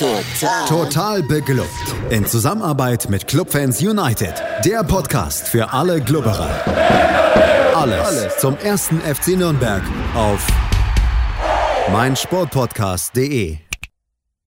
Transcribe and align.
Total. 0.00 0.66
Total 0.66 1.22
beglückt. 1.22 1.68
In 2.08 2.24
Zusammenarbeit 2.24 3.10
mit 3.10 3.26
Clubfans 3.26 3.82
United. 3.82 4.32
Der 4.64 4.82
Podcast 4.82 5.46
für 5.46 5.74
alle 5.74 6.02
Glubberer. 6.02 6.48
Alles, 7.76 8.06
Alles 8.06 8.38
zum 8.38 8.56
ersten 8.56 8.98
FC 9.00 9.36
Nürnberg 9.36 9.82
auf 10.14 10.46
meinsportpodcast.de. 11.92 13.58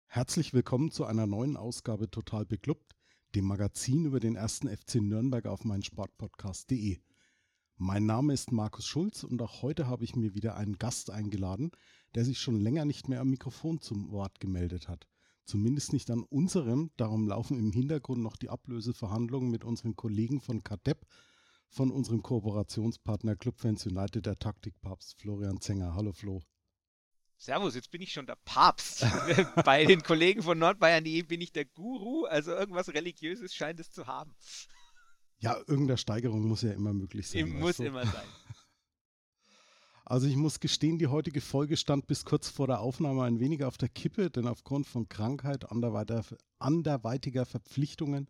Herzlich 0.07 0.55
willkommen 0.55 0.91
zu 0.91 1.05
einer 1.05 1.27
neuen 1.27 1.59
Ausgabe 1.59 2.11
Total 2.11 2.47
beglückt, 2.47 2.95
dem 3.35 3.45
Magazin 3.45 4.07
über 4.07 4.21
den 4.21 4.37
ersten 4.37 4.75
FC 4.75 4.95
Nürnberg 4.95 5.45
auf 5.45 5.67
meinsportpodcast.de. 5.67 7.01
Mein 7.77 8.07
Name 8.07 8.33
ist 8.33 8.51
Markus 8.51 8.87
Schulz 8.87 9.25
und 9.25 9.43
auch 9.43 9.61
heute 9.61 9.89
habe 9.89 10.05
ich 10.05 10.17
mir 10.17 10.35
wieder 10.35 10.57
einen 10.57 10.79
Gast 10.79 11.11
eingeladen, 11.11 11.71
der 12.15 12.25
sich 12.25 12.39
schon 12.41 12.59
länger 12.59 12.87
nicht 12.87 13.11
mehr 13.11 13.21
am 13.21 13.29
Mikrofon 13.29 13.83
zum 13.83 14.11
Wort 14.11 14.41
gemeldet 14.41 14.89
hat. 14.89 15.07
Zumindest 15.45 15.93
nicht 15.93 16.11
an 16.11 16.23
unserem. 16.23 16.91
Darum 16.97 17.29
laufen 17.29 17.59
im 17.59 17.71
Hintergrund 17.71 18.23
noch 18.23 18.37
die 18.37 18.49
Ablöseverhandlungen 18.49 19.51
mit 19.51 19.65
unseren 19.65 19.95
Kollegen 19.95 20.41
von 20.41 20.63
KADEP, 20.63 21.07
von 21.69 21.91
unserem 21.91 22.23
Kooperationspartner 22.23 23.37
Clubfans 23.37 23.87
United, 23.87 24.25
der 24.27 24.39
Taktikpapst 24.39 25.19
Florian 25.21 25.61
Zenger. 25.61 25.95
Hallo 25.95 26.13
Flo. 26.13 26.43
Servus, 27.37 27.75
jetzt 27.75 27.91
bin 27.91 28.01
ich 28.01 28.13
schon 28.13 28.27
der 28.27 28.39
Papst. 28.45 29.05
Bei 29.65 29.85
den 29.85 30.03
Kollegen 30.03 30.43
von 30.43 30.59
Nordbayern.de 30.59 31.23
bin 31.23 31.41
ich 31.41 31.53
der 31.53 31.67
Guru, 31.67 32.25
also 32.25 32.53
irgendwas 32.53 32.89
Religiöses 32.95 33.55
scheint 33.55 33.81
es 33.81 33.91
zu 33.91 34.07
haben. 34.07 34.35
Ja, 35.39 35.59
irgendeine 35.67 35.99
Steigerung 35.99 36.47
muss 36.47 36.63
ja 36.63 36.73
immer 36.73 36.95
möglich 36.95 37.29
sein. 37.29 37.51
Muss 37.59 37.81
immer 37.81 38.07
sein. 38.07 38.25
Also 40.15 40.29
ich 40.29 40.37
muss 40.37 40.61
gestehen, 40.61 41.01
die 41.01 41.09
heutige 41.09 41.41
Folge 41.41 41.77
stand 41.77 42.07
bis 42.07 42.25
kurz 42.25 42.49
vor 42.49 42.69
der 42.69 42.79
Aufnahme 42.79 43.25
ein 43.25 43.41
wenig 43.41 43.65
auf 43.65 43.79
der 43.79 43.89
Kippe, 43.89 44.31
denn 44.31 44.47
aufgrund 44.47 44.87
von 44.87 45.09
Krankheit, 45.09 45.67
anderweitiger 46.61 47.45
Verpflichtungen, 47.45 48.29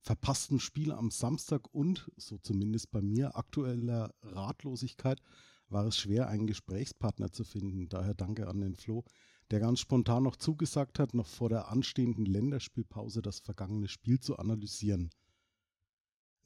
verpassten 0.00 0.60
Spiel 0.60 0.92
am 0.92 1.10
Samstag 1.10 1.74
und, 1.74 2.08
so 2.16 2.38
zumindest 2.38 2.92
bei 2.92 3.02
mir, 3.02 3.36
aktueller 3.36 4.14
Ratlosigkeit, 4.22 5.20
war 5.68 5.84
es 5.86 5.96
schwer, 5.96 6.28
einen 6.28 6.46
Gesprächspartner 6.46 7.32
zu 7.32 7.42
finden. 7.42 7.88
Daher 7.88 8.14
danke 8.14 8.46
an 8.46 8.60
den 8.60 8.76
Flo, 8.76 9.02
der 9.50 9.58
ganz 9.58 9.80
spontan 9.80 10.22
noch 10.22 10.36
zugesagt 10.36 11.00
hat, 11.00 11.14
noch 11.14 11.26
vor 11.26 11.48
der 11.48 11.66
anstehenden 11.66 12.26
Länderspielpause 12.26 13.22
das 13.22 13.40
vergangene 13.40 13.88
Spiel 13.88 14.20
zu 14.20 14.36
analysieren. 14.36 15.10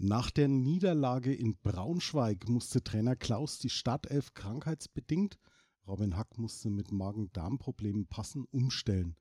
Nach 0.00 0.30
der 0.30 0.46
Niederlage 0.46 1.34
in 1.34 1.58
Braunschweig 1.58 2.48
musste 2.48 2.84
Trainer 2.84 3.16
Klaus 3.16 3.58
die 3.58 3.68
Startelf 3.68 4.32
krankheitsbedingt, 4.32 5.40
Robin 5.88 6.16
Hack 6.16 6.38
musste 6.38 6.70
mit 6.70 6.92
Magen-Darm-Problemen 6.92 8.06
passen, 8.06 8.44
umstellen. 8.44 9.16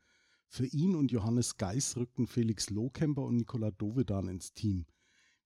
Für 0.47 0.67
ihn 0.67 0.95
und 0.95 1.11
Johannes 1.11 1.57
Geis 1.57 1.97
rückten 1.97 2.27
Felix 2.27 2.69
Lohkemper 2.69 3.23
und 3.23 3.37
Nikola 3.37 3.71
Dovedan 3.71 4.27
ins 4.27 4.53
Team. 4.53 4.85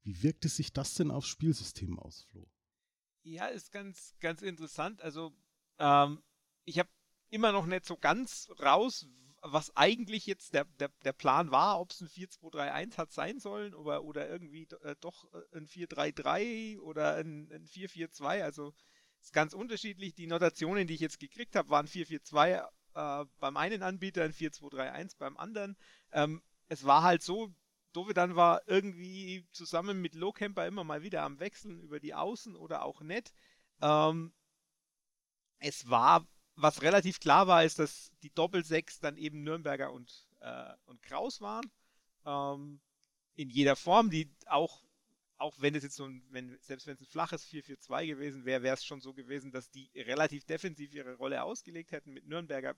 Wie 0.02 0.22
wirkte 0.22 0.50
sich 0.50 0.74
das 0.74 0.96
denn 0.96 1.12
aufs 1.12 1.30
Spielsystem 1.30 1.98
aus, 1.98 2.24
Flo? 2.24 2.46
Ja, 3.24 3.46
ist 3.46 3.72
ganz, 3.72 4.16
ganz 4.20 4.42
interessant. 4.42 5.00
Also, 5.02 5.32
ähm, 5.78 6.22
ich 6.66 6.78
habe 6.78 6.90
immer 7.30 7.54
noch 7.54 7.68
nicht 7.68 7.86
so 7.86 7.96
ganz 7.96 8.50
raus, 8.59 9.08
was 9.42 9.75
eigentlich 9.75 10.25
jetzt 10.25 10.53
der, 10.53 10.66
der, 10.80 10.89
der 11.03 11.14
Plan 11.14 11.52
war, 11.52 11.80
ob 11.80 11.92
es 11.92 12.02
ein 12.02 12.08
4-2-3-1 12.08 12.97
hat 12.97 13.11
sein 13.11 13.39
sollen 13.39 13.73
oder, 13.73 14.03
oder 14.03 14.30
irgendwie 14.30 14.67
äh, 14.84 14.95
doch 15.00 15.25
äh, 15.34 15.58
ein 15.58 15.67
4-3-3 15.67 16.80
oder 16.80 17.16
ein, 17.16 17.52
ein 17.52 17.66
4-4-2. 17.66 18.44
Also 18.44 18.73
ist 19.19 19.34
ganz 19.34 19.53
unterschiedlich. 19.53 20.14
Die 20.14 20.28
Notationen, 20.28 20.88
die 20.88 20.94
ich 20.94 21.00
jetzt 21.00 21.19
gekriegt 21.19 21.56
habe, 21.56 21.69
waren 21.69 21.88
4-4-2 21.88 22.64
äh, 22.94 23.25
beim 23.39 23.58
einen 23.58 23.84
Anbieter, 23.84 24.23
ein 24.23 24.34
4-2-3-1 24.34 25.17
beim 25.17 25.38
anderen. 25.38 25.75
Ähm, 26.12 26.42
es 26.67 26.84
war 26.86 27.03
halt 27.03 27.23
so, 27.23 27.53
Dovedan 27.94 28.36
war 28.36 28.62
irgendwie 28.67 29.45
zusammen 29.52 30.02
mit 30.02 30.16
Lowcamper 30.16 30.66
immer 30.67 30.84
mal 30.84 31.02
wieder 31.03 31.23
am 31.23 31.39
Wechseln 31.39 31.80
über 31.80 32.00
die 32.00 32.14
Außen 32.14 32.56
oder 32.56 32.86
auch 32.86 33.02
nicht. 33.02 33.34
Ähm, 33.81 34.34
es 35.59 35.90
war 35.90 36.28
was 36.62 36.82
relativ 36.82 37.20
klar 37.20 37.48
war, 37.48 37.64
ist, 37.64 37.80
dass 37.80 38.12
die 38.24 38.34
Doppelsechs 38.34 39.00
dann 39.00 39.18
eben 39.18 39.44
Nürnberger 39.44 39.92
und, 39.92 40.28
äh, 40.40 40.74
und 40.86 41.02
Kraus 41.02 41.42
waren. 41.42 41.66
Ähm, 42.26 42.80
in 43.36 43.50
jeder 43.50 43.76
Form, 43.76 44.10
die 44.10 44.30
auch, 44.46 44.84
auch 45.38 45.56
wenn 45.60 45.76
es 45.76 45.84
jetzt 45.84 45.96
so 45.96 46.06
ein, 46.06 46.24
wenn, 46.30 46.58
selbst 46.62 46.86
wenn 46.86 46.96
es 46.96 47.02
ein 47.02 47.08
flaches 47.08 47.46
4-4-2 47.48 48.06
gewesen 48.06 48.46
wäre, 48.46 48.62
wäre 48.62 48.76
es 48.76 48.86
schon 48.86 49.02
so 49.02 49.14
gewesen, 49.14 49.52
dass 49.52 49.72
die 49.72 49.90
relativ 49.96 50.46
defensiv 50.46 50.94
ihre 50.94 51.16
Rolle 51.16 51.44
ausgelegt 51.44 51.92
hätten 51.92 52.14
mit 52.14 52.28
Nürnberger, 52.28 52.76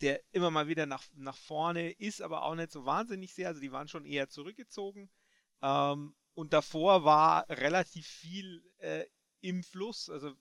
der 0.00 0.20
immer 0.32 0.50
mal 0.50 0.68
wieder 0.68 0.86
nach, 0.86 1.04
nach 1.14 1.36
vorne 1.36 1.90
ist, 1.92 2.20
aber 2.20 2.42
auch 2.42 2.54
nicht 2.54 2.70
so 2.70 2.84
wahnsinnig 2.84 3.34
sehr. 3.34 3.48
Also 3.48 3.60
die 3.60 3.72
waren 3.72 3.88
schon 3.88 4.04
eher 4.04 4.28
zurückgezogen. 4.28 5.10
Ähm, 5.62 6.14
und 6.34 6.52
davor 6.52 7.04
war 7.04 7.48
relativ 7.48 8.06
viel 8.06 8.62
äh, 8.78 9.06
im 9.40 9.62
Fluss. 9.62 10.08
Also 10.10 10.36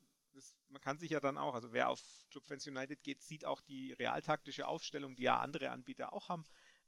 man 0.69 0.81
kann 0.81 0.97
sich 0.97 1.11
ja 1.11 1.19
dann 1.19 1.37
auch, 1.37 1.53
also 1.53 1.71
wer 1.73 1.89
auf 1.89 2.01
Clubfans 2.31 2.67
United 2.67 3.01
geht, 3.03 3.21
sieht 3.21 3.45
auch 3.45 3.61
die 3.61 3.93
realtaktische 3.93 4.67
Aufstellung, 4.67 5.15
die 5.15 5.23
ja 5.23 5.39
andere 5.39 5.71
Anbieter 5.71 6.13
auch 6.13 6.29
haben. 6.29 6.43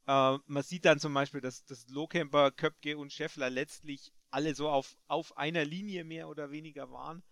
Äh, 0.07 0.37
man 0.45 0.63
sieht 0.63 0.85
dann 0.85 0.99
zum 0.99 1.13
Beispiel, 1.13 1.41
dass, 1.41 1.65
dass 1.65 1.87
Lohkemper, 1.87 2.51
Köpke 2.51 2.97
und 2.97 3.13
Scheffler 3.13 3.49
letztlich 3.49 4.11
alle 4.31 4.55
so 4.55 4.69
auf, 4.69 4.97
auf 5.07 5.37
einer 5.37 5.65
Linie 5.65 6.03
mehr 6.03 6.29
oder 6.29 6.51
weniger 6.51 6.91
waren. 6.91 7.23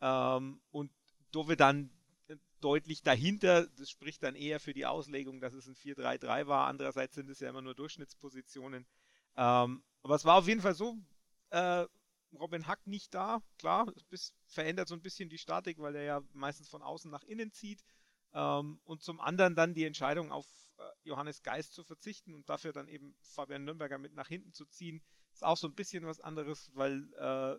Ähm, 0.00 0.60
und 0.70 0.92
Dove 1.32 1.56
dann 1.56 1.90
deutlich 2.64 3.02
dahinter, 3.02 3.66
das 3.76 3.90
spricht 3.90 4.22
dann 4.22 4.34
eher 4.34 4.58
für 4.58 4.72
die 4.72 4.86
Auslegung, 4.86 5.40
dass 5.40 5.52
es 5.52 5.66
ein 5.66 5.74
4-3-3 5.74 6.46
war. 6.46 6.66
Andererseits 6.66 7.14
sind 7.14 7.28
es 7.28 7.40
ja 7.40 7.50
immer 7.50 7.60
nur 7.60 7.74
Durchschnittspositionen. 7.74 8.86
Ähm, 9.36 9.82
aber 10.02 10.14
es 10.14 10.24
war 10.24 10.36
auf 10.36 10.48
jeden 10.48 10.62
Fall 10.62 10.74
so, 10.74 10.96
äh, 11.50 11.86
Robin 12.36 12.66
Hack 12.66 12.86
nicht 12.86 13.14
da. 13.14 13.42
Klar, 13.58 13.92
es 14.10 14.34
verändert 14.46 14.88
so 14.88 14.94
ein 14.94 15.02
bisschen 15.02 15.28
die 15.28 15.38
Statik, 15.38 15.78
weil 15.78 15.96
er 15.96 16.02
ja 16.02 16.22
meistens 16.32 16.68
von 16.68 16.82
außen 16.82 17.10
nach 17.10 17.24
innen 17.24 17.52
zieht. 17.52 17.84
Ähm, 18.32 18.80
und 18.84 19.02
zum 19.02 19.20
anderen 19.20 19.54
dann 19.54 19.74
die 19.74 19.84
Entscheidung 19.84 20.32
auf 20.32 20.46
äh, 20.78 20.82
Johannes 21.04 21.42
Geist 21.42 21.72
zu 21.72 21.84
verzichten 21.84 22.34
und 22.34 22.48
dafür 22.48 22.72
dann 22.72 22.88
eben 22.88 23.16
Fabian 23.20 23.64
Nürnberger 23.64 23.98
mit 23.98 24.14
nach 24.14 24.28
hinten 24.28 24.52
zu 24.52 24.66
ziehen, 24.66 25.02
ist 25.32 25.44
auch 25.44 25.56
so 25.56 25.68
ein 25.68 25.74
bisschen 25.74 26.04
was 26.06 26.20
anderes, 26.20 26.70
weil 26.74 27.12
äh, 27.14 27.56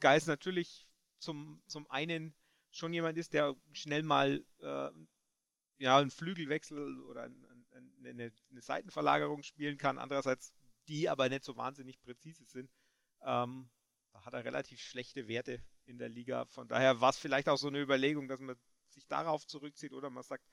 Geist 0.00 0.28
natürlich 0.28 0.88
zum, 1.18 1.62
zum 1.66 1.90
einen 1.90 2.34
schon 2.70 2.92
jemand 2.92 3.18
ist, 3.18 3.32
der 3.32 3.54
schnell 3.72 4.02
mal 4.02 4.44
äh, 4.60 4.90
ja, 5.78 5.98
einen 5.98 6.10
Flügelwechsel 6.10 7.00
oder 7.02 7.24
ein, 7.24 7.44
ein, 7.72 7.92
eine, 8.04 8.32
eine, 8.50 8.60
Seitenverlagerung 8.60 9.42
spielen 9.42 9.78
kann, 9.78 9.98
andererseits 9.98 10.52
die 10.88 11.08
aber 11.08 11.28
nicht 11.28 11.44
so 11.44 11.56
wahnsinnig 11.56 12.00
präzise 12.00 12.44
sind. 12.44 12.70
Ähm, 13.22 13.70
hat 14.14 14.34
er 14.34 14.44
relativ 14.44 14.80
schlechte 14.80 15.28
Werte 15.28 15.62
in 15.84 15.98
der 15.98 16.08
Liga. 16.08 16.44
Von 16.46 16.68
daher 16.68 17.00
war 17.00 17.10
es 17.10 17.18
vielleicht 17.18 17.48
auch 17.48 17.56
so 17.56 17.68
eine 17.68 17.80
Überlegung, 17.80 18.28
dass 18.28 18.40
man 18.40 18.56
sich 18.88 19.06
darauf 19.06 19.46
zurückzieht 19.46 19.92
oder 19.92 20.10
man 20.10 20.22
sagt, 20.22 20.44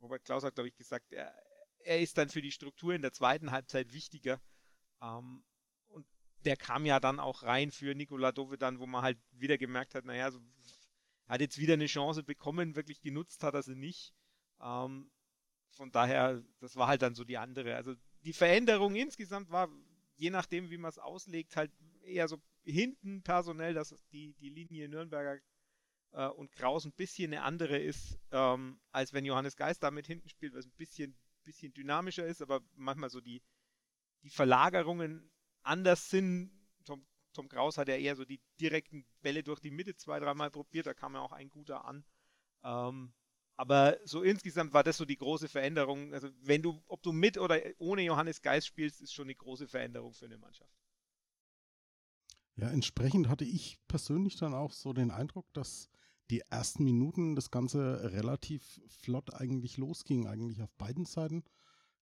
Robert 0.00 0.24
Klaus 0.24 0.44
hat, 0.44 0.54
glaube 0.54 0.68
ich, 0.68 0.76
gesagt, 0.76 1.12
er, 1.12 1.34
er, 1.80 2.00
ist 2.00 2.18
dann 2.18 2.28
für 2.28 2.42
die 2.42 2.52
Struktur 2.52 2.94
in 2.94 3.02
der 3.02 3.12
zweiten 3.12 3.50
Halbzeit 3.50 3.92
wichtiger. 3.92 4.40
Ähm, 5.02 5.44
und 5.88 6.06
der 6.44 6.56
kam 6.56 6.86
ja 6.86 7.00
dann 7.00 7.20
auch 7.20 7.42
rein 7.42 7.70
für 7.70 7.94
Nikola 7.94 8.32
Dovedan, 8.32 8.78
wo 8.78 8.86
man 8.86 9.02
halt 9.02 9.18
wieder 9.32 9.58
gemerkt 9.58 9.94
hat, 9.94 10.04
naja, 10.04 10.30
so, 10.30 10.40
er 11.26 11.34
hat 11.34 11.40
jetzt 11.40 11.58
wieder 11.58 11.74
eine 11.74 11.86
Chance 11.86 12.22
bekommen, 12.22 12.76
wirklich 12.76 13.00
genutzt 13.00 13.42
hat 13.42 13.54
er 13.54 13.62
sie 13.62 13.74
nicht. 13.74 14.14
Ähm, 14.60 15.10
von 15.70 15.90
daher, 15.90 16.42
das 16.60 16.76
war 16.76 16.88
halt 16.88 17.02
dann 17.02 17.14
so 17.14 17.24
die 17.24 17.38
andere. 17.38 17.76
Also 17.76 17.94
die 18.24 18.32
Veränderung 18.32 18.94
insgesamt 18.94 19.50
war, 19.50 19.68
je 20.16 20.30
nachdem, 20.30 20.70
wie 20.70 20.78
man 20.78 20.90
es 20.90 20.98
auslegt, 20.98 21.56
halt 21.56 21.72
eher 22.02 22.28
so 22.28 22.40
hinten 22.72 23.22
personell, 23.22 23.74
dass 23.74 23.94
die, 24.12 24.34
die 24.34 24.50
Linie 24.50 24.88
Nürnberger 24.88 25.38
äh, 26.12 26.28
und 26.28 26.52
Kraus 26.52 26.84
ein 26.84 26.92
bisschen 26.92 27.32
eine 27.32 27.42
andere 27.42 27.78
ist, 27.78 28.18
ähm, 28.30 28.80
als 28.92 29.12
wenn 29.12 29.24
Johannes 29.24 29.56
Geist 29.56 29.82
damit 29.82 30.06
hinten 30.06 30.28
spielt, 30.28 30.54
was 30.54 30.66
ein 30.66 30.72
bisschen, 30.76 31.16
bisschen 31.44 31.72
dynamischer 31.72 32.26
ist, 32.26 32.42
aber 32.42 32.60
manchmal 32.74 33.10
so 33.10 33.20
die, 33.20 33.42
die 34.22 34.30
Verlagerungen 34.30 35.30
anders 35.62 36.10
sind. 36.10 36.50
Tom, 36.84 37.06
Tom 37.32 37.48
Kraus 37.48 37.78
hat 37.78 37.88
ja 37.88 37.96
eher 37.96 38.16
so 38.16 38.24
die 38.24 38.40
direkten 38.60 39.06
Bälle 39.22 39.42
durch 39.42 39.60
die 39.60 39.70
Mitte 39.70 39.96
zwei, 39.96 40.20
dreimal 40.20 40.50
probiert, 40.50 40.86
da 40.86 40.94
kam 40.94 41.14
ja 41.14 41.20
auch 41.20 41.32
ein 41.32 41.50
guter 41.50 41.84
an. 41.84 42.04
Ähm, 42.64 43.12
aber 43.56 43.98
so 44.04 44.22
insgesamt 44.22 44.72
war 44.72 44.84
das 44.84 44.98
so 44.98 45.04
die 45.04 45.16
große 45.16 45.48
Veränderung. 45.48 46.14
Also 46.14 46.28
wenn 46.42 46.62
du, 46.62 46.80
ob 46.86 47.02
du 47.02 47.12
mit 47.12 47.38
oder 47.38 47.60
ohne 47.78 48.02
Johannes 48.02 48.40
Geist 48.40 48.68
spielst, 48.68 49.00
ist 49.00 49.12
schon 49.12 49.24
eine 49.24 49.34
große 49.34 49.66
Veränderung 49.66 50.14
für 50.14 50.26
eine 50.26 50.38
Mannschaft. 50.38 50.72
Ja, 52.58 52.70
entsprechend 52.70 53.28
hatte 53.28 53.44
ich 53.44 53.78
persönlich 53.86 54.34
dann 54.36 54.52
auch 54.52 54.72
so 54.72 54.92
den 54.92 55.12
Eindruck, 55.12 55.46
dass 55.52 55.88
die 56.28 56.40
ersten 56.40 56.82
Minuten 56.82 57.36
das 57.36 57.52
Ganze 57.52 58.12
relativ 58.12 58.80
flott 58.88 59.32
eigentlich 59.32 59.76
losging, 59.76 60.26
eigentlich 60.26 60.60
auf 60.60 60.74
beiden 60.74 61.04
Seiten. 61.04 61.44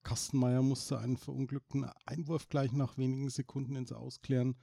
Kastenmeier 0.02 0.62
musste 0.62 0.98
einen 0.98 1.18
verunglückten 1.18 1.84
Einwurf 2.06 2.48
gleich 2.48 2.72
nach 2.72 2.96
wenigen 2.96 3.28
Sekunden 3.28 3.76
ins 3.76 3.92
Ausklären. 3.92 4.56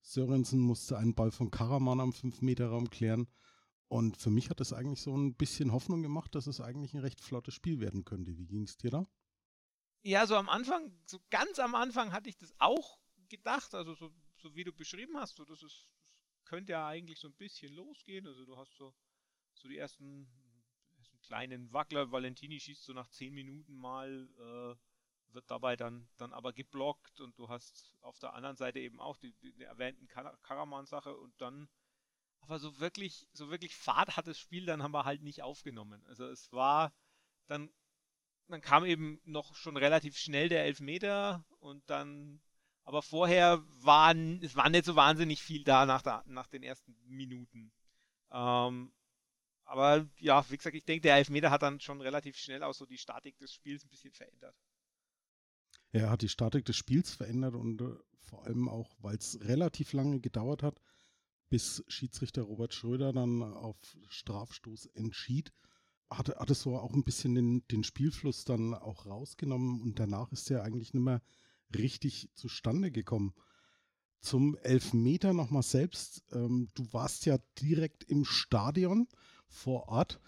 Sörensen 0.00 0.60
musste 0.60 0.96
einen 0.96 1.14
Ball 1.14 1.30
von 1.30 1.50
Karaman 1.50 2.00
am 2.00 2.10
5-Meter-Raum 2.10 2.88
klären. 2.88 3.28
Und 3.88 4.16
für 4.16 4.30
mich 4.30 4.48
hat 4.48 4.62
es 4.62 4.72
eigentlich 4.72 5.02
so 5.02 5.14
ein 5.14 5.34
bisschen 5.34 5.72
Hoffnung 5.72 6.02
gemacht, 6.02 6.34
dass 6.34 6.46
es 6.46 6.62
eigentlich 6.62 6.94
ein 6.94 7.00
recht 7.00 7.20
flottes 7.20 7.52
Spiel 7.52 7.80
werden 7.80 8.06
könnte. 8.06 8.38
Wie 8.38 8.46
ging 8.46 8.62
es 8.62 8.78
dir 8.78 8.90
da? 8.90 9.06
Ja, 10.02 10.26
so 10.26 10.36
am 10.36 10.48
Anfang, 10.48 10.90
so 11.06 11.18
ganz 11.28 11.58
am 11.58 11.74
Anfang 11.74 12.12
hatte 12.12 12.30
ich 12.30 12.38
das 12.38 12.54
auch 12.58 12.98
gedacht, 13.28 13.74
also 13.74 13.94
so, 13.94 14.10
so 14.44 14.54
wie 14.54 14.64
du 14.64 14.72
beschrieben 14.72 15.16
hast, 15.16 15.36
so 15.36 15.44
das 15.44 15.62
ist, 15.62 15.88
das 16.02 16.14
könnte 16.44 16.72
ja 16.72 16.86
eigentlich 16.86 17.18
so 17.18 17.28
ein 17.28 17.34
bisschen 17.34 17.72
losgehen. 17.74 18.26
Also 18.26 18.44
du 18.44 18.56
hast 18.56 18.76
so, 18.76 18.94
so 19.54 19.68
die 19.68 19.78
ersten, 19.78 20.28
ersten 20.98 21.18
kleinen 21.22 21.72
Wackler, 21.72 22.12
Valentini 22.12 22.60
schießt 22.60 22.84
so 22.84 22.92
nach 22.92 23.08
10 23.08 23.32
Minuten 23.32 23.74
mal, 23.74 24.28
äh, 24.38 25.34
wird 25.34 25.50
dabei 25.50 25.76
dann, 25.76 26.06
dann 26.18 26.32
aber 26.32 26.52
geblockt 26.52 27.20
und 27.20 27.38
du 27.38 27.48
hast 27.48 27.92
auf 28.02 28.18
der 28.18 28.34
anderen 28.34 28.56
Seite 28.56 28.78
eben 28.78 29.00
auch 29.00 29.16
die, 29.16 29.32
die, 29.42 29.52
die 29.54 29.64
erwähnten 29.64 30.06
Karaman-Sache 30.06 31.16
und 31.16 31.32
dann 31.40 31.68
aber 32.40 32.58
so 32.58 32.78
wirklich, 32.78 33.26
so 33.32 33.50
wirklich 33.50 33.74
Fahrt 33.74 34.16
hat 34.16 34.26
das 34.26 34.38
Spiel 34.38 34.66
dann 34.66 34.82
haben 34.82 34.92
wir 34.92 35.06
halt 35.06 35.22
nicht 35.22 35.42
aufgenommen. 35.42 36.04
Also 36.06 36.26
es 36.26 36.52
war 36.52 36.92
dann 37.46 37.70
dann 38.48 38.60
kam 38.60 38.84
eben 38.84 39.20
noch 39.24 39.54
schon 39.54 39.76
relativ 39.76 40.16
schnell 40.18 40.48
der 40.48 40.64
Elfmeter 40.64 41.44
und 41.60 41.88
dann, 41.88 42.40
aber 42.84 43.02
vorher 43.02 43.62
waren, 43.80 44.42
es 44.42 44.56
war 44.56 44.68
nicht 44.68 44.84
so 44.84 44.94
wahnsinnig 44.94 45.42
viel 45.42 45.64
da 45.64 45.86
nach, 45.86 46.02
der, 46.02 46.22
nach 46.26 46.46
den 46.46 46.62
ersten 46.62 46.96
Minuten. 47.06 47.72
Ähm, 48.30 48.92
aber 49.64 50.06
ja, 50.18 50.44
wie 50.50 50.56
gesagt, 50.56 50.76
ich 50.76 50.84
denke, 50.84 51.02
der 51.02 51.16
Elfmeter 51.16 51.50
hat 51.50 51.62
dann 51.62 51.80
schon 51.80 52.00
relativ 52.00 52.36
schnell 52.36 52.62
auch 52.62 52.74
so 52.74 52.84
die 52.84 52.98
Statik 52.98 53.38
des 53.38 53.52
Spiels 53.52 53.84
ein 53.84 53.88
bisschen 53.88 54.12
verändert. 54.12 54.54
Er 55.92 56.10
hat 56.10 56.22
die 56.22 56.28
Statik 56.28 56.64
des 56.66 56.76
Spiels 56.76 57.14
verändert 57.14 57.54
und 57.54 57.80
äh, 57.80 57.96
vor 58.20 58.44
allem 58.44 58.68
auch, 58.68 58.96
weil 59.00 59.16
es 59.16 59.38
relativ 59.42 59.92
lange 59.92 60.20
gedauert 60.20 60.62
hat, 60.62 60.80
bis 61.48 61.84
Schiedsrichter 61.88 62.42
Robert 62.42 62.74
Schröder 62.74 63.12
dann 63.12 63.42
auf 63.42 63.76
Strafstoß 64.08 64.86
entschied 64.86 65.52
hat, 66.10 66.28
hat 66.28 66.50
es 66.50 66.62
so 66.62 66.76
auch 66.76 66.92
ein 66.92 67.04
bisschen 67.04 67.34
den, 67.34 67.66
den 67.68 67.84
Spielfluss 67.84 68.44
dann 68.44 68.74
auch 68.74 69.06
rausgenommen 69.06 69.80
und 69.80 69.98
danach 69.98 70.32
ist 70.32 70.50
er 70.50 70.62
eigentlich 70.62 70.92
nicht 70.94 71.02
mehr 71.02 71.22
richtig 71.76 72.30
zustande 72.34 72.90
gekommen. 72.90 73.34
Zum 74.20 74.56
Elfmeter 74.62 75.32
nochmal 75.32 75.62
selbst. 75.62 76.22
Ähm, 76.32 76.68
du 76.74 76.92
warst 76.92 77.26
ja 77.26 77.38
direkt 77.60 78.04
im 78.04 78.24
Stadion 78.24 79.08
vor 79.46 79.88
Ort 79.88 80.20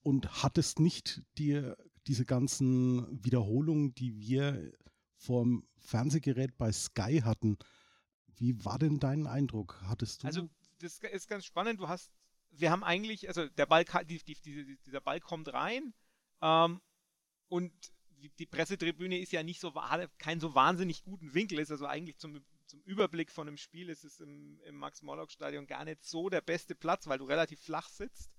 und 0.00 0.42
hattest 0.42 0.80
nicht 0.80 1.22
dir 1.38 1.76
diese 2.06 2.24
ganzen 2.24 3.24
Wiederholungen, 3.24 3.94
die 3.94 4.18
wir 4.18 4.72
vorm 5.16 5.66
Fernsehgerät 5.78 6.56
bei 6.58 6.72
Sky 6.72 7.20
hatten. 7.24 7.58
Wie 8.36 8.64
war 8.64 8.78
denn 8.78 8.98
dein 8.98 9.26
Eindruck? 9.26 9.80
Hattest 9.84 10.22
du. 10.22 10.26
Also, 10.26 10.48
das 10.80 10.98
ist 10.98 11.28
ganz 11.28 11.44
spannend. 11.44 11.80
Du 11.80 11.88
hast 11.88 12.12
wir 12.50 12.70
haben 12.70 12.84
eigentlich, 12.84 13.28
also 13.28 13.48
der 13.48 13.66
Ball, 13.66 13.84
die, 14.04 14.22
die, 14.22 14.78
dieser 14.84 15.00
Ball 15.00 15.20
kommt 15.20 15.52
rein 15.52 15.94
ähm, 16.42 16.80
und 17.48 17.72
die 18.38 18.46
Pressetribüne 18.46 19.18
ist 19.18 19.32
ja 19.32 19.42
nicht 19.42 19.60
so, 19.60 19.72
kein 20.18 20.40
so 20.40 20.54
wahnsinnig 20.54 21.04
guten 21.04 21.34
Winkel, 21.34 21.58
ist 21.58 21.70
also 21.70 21.86
eigentlich 21.86 22.18
zum, 22.18 22.44
zum 22.66 22.80
Überblick 22.82 23.30
von 23.30 23.48
einem 23.48 23.56
Spiel 23.56 23.88
ist 23.88 24.04
es 24.04 24.20
im, 24.20 24.60
im 24.64 24.76
Max-Morlock-Stadion 24.76 25.66
gar 25.66 25.84
nicht 25.84 26.04
so 26.04 26.28
der 26.28 26.40
beste 26.40 26.74
Platz, 26.74 27.06
weil 27.06 27.18
du 27.18 27.24
relativ 27.24 27.60
flach 27.60 27.88
sitzt. 27.88 28.30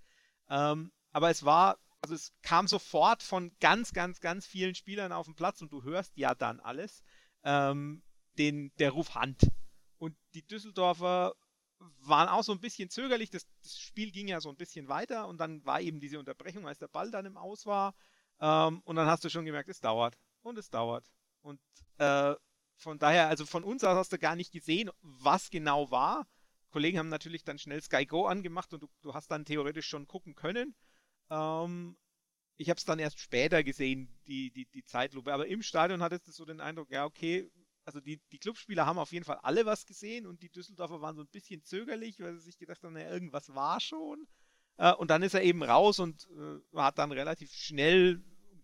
Ähm, 0.50 0.92
aber 1.12 1.30
es 1.30 1.44
war, 1.46 1.80
also 2.02 2.16
es 2.16 2.34
kam 2.42 2.68
sofort 2.68 3.24
von 3.24 3.52
ganz, 3.60 3.94
ganz, 3.94 4.20
ganz 4.20 4.46
vielen 4.46 4.76
Spielern 4.76 5.12
auf 5.12 5.26
den 5.26 5.36
Platz 5.36 5.62
und 5.62 5.72
du 5.72 5.84
hörst 5.84 6.16
ja 6.18 6.36
dann 6.36 6.60
alles, 6.60 7.04
ähm, 7.44 8.04
den, 8.38 8.72
der 8.80 8.92
Ruf 8.92 9.16
Hand. 9.16 9.48
Und 9.98 10.16
die 10.34 10.46
Düsseldorfer 10.46 11.34
waren 11.80 12.30
auch 12.30 12.44
so 12.44 12.52
ein 12.52 12.60
bisschen 12.60 12.90
zögerlich. 12.90 13.30
Das, 13.30 13.48
das, 13.62 13.80
Spiel 13.80 14.12
ging 14.12 14.28
ja 14.28 14.42
so 14.42 14.50
ein 14.50 14.58
bisschen 14.58 14.88
weiter 14.88 15.28
und 15.28 15.38
dann 15.40 15.66
war 15.66 15.82
eben 15.82 16.00
diese 16.00 16.20
Unterbrechung, 16.20 16.68
als 16.68 16.80
der 16.80 16.88
Ball 16.88 17.12
dann 17.12 17.26
im 17.26 17.38
Aus 17.38 17.66
war. 17.66 17.96
Ähm, 18.40 18.82
und 18.86 18.96
dann 18.96 19.08
hast 19.08 19.24
du 19.24 19.30
schon 19.30 19.46
gemerkt, 19.46 19.70
es 19.70 19.82
dauert 19.82 20.18
und 20.42 20.58
es 20.58 20.70
dauert. 20.70 21.06
Und 21.42 21.60
äh, 21.98 22.36
von 22.78 22.98
daher, 22.98 23.28
also 23.28 23.46
von 23.46 23.64
uns 23.64 23.84
aus 23.84 23.96
hast 23.96 24.14
du 24.14 24.20
gar 24.20 24.36
nicht 24.36 24.52
gesehen, 24.52 24.90
was 25.02 25.50
genau 25.50 25.92
war. 25.92 26.28
Kollegen 26.72 27.00
haben 27.00 27.10
natürlich 27.10 27.44
dann 27.44 27.60
schnell 27.60 27.82
Sky 27.82 28.06
Go 28.06 28.26
angemacht 28.26 28.74
und 28.74 28.84
du, 28.84 28.88
du 29.02 29.14
hast 29.14 29.30
dann 29.32 29.46
theoretisch 29.46 29.88
schon 29.88 30.08
gucken 30.08 30.36
können. 30.36 30.76
Ähm, 31.30 31.98
ich 32.56 32.70
habe 32.70 32.78
es 32.78 32.86
dann 32.86 33.00
erst 33.00 33.20
später 33.20 33.64
gesehen, 33.64 34.14
die, 34.28 34.52
die, 34.52 34.66
die 34.66 34.84
Zeitlupe. 34.84 35.34
Aber 35.34 35.48
im 35.48 35.62
Stadion 35.62 36.02
hattest 36.02 36.28
du 36.28 36.32
so 36.32 36.46
den 36.46 36.62
Eindruck, 36.62 36.92
ja, 36.92 37.06
okay, 37.06 37.50
also 37.86 38.02
die, 38.02 38.22
die 38.32 38.38
Clubspieler 38.38 38.86
haben 38.86 39.00
auf 39.00 39.12
jeden 39.12 39.26
Fall 39.26 39.40
alle 39.42 39.66
was 39.66 39.86
gesehen 39.86 40.28
und 40.28 40.42
die 40.42 40.50
Düsseldorfer 40.50 41.02
waren 41.02 41.16
so 41.16 41.24
ein 41.24 41.30
bisschen 41.30 41.64
zögerlich, 41.64 42.20
weil 42.20 42.36
sie 42.36 42.46
sich 42.46 42.58
gedacht 42.58 42.84
haben, 42.84 42.94
naja, 42.94 43.10
irgendwas 43.10 43.54
war 43.56 43.80
schon. 43.80 44.28
Äh, 44.78 44.94
und 44.94 45.10
dann 45.10 45.24
ist 45.24 45.34
er 45.34 45.42
eben 45.42 45.64
raus 45.64 46.00
und 46.00 46.28
äh, 46.30 46.78
hat 46.78 46.98
dann 46.98 47.12
relativ 47.12 47.52
schnell 47.52 48.22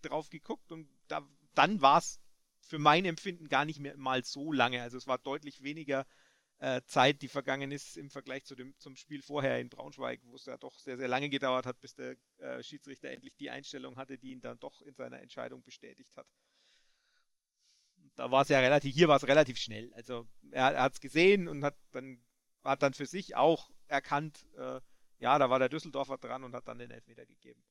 drauf 0.08 0.30
geguckt 0.30 0.72
und 0.72 0.88
da, 1.08 1.26
dann 1.54 1.80
war 1.80 1.98
es 1.98 2.20
für 2.60 2.78
mein 2.78 3.04
Empfinden 3.04 3.48
gar 3.48 3.64
nicht 3.64 3.80
mehr 3.80 3.96
mal 3.96 4.24
so 4.24 4.52
lange. 4.52 4.82
Also 4.82 4.96
es 4.96 5.06
war 5.06 5.18
deutlich 5.18 5.62
weniger 5.62 6.06
äh, 6.58 6.82
Zeit, 6.86 7.22
die 7.22 7.28
vergangen 7.28 7.70
ist 7.70 7.96
im 7.96 8.10
Vergleich 8.10 8.44
zu 8.44 8.54
dem, 8.54 8.74
zum 8.78 8.96
Spiel 8.96 9.22
vorher 9.22 9.60
in 9.60 9.68
Braunschweig, 9.68 10.20
wo 10.24 10.34
es 10.36 10.46
ja 10.46 10.56
doch 10.56 10.78
sehr, 10.78 10.96
sehr 10.96 11.08
lange 11.08 11.28
gedauert 11.28 11.66
hat, 11.66 11.80
bis 11.80 11.94
der 11.94 12.16
äh, 12.38 12.62
Schiedsrichter 12.62 13.10
endlich 13.10 13.36
die 13.36 13.50
Einstellung 13.50 13.96
hatte, 13.96 14.18
die 14.18 14.32
ihn 14.32 14.40
dann 14.40 14.58
doch 14.58 14.80
in 14.82 14.94
seiner 14.94 15.20
Entscheidung 15.20 15.62
bestätigt 15.62 16.16
hat 16.16 16.26
da 18.16 18.30
war 18.30 18.42
es 18.42 18.48
ja 18.48 18.58
relativ, 18.60 18.94
hier 18.94 19.08
war 19.08 19.16
es 19.16 19.28
relativ 19.28 19.58
schnell. 19.58 19.92
Also 19.94 20.26
er, 20.50 20.72
er 20.72 20.82
hat 20.82 20.94
es 20.94 21.00
gesehen 21.00 21.48
und 21.48 21.62
hat 21.64 21.76
dann, 21.92 22.20
hat 22.64 22.82
dann 22.82 22.94
für 22.94 23.06
sich 23.06 23.36
auch 23.36 23.70
erkannt, 23.86 24.44
äh, 24.56 24.80
ja, 25.18 25.38
da 25.38 25.48
war 25.48 25.58
der 25.58 25.68
Düsseldorfer 25.68 26.18
dran 26.18 26.44
und 26.44 26.54
hat 26.54 26.66
dann 26.66 26.78
den 26.78 26.90
Elfmeter 26.90 27.26
gegeben. 27.26 27.62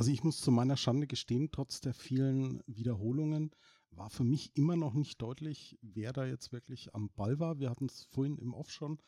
Also 0.00 0.12
ich 0.12 0.24
muss 0.24 0.40
zu 0.40 0.50
meiner 0.50 0.78
Schande 0.78 1.06
gestehen, 1.06 1.50
trotz 1.52 1.82
der 1.82 1.92
vielen 1.92 2.62
Wiederholungen 2.66 3.50
war 3.90 4.08
für 4.08 4.24
mich 4.24 4.56
immer 4.56 4.74
noch 4.74 4.94
nicht 4.94 5.20
deutlich, 5.20 5.76
wer 5.82 6.14
da 6.14 6.24
jetzt 6.24 6.52
wirklich 6.52 6.94
am 6.94 7.10
Ball 7.10 7.38
war. 7.38 7.58
Wir 7.58 7.68
hatten 7.68 7.84
es 7.84 8.04
vorhin 8.04 8.38
im 8.38 8.54
Off 8.54 8.70
schon. 8.70 8.98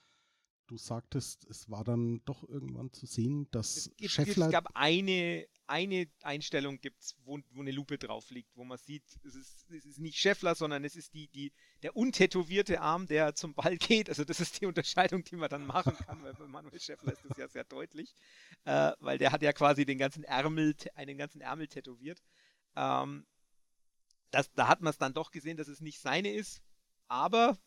Du 0.69 0.79
sagtest, 0.79 1.45
es 1.51 1.69
war 1.69 1.85
dann 1.85 2.25
doch 2.25 2.49
irgendwann 2.49 2.93
zu 2.93 3.05
sehen, 3.07 3.49
dass 3.51 3.77
es 3.77 3.97
gibt, 3.97 4.11
Scheffler. 4.11 4.47
Es 4.47 4.53
gab 4.53 4.69
eine, 4.75 5.47
eine 5.67 6.07
Einstellung, 6.23 6.81
gibt's, 6.81 7.17
wo, 7.25 7.39
wo 7.51 7.61
eine 7.61 7.73
Lupe 7.73 7.99
drauf 7.99 8.31
liegt, 8.31 8.57
wo 8.57 8.65
man 8.65 8.79
sieht, 8.79 9.03
es 9.25 9.35
ist, 9.35 9.71
es 9.71 9.85
ist 9.85 9.99
nicht 9.99 10.19
Scheffler, 10.19 10.55
sondern 10.55 10.85
es 10.85 10.97
ist 10.97 11.15
die, 11.15 11.29
die, 11.29 11.53
der 11.83 11.97
untätowierte 11.97 12.81
Arm, 12.81 13.07
der 13.07 13.35
zum 13.35 13.55
Ball 13.55 13.77
geht. 13.77 14.09
Also 14.09 14.25
das 14.25 14.41
ist 14.41 14.61
die 14.61 14.67
Unterscheidung, 14.67 15.25
die 15.25 15.37
man 15.37 15.51
dann 15.51 15.67
machen 15.67 15.97
kann, 15.97 16.23
weil 16.23 16.35
bei 16.35 16.47
Manuel 16.47 16.81
Scheffler 16.81 17.13
ist 17.13 17.25
das 17.29 17.37
ja 17.37 17.49
sehr 17.49 17.65
deutlich, 17.65 18.15
äh, 18.65 18.93
weil 19.01 19.19
der 19.19 19.33
hat 19.33 19.43
ja 19.43 19.53
quasi 19.53 19.85
den 19.85 19.99
ganzen 19.99 20.25
Ärmel, 20.25 20.75
einen 20.95 21.19
ganzen 21.19 21.41
Ärmel 21.41 21.69
tätowiert. 21.69 22.23
Ähm, 22.77 23.27
das, 24.31 24.53
da 24.55 24.69
hat 24.69 24.81
man 24.81 24.91
es 24.91 24.99
dann 24.99 25.13
doch 25.13 25.31
gesehen, 25.31 25.57
dass 25.57 25.69
es 25.69 25.81
nicht 25.81 26.01
seine 26.01 26.33
ist, 26.33 26.63
aber 27.09 27.59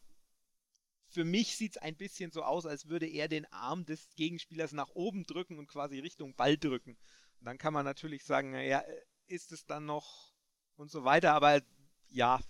für 1.15 1.23
mich 1.23 1.55
sieht 1.55 1.77
es 1.77 1.81
ein 1.81 1.95
bisschen 1.95 2.31
so 2.31 2.43
aus, 2.43 2.65
als 2.65 2.89
würde 2.89 3.07
er 3.07 3.29
den 3.29 3.45
Arm 3.53 3.85
des 3.85 4.09
Gegenspielers 4.15 4.73
nach 4.73 4.89
oben 4.89 5.23
drücken 5.23 5.57
und 5.57 5.67
quasi 5.67 5.99
Richtung 5.99 6.35
Ball 6.35 6.57
drücken. 6.57 6.97
Und 7.39 7.45
dann 7.45 7.57
kann 7.57 7.73
man 7.73 7.85
natürlich 7.85 8.25
sagen, 8.25 8.51
naja, 8.51 8.83
ist 9.27 9.53
es 9.53 9.65
dann 9.65 9.85
noch 9.85 10.35
und 10.75 10.91
so 10.91 11.05
weiter, 11.05 11.31
aber 11.31 11.61
ja, 12.09 12.41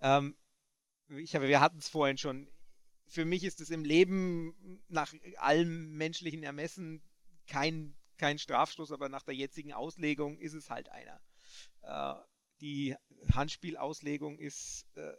ähm, 0.00 0.38
ich 1.10 1.34
habe, 1.34 1.48
wir 1.48 1.60
hatten 1.60 1.76
es 1.76 1.90
vorhin 1.90 2.16
schon. 2.16 2.50
Für 3.08 3.26
mich 3.26 3.44
ist 3.44 3.60
es 3.60 3.68
im 3.68 3.84
Leben 3.84 4.82
nach 4.88 5.12
allem 5.36 5.94
menschlichen 5.98 6.42
Ermessen 6.42 7.02
kein, 7.46 7.94
kein 8.16 8.38
Strafstoß, 8.38 8.90
aber 8.90 9.10
nach 9.10 9.22
der 9.22 9.34
jetzigen 9.34 9.74
Auslegung 9.74 10.38
ist 10.38 10.54
es 10.54 10.70
halt 10.70 10.88
einer. 10.88 11.20
Äh, 11.82 12.14
die 12.62 12.96
Handspielauslegung 13.34 14.38
ist 14.38 14.86
äh, 14.96 15.12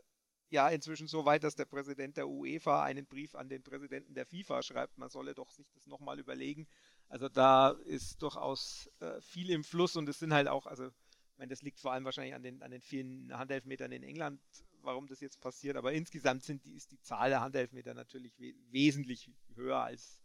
ja 0.51 0.69
inzwischen 0.69 1.07
so 1.07 1.25
weit, 1.25 1.43
dass 1.43 1.55
der 1.55 1.65
Präsident 1.65 2.17
der 2.17 2.27
UEFA 2.27 2.83
einen 2.83 3.05
Brief 3.05 3.35
an 3.35 3.49
den 3.49 3.63
Präsidenten 3.63 4.13
der 4.13 4.25
FIFA 4.25 4.63
schreibt, 4.63 4.97
man 4.97 5.09
solle 5.09 5.33
doch 5.33 5.51
sich 5.51 5.69
das 5.73 5.87
nochmal 5.87 6.19
überlegen. 6.19 6.67
Also 7.07 7.29
da 7.29 7.71
ist 7.85 8.21
durchaus 8.21 8.89
äh, 8.99 9.19
viel 9.21 9.49
im 9.49 9.63
Fluss 9.63 9.95
und 9.95 10.07
es 10.09 10.19
sind 10.19 10.33
halt 10.33 10.47
auch, 10.47 10.65
also 10.65 10.87
ich 10.87 11.37
meine, 11.37 11.49
das 11.49 11.61
liegt 11.61 11.79
vor 11.79 11.93
allem 11.93 12.05
wahrscheinlich 12.05 12.35
an 12.35 12.43
den, 12.43 12.61
an 12.61 12.71
den 12.71 12.81
vielen 12.81 13.35
Handelfmetern 13.37 13.91
in 13.91 14.03
England, 14.03 14.41
warum 14.81 15.07
das 15.07 15.19
jetzt 15.19 15.39
passiert, 15.39 15.77
aber 15.77 15.93
insgesamt 15.93 16.43
sind 16.43 16.65
die, 16.65 16.73
ist 16.73 16.91
die 16.91 17.01
Zahl 17.01 17.29
der 17.29 17.41
Handelfmeter 17.41 17.93
natürlich 17.93 18.37
we 18.39 18.53
wesentlich 18.71 19.31
höher 19.55 19.79
als 19.79 20.21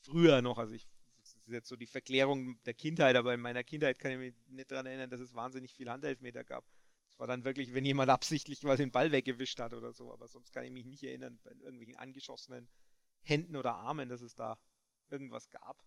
früher 0.00 0.42
noch. 0.42 0.58
Also 0.58 0.74
ich 0.74 0.86
das 1.24 1.36
ist 1.46 1.52
jetzt 1.52 1.68
so 1.68 1.76
die 1.76 1.86
Verklärung 1.86 2.62
der 2.64 2.74
Kindheit, 2.74 3.16
aber 3.16 3.32
in 3.32 3.40
meiner 3.40 3.64
Kindheit 3.64 3.98
kann 3.98 4.12
ich 4.12 4.18
mich 4.18 4.34
nicht 4.48 4.70
daran 4.70 4.86
erinnern, 4.86 5.08
dass 5.08 5.20
es 5.20 5.34
wahnsinnig 5.34 5.72
viele 5.72 5.90
Handelfmeter 5.90 6.44
gab. 6.44 6.64
Es 7.14 7.20
war 7.20 7.28
dann 7.28 7.44
wirklich, 7.44 7.72
wenn 7.74 7.84
jemand 7.84 8.10
absichtlich 8.10 8.60
quasi 8.60 8.82
den 8.82 8.90
Ball 8.90 9.12
weggewischt 9.12 9.60
hat 9.60 9.72
oder 9.72 9.92
so, 9.92 10.12
aber 10.12 10.28
sonst 10.28 10.52
kann 10.52 10.64
ich 10.64 10.72
mich 10.72 10.84
nicht 10.84 11.04
erinnern, 11.04 11.38
bei 11.44 11.52
irgendwelchen 11.52 11.96
angeschossenen 11.96 12.68
Händen 13.22 13.56
oder 13.56 13.76
Armen, 13.76 14.08
dass 14.08 14.20
es 14.20 14.34
da 14.34 14.58
irgendwas 15.08 15.48
gab. 15.50 15.82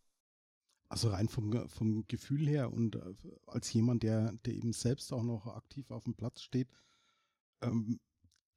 Also 0.90 1.10
rein 1.10 1.28
vom, 1.28 1.68
vom 1.68 2.08
Gefühl 2.08 2.48
her 2.48 2.72
und 2.72 2.96
äh, 2.96 3.14
als 3.46 3.72
jemand, 3.74 4.04
der, 4.04 4.32
der 4.46 4.54
eben 4.54 4.72
selbst 4.72 5.12
auch 5.12 5.24
noch 5.24 5.48
aktiv 5.48 5.92
auf 5.92 6.06
dem 6.06 6.16
Platz 6.16 6.42
steht, 6.42 6.70
ähm, 7.62 8.00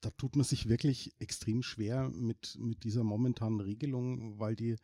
da 0.00 0.10
tut 0.10 0.36
man 0.36 0.44
sich 0.44 0.68
wirklich 0.68 1.12
extrem 1.18 1.62
schwer 1.62 2.08
mit, 2.08 2.56
mit 2.58 2.84
dieser 2.84 3.02
momentanen 3.02 3.60
Regelung, 3.60 4.38
weil 4.38 4.54
die 4.54 4.76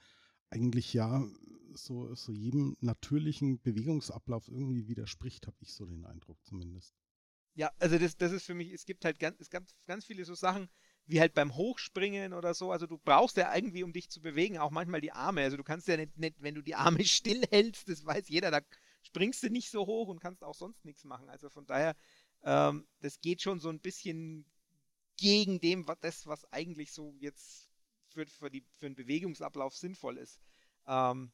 eigentlich 0.51 0.93
ja 0.93 1.25
so, 1.73 2.15
so 2.15 2.33
jedem 2.33 2.77
natürlichen 2.81 3.61
Bewegungsablauf 3.61 4.49
irgendwie 4.49 4.89
widerspricht, 4.89 5.47
habe 5.47 5.57
ich 5.61 5.73
so 5.73 5.87
den 5.87 6.05
Eindruck 6.05 6.45
zumindest. 6.45 6.95
Ja, 7.57 7.73
also 7.79 7.99
das, 7.99 8.19
das 8.19 8.33
ist 8.33 8.45
für 8.45 8.53
mich, 8.53 8.71
es 8.71 8.85
gibt 8.85 9.05
halt 9.07 9.19
ganz, 9.19 9.49
ganz, 9.49 9.75
ganz 9.87 10.05
viele 10.05 10.27
so 10.27 10.35
Sachen, 10.35 10.69
wie 11.07 11.21
halt 11.21 11.33
beim 11.33 11.57
Hochspringen 11.57 12.35
oder 12.35 12.53
so. 12.53 12.71
Also 12.71 12.87
du 12.87 12.99
brauchst 12.99 13.39
ja 13.39 13.55
irgendwie, 13.55 13.83
um 13.83 13.95
dich 13.95 14.11
zu 14.11 14.21
bewegen, 14.21 14.59
auch 14.59 14.71
manchmal 14.71 15.01
die 15.01 15.13
Arme. 15.13 15.41
Also 15.41 15.57
du 15.57 15.65
kannst 15.65 15.89
ja 15.89 15.97
nicht, 15.97 16.19
nicht 16.19 16.37
wenn 16.43 16.55
du 16.55 16.61
die 16.61 16.75
Arme 16.75 17.03
stillhältst, 17.05 17.89
das 17.89 18.05
weiß 18.05 18.29
jeder, 18.29 18.51
da 18.51 18.61
springst 19.03 19.43
du 19.43 19.49
nicht 19.49 19.71
so 19.71 19.87
hoch 19.87 20.09
und 20.09 20.21
kannst 20.21 20.45
auch 20.45 20.55
sonst 20.55 20.85
nichts 20.85 21.05
machen. 21.05 21.31
Also 21.31 21.49
von 21.49 21.65
daher, 21.65 21.97
ähm, 22.43 22.87
das 23.01 23.21
geht 23.23 23.41
schon 23.41 23.59
so 23.59 23.71
ein 23.71 23.81
bisschen 23.81 24.45
gegen 25.17 25.59
dem, 25.59 25.89
was 25.89 25.99
das, 26.01 26.27
was 26.27 26.45
eigentlich 26.53 26.93
so 26.93 27.15
jetzt 27.21 27.71
für, 28.09 28.27
für, 28.27 28.51
die, 28.51 28.67
für 28.77 28.85
einen 28.85 28.97
Bewegungsablauf 28.97 29.75
sinnvoll 29.75 30.19
ist. 30.19 30.41
Ähm, 30.87 31.33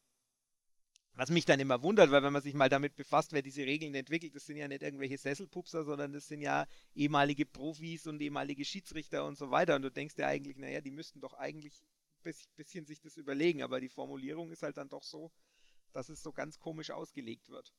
was 1.14 1.30
mich 1.30 1.44
dann 1.44 1.60
immer 1.60 1.82
wundert, 1.82 2.10
weil 2.10 2.22
wenn 2.22 2.32
man 2.32 2.42
sich 2.42 2.54
mal 2.54 2.68
damit 2.68 2.96
befasst, 2.96 3.32
wer 3.32 3.42
diese 3.42 3.62
Regeln 3.62 3.94
entwickelt, 3.94 4.34
das 4.34 4.46
sind 4.46 4.56
ja 4.56 4.66
nicht 4.66 4.82
irgendwelche 4.82 5.18
Sesselpupser, 5.18 5.84
sondern 5.84 6.12
das 6.12 6.26
sind 6.26 6.40
ja 6.40 6.66
ehemalige 6.94 7.44
Profis 7.44 8.06
und 8.06 8.20
ehemalige 8.20 8.64
Schiedsrichter 8.64 9.26
und 9.26 9.36
so 9.36 9.50
weiter. 9.50 9.76
Und 9.76 9.82
du 9.82 9.90
denkst 9.90 10.14
ja 10.16 10.26
eigentlich, 10.28 10.56
naja, 10.56 10.80
die 10.80 10.90
müssten 10.90 11.20
doch 11.20 11.34
eigentlich 11.34 11.82
ein 12.24 12.34
bisschen 12.56 12.86
sich 12.86 13.00
das 13.00 13.16
überlegen, 13.16 13.62
aber 13.62 13.80
die 13.80 13.88
Formulierung 13.88 14.52
ist 14.52 14.62
halt 14.62 14.76
dann 14.76 14.88
doch 14.88 15.02
so, 15.02 15.30
dass 15.92 16.08
es 16.08 16.22
so 16.22 16.32
ganz 16.32 16.58
komisch 16.58 16.90
ausgelegt 16.90 17.48
wird. 17.48 17.74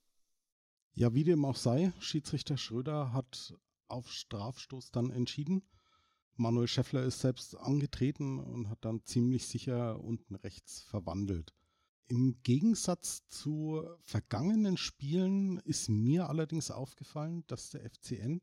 Ja, 0.94 1.14
wie 1.16 1.24
dem 1.24 1.44
auch 1.46 1.56
sei, 1.56 1.92
Schiedsrichter 2.00 2.58
Schröder 2.58 3.14
hat 3.14 3.56
auf 3.88 4.12
Strafstoß 4.12 4.92
dann 4.92 5.10
entschieden. 5.10 5.64
Manuel 6.36 6.68
Scheffler 6.68 7.04
ist 7.04 7.22
selbst 7.22 7.56
angetreten 7.56 8.40
und 8.40 8.70
hat 8.70 8.86
dann 8.86 9.04
ziemlich 9.06 9.48
sicher 9.48 10.00
unten 10.00 10.36
rechts 10.36 10.82
verwandelt. 10.82 11.54
Im 12.08 12.42
Gegensatz 12.44 13.28
zu 13.28 13.84
vergangenen 14.02 14.78
Spielen 14.78 15.60
ist 15.60 15.90
mir 15.90 16.30
allerdings 16.30 16.70
aufgefallen, 16.70 17.44
dass 17.48 17.70
der 17.70 17.90
FCN 17.90 18.42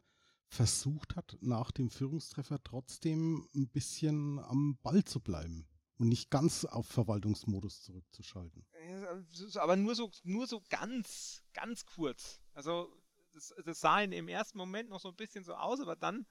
versucht 0.48 1.14
hat, 1.14 1.38
nach 1.40 1.70
dem 1.70 1.90
Führungstreffer 1.90 2.62
trotzdem 2.62 3.48
ein 3.54 3.68
bisschen 3.68 4.38
am 4.40 4.78
Ball 4.82 5.04
zu 5.04 5.20
bleiben 5.20 5.68
und 5.98 6.08
nicht 6.08 6.30
ganz 6.30 6.64
auf 6.64 6.86
Verwaltungsmodus 6.86 7.82
zurückzuschalten. 7.82 8.66
Aber 9.56 9.76
nur 9.76 9.94
so, 9.94 10.10
nur 10.24 10.46
so 10.46 10.62
ganz, 10.68 11.44
ganz 11.52 11.84
kurz. 11.84 12.40
Also 12.52 12.90
das, 13.32 13.54
das 13.64 13.80
sah 13.80 14.00
im 14.00 14.28
ersten 14.28 14.58
Moment 14.58 14.88
noch 14.88 15.00
so 15.00 15.08
ein 15.08 15.16
bisschen 15.16 15.44
so 15.44 15.54
aus, 15.54 15.80
aber 15.80 15.96
dann, 15.96 16.26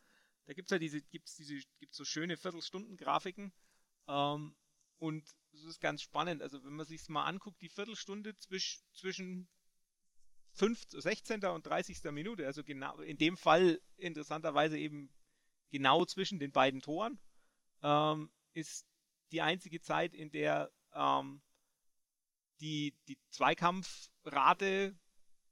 da 0.45 0.53
gibt 0.53 0.69
es 0.69 0.71
ja 0.71 0.79
diese, 0.79 1.01
gibt's 1.01 1.35
diese, 1.35 1.61
gibt's 1.77 1.95
so 1.95 2.03
schöne 2.03 2.35
Viertelstunden-Grafiken. 2.35 3.53
Ähm, 4.07 4.55
und 4.97 5.23
das 5.51 5.63
ist 5.63 5.79
ganz 5.79 6.01
spannend. 6.01 6.41
Also 6.41 6.63
wenn 6.63 6.73
man 6.73 6.85
sich 6.85 7.07
mal 7.09 7.25
anguckt, 7.25 7.61
die 7.61 7.69
Viertelstunde 7.69 8.37
zwisch, 8.37 8.81
zwischen 8.93 9.47
5, 10.53 10.81
16. 10.89 11.45
und 11.45 11.65
30. 11.65 12.03
Minute, 12.11 12.45
also 12.45 12.63
genau 12.63 12.99
in 12.99 13.17
dem 13.17 13.37
Fall 13.37 13.81
interessanterweise 13.97 14.77
eben 14.77 15.09
genau 15.69 16.05
zwischen 16.05 16.39
den 16.39 16.51
beiden 16.51 16.81
Toren, 16.81 17.19
ähm, 17.83 18.31
ist 18.53 18.85
die 19.31 19.41
einzige 19.41 19.79
Zeit, 19.81 20.13
in 20.13 20.31
der 20.31 20.71
ähm, 20.93 21.41
die, 22.59 22.95
die 23.07 23.17
Zweikampfrate 23.29 24.97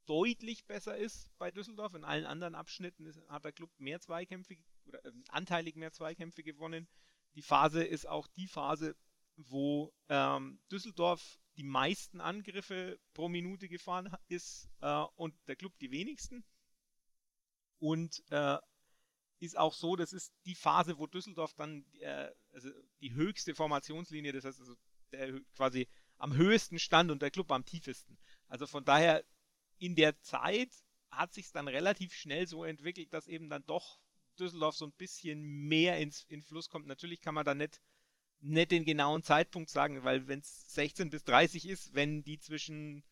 deutlich 0.06 0.66
besser 0.66 0.96
ist 0.96 1.30
bei 1.38 1.50
Düsseldorf. 1.50 1.94
In 1.94 2.04
allen 2.04 2.26
anderen 2.26 2.54
Abschnitten 2.54 3.10
hat 3.28 3.44
der 3.44 3.52
Club 3.52 3.70
mehr 3.78 4.00
Zweikämpfe 4.00 4.56
oder 4.86 5.04
äh, 5.04 5.12
anteilig 5.28 5.76
mehr 5.76 5.92
Zweikämpfe 5.92 6.42
gewonnen. 6.42 6.88
Die 7.34 7.42
Phase 7.42 7.84
ist 7.84 8.06
auch 8.06 8.26
die 8.26 8.48
Phase, 8.48 8.96
wo 9.38 9.94
ähm, 10.08 10.60
Düsseldorf 10.70 11.38
die 11.56 11.64
meisten 11.64 12.20
Angriffe 12.20 13.00
pro 13.14 13.28
Minute 13.28 13.68
gefahren 13.68 14.12
ist 14.28 14.68
äh, 14.80 15.04
und 15.16 15.34
der 15.46 15.56
Club 15.56 15.76
die 15.78 15.90
wenigsten. 15.90 16.44
Und 17.78 18.22
äh, 18.30 18.58
ist 19.40 19.56
auch 19.56 19.74
so, 19.74 19.96
das 19.96 20.12
ist 20.12 20.32
die 20.44 20.54
Phase, 20.54 20.98
wo 20.98 21.06
Düsseldorf 21.06 21.54
dann 21.54 21.84
äh, 22.00 22.30
also 22.52 22.70
die 23.00 23.14
höchste 23.14 23.54
Formationslinie, 23.54 24.32
das 24.32 24.44
heißt 24.44 24.60
also 24.60 24.74
der 25.12 25.40
quasi 25.54 25.88
am 26.16 26.34
höchsten 26.34 26.78
stand 26.78 27.10
und 27.10 27.22
der 27.22 27.30
Club 27.30 27.50
am 27.52 27.64
tiefesten. 27.64 28.18
Also 28.48 28.66
von 28.66 28.84
daher 28.84 29.24
in 29.78 29.94
der 29.94 30.20
Zeit 30.20 30.70
hat 31.10 31.32
sich 31.32 31.50
dann 31.52 31.68
relativ 31.68 32.12
schnell 32.12 32.46
so 32.46 32.64
entwickelt, 32.64 33.12
dass 33.12 33.28
eben 33.28 33.48
dann 33.48 33.64
doch 33.66 34.00
Düsseldorf 34.38 34.76
so 34.76 34.86
ein 34.86 34.92
bisschen 34.92 35.40
mehr 35.42 35.98
ins 35.98 36.24
in 36.28 36.42
Fluss 36.42 36.68
kommt. 36.68 36.86
Natürlich 36.86 37.20
kann 37.20 37.34
man 37.34 37.44
da 37.44 37.54
nicht 37.54 37.80
nicht 38.40 38.70
den 38.70 38.84
genauen 38.84 39.22
Zeitpunkt 39.22 39.70
sagen, 39.70 40.04
weil 40.04 40.28
wenn 40.28 40.40
es 40.40 40.74
16 40.74 41.10
bis 41.10 41.24
30 41.24 41.66
ist, 41.68 41.94
wenn 41.94 42.22
die 42.22 42.38
zwischen, 42.38 43.04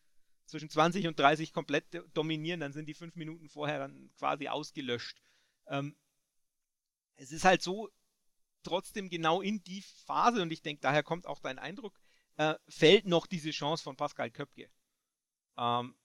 zwischen 0.45 0.69
20 0.69 1.07
und 1.07 1.19
30 1.19 1.53
komplett 1.53 1.85
dominieren, 2.13 2.59
dann 2.59 2.73
sind 2.73 2.87
die 2.87 2.93
fünf 2.93 3.15
Minuten 3.15 3.49
vorher 3.49 3.79
dann 3.79 4.09
quasi 4.17 4.47
ausgelöscht. 4.47 5.21
Ähm, 5.67 5.95
es 7.15 7.31
ist 7.31 7.45
halt 7.45 7.61
so, 7.61 7.89
trotzdem 8.63 9.09
genau 9.09 9.41
in 9.41 9.63
die 9.63 9.81
Phase, 9.81 10.41
und 10.41 10.51
ich 10.51 10.61
denke, 10.61 10.81
daher 10.81 11.03
kommt 11.03 11.25
auch 11.25 11.39
dein 11.39 11.59
Eindruck, 11.59 11.99
äh, 12.37 12.55
fällt 12.67 13.05
noch 13.05 13.27
diese 13.27 13.51
Chance 13.51 13.83
von 13.83 13.95
Pascal 13.95 14.31
Köpke. 14.31 14.69
Ähm, 15.57 15.95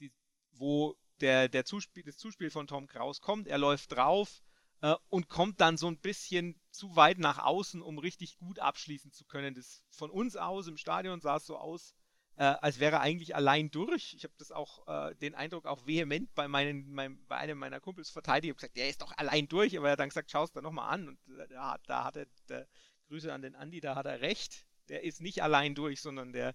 die, 0.00 0.12
wo 0.52 0.96
der, 1.20 1.48
der 1.48 1.64
Zuspiel, 1.64 2.02
das 2.02 2.16
Zuspiel 2.16 2.50
von 2.50 2.66
Tom 2.66 2.86
Kraus 2.86 3.20
kommt, 3.20 3.46
er 3.46 3.58
läuft 3.58 3.92
drauf, 3.92 4.42
äh, 4.82 4.94
und 5.08 5.28
kommt 5.28 5.60
dann 5.60 5.76
so 5.76 5.88
ein 5.88 5.98
bisschen 5.98 6.60
zu 6.70 6.94
weit 6.96 7.18
nach 7.18 7.38
außen, 7.38 7.80
um 7.80 7.98
richtig 7.98 8.36
gut 8.38 8.58
abschließen 8.58 9.12
zu 9.12 9.24
können. 9.24 9.54
Das 9.54 9.82
von 9.90 10.10
uns 10.10 10.36
aus 10.36 10.66
im 10.66 10.76
Stadion 10.76 11.20
sah 11.20 11.36
es 11.36 11.46
so 11.46 11.56
aus, 11.56 11.94
äh, 12.36 12.44
als 12.44 12.80
wäre 12.80 12.96
er 12.96 13.00
eigentlich 13.00 13.34
allein 13.34 13.70
durch. 13.70 14.14
Ich 14.14 14.24
habe 14.24 14.34
das 14.38 14.52
auch 14.52 14.86
äh, 14.86 15.14
den 15.16 15.34
Eindruck 15.34 15.66
auch 15.66 15.86
vehement 15.86 16.34
bei 16.34 16.48
meinen, 16.48 16.90
mein, 16.90 17.24
bei 17.26 17.36
einem 17.36 17.58
meiner 17.58 17.80
Kumpels 17.80 18.10
verteidigt. 18.10 18.44
Ich 18.44 18.50
habe 18.50 18.56
gesagt, 18.56 18.76
der 18.76 18.88
ist 18.88 19.02
doch 19.02 19.12
allein 19.16 19.48
durch, 19.48 19.76
aber 19.76 19.88
er 19.88 19.92
hat 19.92 20.00
dann 20.00 20.08
gesagt, 20.08 20.30
schau 20.30 20.44
es 20.44 20.52
da 20.52 20.60
nochmal 20.60 20.92
an. 20.92 21.08
Und 21.08 21.18
da, 21.50 21.78
da 21.86 22.04
hat 22.04 22.16
er, 22.16 22.26
der, 22.48 22.68
Grüße 23.08 23.32
an 23.32 23.42
den 23.42 23.54
Andi, 23.54 23.80
da 23.80 23.94
hat 23.94 24.06
er 24.06 24.22
recht. 24.22 24.66
Der 24.88 25.04
ist 25.04 25.20
nicht 25.20 25.42
allein 25.42 25.74
durch, 25.74 26.00
sondern 26.00 26.32
der 26.32 26.54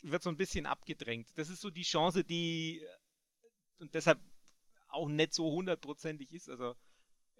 wird 0.00 0.24
so 0.24 0.28
ein 0.28 0.36
bisschen 0.36 0.66
abgedrängt. 0.66 1.28
Das 1.36 1.48
ist 1.48 1.60
so 1.60 1.70
die 1.70 1.84
Chance, 1.84 2.24
die 2.24 2.84
und 3.78 3.94
deshalb 3.94 4.18
auch 4.88 5.08
nicht 5.08 5.32
so 5.32 5.52
hundertprozentig 5.52 6.32
ist. 6.32 6.48
Also 6.48 6.74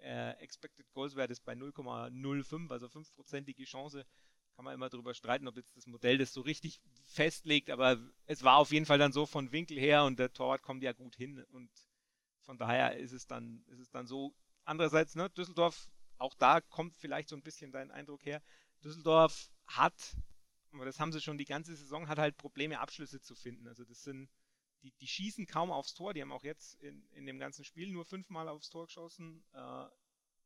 äh, 0.03 0.31
Expected 0.39 0.91
Goals 0.91 1.15
Wert 1.15 1.31
ist 1.31 1.43
bei 1.45 1.53
0,05, 1.53 2.71
also 2.71 2.87
5%ige 2.87 3.63
Chance. 3.63 4.05
Kann 4.55 4.65
man 4.65 4.75
immer 4.75 4.89
darüber 4.89 5.13
streiten, 5.13 5.47
ob 5.47 5.57
jetzt 5.57 5.75
das 5.75 5.87
Modell 5.87 6.19
das 6.19 6.33
so 6.33 6.41
richtig 6.41 6.79
festlegt, 7.05 7.71
aber 7.71 7.97
es 8.25 8.43
war 8.43 8.57
auf 8.57 8.71
jeden 8.71 8.85
Fall 8.85 8.99
dann 8.99 9.11
so 9.11 9.25
von 9.25 9.51
Winkel 9.51 9.79
her 9.79 10.03
und 10.03 10.19
der 10.19 10.31
Torwart 10.31 10.61
kommt 10.61 10.83
ja 10.83 10.93
gut 10.93 11.15
hin 11.15 11.43
und 11.49 11.71
von 12.41 12.57
daher 12.57 12.97
ist 12.97 13.13
es 13.13 13.25
dann, 13.25 13.63
ist 13.67 13.79
es 13.79 13.89
dann 13.89 14.05
so. 14.05 14.35
Andererseits, 14.65 15.15
ne, 15.15 15.29
Düsseldorf, 15.31 15.89
auch 16.17 16.35
da 16.35 16.61
kommt 16.61 16.95
vielleicht 16.97 17.29
so 17.29 17.35
ein 17.35 17.41
bisschen 17.41 17.71
dein 17.71 17.89
Eindruck 17.89 18.25
her. 18.25 18.41
Düsseldorf 18.83 19.49
hat, 19.65 20.17
aber 20.71 20.85
das 20.85 20.99
haben 20.99 21.11
sie 21.11 21.21
schon 21.21 21.37
die 21.37 21.45
ganze 21.45 21.75
Saison, 21.75 22.07
hat 22.07 22.19
halt 22.19 22.37
Probleme, 22.37 22.79
Abschlüsse 22.79 23.21
zu 23.21 23.35
finden. 23.35 23.67
Also 23.67 23.85
das 23.85 24.03
sind 24.03 24.29
die, 24.83 24.91
die 24.91 25.07
schießen 25.07 25.47
kaum 25.47 25.71
aufs 25.71 25.93
Tor. 25.93 26.13
Die 26.13 26.21
haben 26.21 26.31
auch 26.31 26.43
jetzt 26.43 26.75
in, 26.75 27.07
in 27.13 27.25
dem 27.25 27.39
ganzen 27.39 27.65
Spiel 27.65 27.91
nur 27.91 28.05
fünfmal 28.05 28.47
aufs 28.49 28.69
Tor 28.69 28.85
geschossen. 28.85 29.43
Äh, 29.53 29.85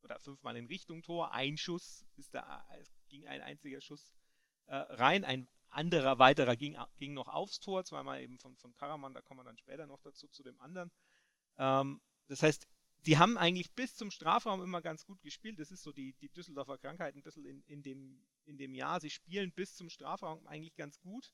oder 0.02 0.18
fünfmal 0.20 0.56
in 0.56 0.66
Richtung 0.66 1.02
Tor. 1.02 1.32
Ein 1.32 1.56
Schuss 1.56 2.06
ist 2.16 2.34
da, 2.34 2.64
es 2.80 2.90
ging 3.08 3.26
ein 3.26 3.40
einziger 3.40 3.80
Schuss 3.80 4.14
äh, 4.66 4.76
rein. 4.76 5.24
Ein 5.24 5.48
anderer 5.70 6.18
weiterer 6.18 6.56
ging, 6.56 6.76
ging 6.98 7.14
noch 7.14 7.28
aufs 7.28 7.60
Tor, 7.60 7.84
zweimal 7.84 8.22
eben 8.22 8.38
von, 8.38 8.56
von 8.56 8.74
Karaman, 8.74 9.14
da 9.14 9.20
kommen 9.20 9.40
wir 9.40 9.44
dann 9.44 9.58
später 9.58 9.86
noch 9.86 10.00
dazu, 10.00 10.28
zu 10.28 10.42
dem 10.42 10.58
anderen. 10.60 10.90
Ähm, 11.58 12.00
das 12.26 12.42
heißt, 12.42 12.66
die 13.06 13.18
haben 13.18 13.38
eigentlich 13.38 13.72
bis 13.74 13.94
zum 13.94 14.10
Strafraum 14.10 14.62
immer 14.62 14.82
ganz 14.82 15.04
gut 15.04 15.20
gespielt. 15.22 15.58
Das 15.58 15.70
ist 15.70 15.82
so 15.82 15.92
die, 15.92 16.14
die 16.14 16.28
Düsseldorfer 16.30 16.78
Krankheit 16.78 17.14
ein 17.14 17.22
bisschen 17.22 17.44
in, 17.44 17.62
in, 17.66 17.82
dem, 17.82 18.26
in 18.44 18.58
dem 18.58 18.74
Jahr. 18.74 19.00
Sie 19.00 19.10
spielen 19.10 19.52
bis 19.52 19.76
zum 19.76 19.88
Strafraum 19.88 20.46
eigentlich 20.46 20.74
ganz 20.74 20.98
gut. 21.00 21.32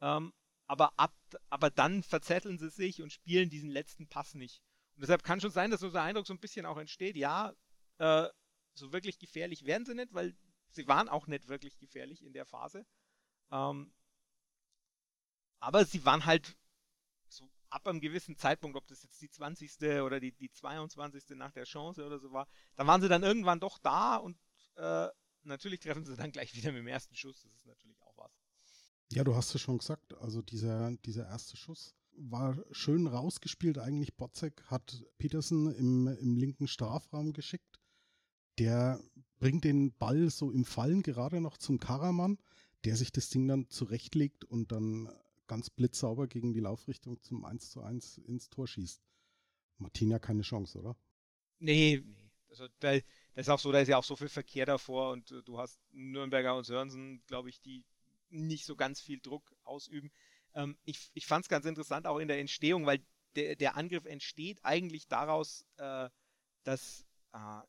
Ähm, 0.00 0.32
aber, 0.68 0.92
ab, 0.98 1.14
aber 1.50 1.70
dann 1.70 2.02
verzetteln 2.02 2.58
sie 2.58 2.70
sich 2.70 3.02
und 3.02 3.12
spielen 3.12 3.50
diesen 3.50 3.70
letzten 3.70 4.06
Pass 4.06 4.34
nicht. 4.34 4.62
Und 4.94 5.02
deshalb 5.02 5.24
kann 5.24 5.40
schon 5.40 5.50
sein, 5.50 5.70
dass 5.70 5.80
der 5.80 6.02
Eindruck 6.02 6.26
so 6.26 6.34
ein 6.34 6.40
bisschen 6.40 6.66
auch 6.66 6.76
entsteht, 6.76 7.16
ja, 7.16 7.54
äh, 7.98 8.28
so 8.74 8.92
wirklich 8.92 9.18
gefährlich 9.18 9.64
werden 9.64 9.86
sie 9.86 9.94
nicht, 9.94 10.12
weil 10.12 10.36
sie 10.70 10.86
waren 10.86 11.08
auch 11.08 11.26
nicht 11.26 11.48
wirklich 11.48 11.78
gefährlich 11.78 12.22
in 12.22 12.32
der 12.32 12.44
Phase. 12.44 12.86
Ähm, 13.50 13.92
aber 15.60 15.84
sie 15.84 16.04
waren 16.04 16.26
halt 16.26 16.56
so 17.28 17.50
ab 17.70 17.86
einem 17.88 18.00
gewissen 18.00 18.36
Zeitpunkt, 18.36 18.76
ob 18.76 18.86
das 18.86 19.02
jetzt 19.02 19.20
die 19.20 19.30
20. 19.30 20.02
oder 20.02 20.20
die, 20.20 20.32
die 20.32 20.50
22. 20.50 21.30
nach 21.30 21.52
der 21.52 21.64
Chance 21.64 22.04
oder 22.04 22.18
so 22.18 22.30
war, 22.32 22.46
da 22.76 22.86
waren 22.86 23.00
sie 23.00 23.08
dann 23.08 23.22
irgendwann 23.22 23.60
doch 23.60 23.78
da 23.78 24.16
und 24.16 24.38
äh, 24.76 25.08
natürlich 25.42 25.80
treffen 25.80 26.04
sie 26.04 26.16
dann 26.16 26.30
gleich 26.30 26.54
wieder 26.54 26.72
mit 26.72 26.80
dem 26.80 26.88
ersten 26.88 27.16
Schuss. 27.16 27.42
Das 27.42 27.52
ist 27.54 27.66
natürlich 27.66 28.00
auch. 28.02 28.07
Ja, 29.10 29.24
du 29.24 29.34
hast 29.34 29.54
es 29.54 29.60
schon 29.60 29.78
gesagt. 29.78 30.14
Also 30.18 30.42
dieser, 30.42 30.96
dieser 30.98 31.26
erste 31.26 31.56
Schuss 31.56 31.94
war 32.12 32.56
schön 32.72 33.06
rausgespielt. 33.06 33.78
Eigentlich 33.78 34.16
Botzek 34.16 34.62
hat 34.66 35.04
Petersen 35.18 35.72
im, 35.74 36.08
im 36.08 36.36
linken 36.36 36.68
Strafraum 36.68 37.32
geschickt. 37.32 37.80
Der 38.58 39.00
bringt 39.38 39.64
den 39.64 39.94
Ball 39.96 40.30
so 40.30 40.50
im 40.50 40.64
Fallen 40.64 41.02
gerade 41.02 41.40
noch 41.40 41.56
zum 41.56 41.78
Karaman, 41.78 42.38
der 42.84 42.96
sich 42.96 43.12
das 43.12 43.30
Ding 43.30 43.46
dann 43.46 43.70
zurechtlegt 43.70 44.44
und 44.44 44.72
dann 44.72 45.08
ganz 45.46 45.70
blitzsauber 45.70 46.26
gegen 46.26 46.52
die 46.52 46.60
Laufrichtung 46.60 47.22
zum 47.22 47.44
1 47.44 47.70
zu 47.70 47.80
1 47.80 48.18
ins 48.18 48.50
Tor 48.50 48.66
schießt. 48.66 49.00
Martina 49.78 50.18
keine 50.18 50.42
Chance, 50.42 50.78
oder? 50.78 50.96
Nee, 51.60 52.02
nee. 52.02 52.14
Also, 52.50 52.66
da, 52.80 52.94
das 52.94 53.02
ist 53.34 53.48
auch 53.48 53.58
so, 53.58 53.72
da 53.72 53.80
ist 53.80 53.88
ja 53.88 53.98
auch 53.98 54.04
so 54.04 54.16
viel 54.16 54.28
Verkehr 54.28 54.66
davor 54.66 55.12
und 55.12 55.30
du 55.44 55.58
hast 55.58 55.80
Nürnberger 55.92 56.56
und 56.56 56.64
Sörensen, 56.64 57.22
glaube 57.26 57.50
ich, 57.50 57.60
die 57.60 57.84
nicht 58.30 58.64
so 58.64 58.76
ganz 58.76 59.00
viel 59.00 59.20
Druck 59.20 59.54
ausüben. 59.64 60.10
Ähm, 60.54 60.78
ich 60.84 61.10
ich 61.14 61.26
fand 61.26 61.44
es 61.44 61.48
ganz 61.48 61.66
interessant 61.66 62.06
auch 62.06 62.18
in 62.18 62.28
der 62.28 62.38
Entstehung, 62.38 62.86
weil 62.86 63.04
der, 63.36 63.56
der 63.56 63.76
Angriff 63.76 64.04
entsteht 64.04 64.58
eigentlich 64.64 65.08
daraus, 65.08 65.64
äh, 65.76 66.08
dass 66.64 67.06
äh, 67.32 67.60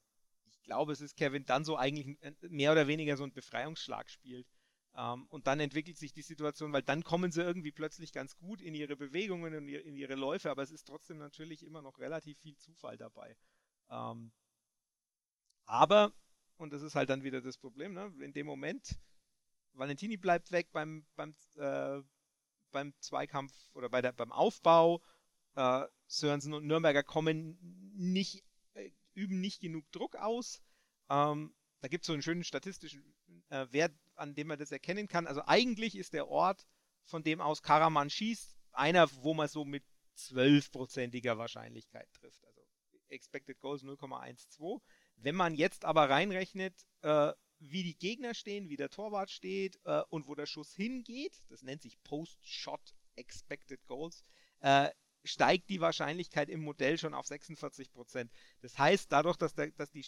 ich 0.46 0.62
glaube, 0.64 0.92
es 0.92 1.02
ist 1.02 1.16
Kevin 1.16 1.46
dann 1.46 1.64
so 1.66 1.78
eigentlich 1.78 2.18
mehr 2.42 2.72
oder 2.72 2.88
weniger 2.88 3.18
so 3.18 3.24
ein 3.24 3.34
Befreiungsschlag 3.34 4.10
spielt. 4.10 4.48
Ähm, 4.96 5.28
und 5.30 5.48
dann 5.48 5.60
entwickelt 5.60 5.98
sich 5.98 6.14
die 6.14 6.22
Situation, 6.22 6.74
weil 6.74 6.82
dann 6.82 7.04
kommen 7.04 7.32
sie 7.32 7.42
irgendwie 7.42 7.72
plötzlich 7.72 8.12
ganz 8.12 8.36
gut 8.38 8.62
in 8.62 8.74
ihre 8.74 8.96
Bewegungen 8.96 9.54
und 9.56 9.68
in 9.68 9.96
ihre 9.96 10.16
Läufe, 10.16 10.50
aber 10.50 10.64
es 10.64 10.72
ist 10.72 10.86
trotzdem 10.86 11.18
natürlich 11.18 11.64
immer 11.64 11.82
noch 11.82 12.00
relativ 12.00 12.40
viel 12.40 12.58
Zufall 12.58 12.98
dabei. 12.98 13.36
Ähm, 13.90 14.32
aber, 15.66 16.12
und 16.58 16.74
das 16.74 16.82
ist 16.82 16.96
halt 16.96 17.10
dann 17.10 17.24
wieder 17.24 17.42
das 17.42 17.58
Problem, 17.58 17.94
ne? 17.94 18.12
in 18.20 18.34
dem 18.34 18.48
Moment, 18.48 19.00
Valentini 19.74 20.18
bleibt 20.18 20.52
weg 20.52 20.72
beim, 20.72 21.06
beim, 21.16 21.36
äh, 21.56 22.02
beim 22.72 22.94
Zweikampf 23.00 23.54
oder 23.74 23.90
bei 23.90 24.02
der, 24.02 24.12
beim 24.12 24.32
Aufbau, 24.32 25.02
äh, 25.56 25.86
Sörensen 26.08 26.54
und 26.54 26.66
Nürnberger 26.66 27.04
kommen 27.04 27.58
nicht, 27.96 28.44
äh, 28.74 28.92
üben 29.14 29.40
nicht 29.40 29.62
genug 29.62 29.90
Druck 29.92 30.16
aus. 30.16 30.62
Ähm, 31.10 31.54
da 31.82 31.88
gibt 31.88 32.04
es 32.04 32.08
so 32.08 32.14
einen 32.14 32.22
schönen 32.22 32.44
statistischen 32.44 33.16
äh, 33.50 33.68
Wert, 33.72 33.94
an 34.16 34.36
dem 34.36 34.48
man 34.48 34.60
das 34.60 34.72
erkennen 34.72 35.08
kann. 35.08 35.28
Also 35.28 35.42
eigentlich 35.46 35.98
ist 35.98 36.14
der 36.14 36.28
Ort, 36.28 36.68
von 37.04 37.24
dem 37.24 37.42
aus 37.42 37.62
Karaman 37.62 38.10
schießt, 38.10 38.58
einer, 38.72 39.10
wo 39.24 39.34
man 39.34 39.48
so 39.48 39.66
mit 39.66 39.84
12%iger 40.18 41.38
Wahrscheinlichkeit 41.38 42.12
trifft. 42.14 42.44
Also 42.46 42.62
Expected 43.08 43.60
Goals 43.60 43.84
0,12. 43.84 44.82
Wenn 45.16 45.36
man 45.36 45.56
jetzt 45.56 45.86
aber 45.86 46.10
reinrechnet, 46.10 46.76
äh, 47.02 47.34
wie 47.60 47.84
die 47.84 47.98
Gegner 47.98 48.34
stehen, 48.34 48.70
wie 48.70 48.78
der 48.78 48.90
Torwart 48.90 49.30
steht 49.30 49.80
äh, 49.86 50.02
und 50.10 50.28
wo 50.28 50.36
der 50.36 50.46
Schuss 50.46 50.74
hingeht, 50.74 51.42
das 51.50 51.62
nennt 51.62 51.82
sich 51.82 52.02
Post-Shot 52.04 52.96
Expected 53.16 53.86
Goals, 53.86 54.24
äh, 54.62 54.90
steigt 55.26 55.70
die 55.70 55.82
Wahrscheinlichkeit 55.82 56.50
im 56.50 56.62
Modell 56.62 56.98
schon 56.98 57.14
auf 57.14 57.26
46%. 57.26 58.30
Das 58.62 58.78
heißt, 58.78 59.12
dadurch, 59.12 59.38
dass 59.38 59.54
der, 59.54 59.72
dass 59.72 59.92
die, 59.92 60.06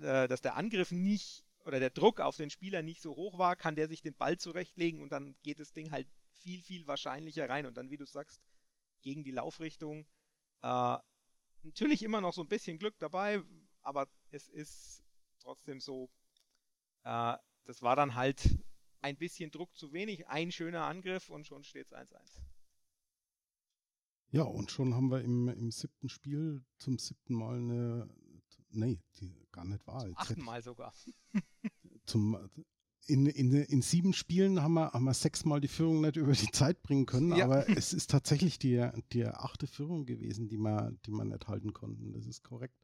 äh, 0.00 0.28
dass 0.28 0.40
der 0.40 0.56
Angriff 0.56 0.92
nicht 0.92 1.44
oder 1.64 1.80
der 1.80 1.90
Druck 1.90 2.20
auf 2.20 2.36
den 2.36 2.50
Spieler 2.50 2.82
nicht 2.82 3.02
so 3.02 3.16
hoch 3.16 3.38
war, 3.38 3.56
kann 3.56 3.74
der 3.74 3.88
sich 3.88 4.00
den 4.00 4.14
Ball 4.14 4.38
zurechtlegen 4.38 5.02
und 5.02 5.10
dann 5.10 5.36
geht 5.42 5.58
das 5.58 5.72
Ding 5.72 5.90
halt 5.90 6.08
viel, 6.32 6.62
viel 6.62 6.86
wahrscheinlicher 6.86 7.48
rein. 7.48 7.66
Und 7.66 7.76
dann, 7.76 7.90
wie 7.90 7.96
du 7.96 8.06
sagst, 8.06 8.40
gegen 9.02 9.24
die 9.24 9.32
Laufrichtung. 9.32 10.06
Äh, 10.62 10.96
natürlich 11.62 12.02
immer 12.02 12.20
noch 12.20 12.32
so 12.32 12.42
ein 12.42 12.48
bisschen 12.48 12.78
Glück 12.78 12.98
dabei, 12.98 13.42
aber 13.82 14.08
es 14.30 14.48
ist 14.48 15.02
trotzdem 15.40 15.80
so, 15.80 16.10
äh, 17.04 17.36
das 17.64 17.82
war 17.82 17.96
dann 17.96 18.14
halt 18.14 18.58
ein 19.02 19.16
bisschen 19.16 19.50
Druck 19.50 19.74
zu 19.76 19.92
wenig, 19.92 20.28
ein 20.28 20.52
schöner 20.52 20.84
Angriff 20.86 21.30
und 21.30 21.46
schon 21.46 21.64
steht 21.64 21.86
es 21.86 21.92
1-1. 21.92 22.40
Ja, 24.32 24.42
und 24.42 24.70
schon 24.70 24.94
haben 24.94 25.10
wir 25.10 25.22
im, 25.22 25.48
im 25.48 25.70
siebten 25.70 26.08
Spiel 26.08 26.64
zum 26.78 26.98
siebten 26.98 27.34
Mal 27.34 27.56
eine, 27.56 28.08
nee, 28.70 29.00
die 29.20 29.34
gar 29.50 29.64
nicht 29.64 29.84
wahr. 29.86 30.02
Zum 30.02 30.16
achten 30.16 30.42
Mal 30.42 30.62
sogar. 30.62 30.94
zum, 32.06 32.48
in, 33.06 33.26
in, 33.26 33.52
in 33.52 33.82
sieben 33.82 34.12
Spielen 34.12 34.62
haben 34.62 34.74
wir, 34.74 34.92
haben 34.92 35.04
wir 35.04 35.14
sechsmal 35.14 35.60
die 35.60 35.68
Führung 35.68 36.00
nicht 36.00 36.16
über 36.16 36.32
die 36.32 36.50
Zeit 36.52 36.82
bringen 36.82 37.06
können, 37.06 37.34
ja. 37.34 37.44
aber 37.44 37.68
es 37.68 37.92
ist 37.92 38.10
tatsächlich 38.10 38.58
die, 38.58 38.88
die 39.12 39.26
achte 39.26 39.66
Führung 39.66 40.06
gewesen, 40.06 40.48
die 40.48 40.58
wir, 40.58 40.92
die 41.06 41.10
wir 41.10 41.24
nicht 41.24 41.48
halten 41.48 41.72
konnten. 41.72 42.12
Das 42.12 42.26
ist 42.26 42.44
korrekt. 42.44 42.76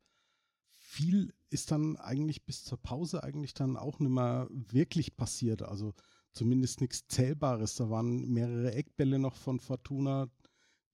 Viel 0.97 1.35
ist 1.51 1.73
dann 1.73 1.97
eigentlich 1.99 2.47
bis 2.47 2.65
zur 2.65 2.79
Pause 2.79 3.23
eigentlich 3.23 3.53
dann 3.53 3.77
auch 3.77 3.99
nicht 3.99 4.09
mehr 4.09 4.49
wirklich 4.51 5.15
passiert. 5.15 5.61
Also 5.61 5.93
zumindest 6.33 6.81
nichts 6.81 7.07
Zählbares. 7.07 7.75
Da 7.75 7.91
waren 7.91 8.27
mehrere 8.33 8.73
Eckbälle 8.73 9.19
noch 9.19 9.37
von 9.37 9.61
Fortuna, 9.61 10.31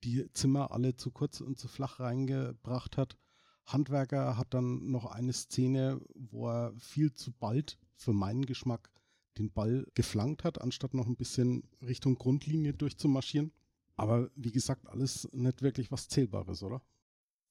die 0.03 0.29
Zimmer 0.33 0.73
alle 0.73 0.97
zu 0.97 1.13
kurz 1.13 1.41
und 1.41 1.57
zu 1.57 1.69
flach 1.69 2.01
reingebracht 2.01 2.97
hat. 2.97 3.17
Handwerker 3.65 4.37
hat 4.37 4.55
dann 4.55 4.91
noch 4.91 5.07
eine 5.07 5.33
Szene, 5.33 6.01
wo 6.17 6.49
er 6.49 6.75
viel 6.81 7.15
zu 7.15 7.31
bald 7.31 7.79
für 7.95 8.13
meinen 8.13 8.45
Geschmack 8.45 8.91
den 9.39 9.53
Ball 9.53 9.87
geflankt 9.95 10.43
hat, 10.43 10.61
anstatt 10.61 10.95
noch 10.95 11.07
ein 11.07 11.17
bisschen 11.17 11.63
Richtung 11.81 12.17
Grundlinie 12.17 12.75
durchzumarschieren. 12.75 13.53
Aber 13.95 14.33
wie 14.35 14.51
gesagt, 14.51 14.89
alles 14.89 15.29
nicht 15.33 15.63
wirklich 15.63 15.93
was 15.93 16.09
Zählbares, 16.09 16.65
oder? 16.65 16.83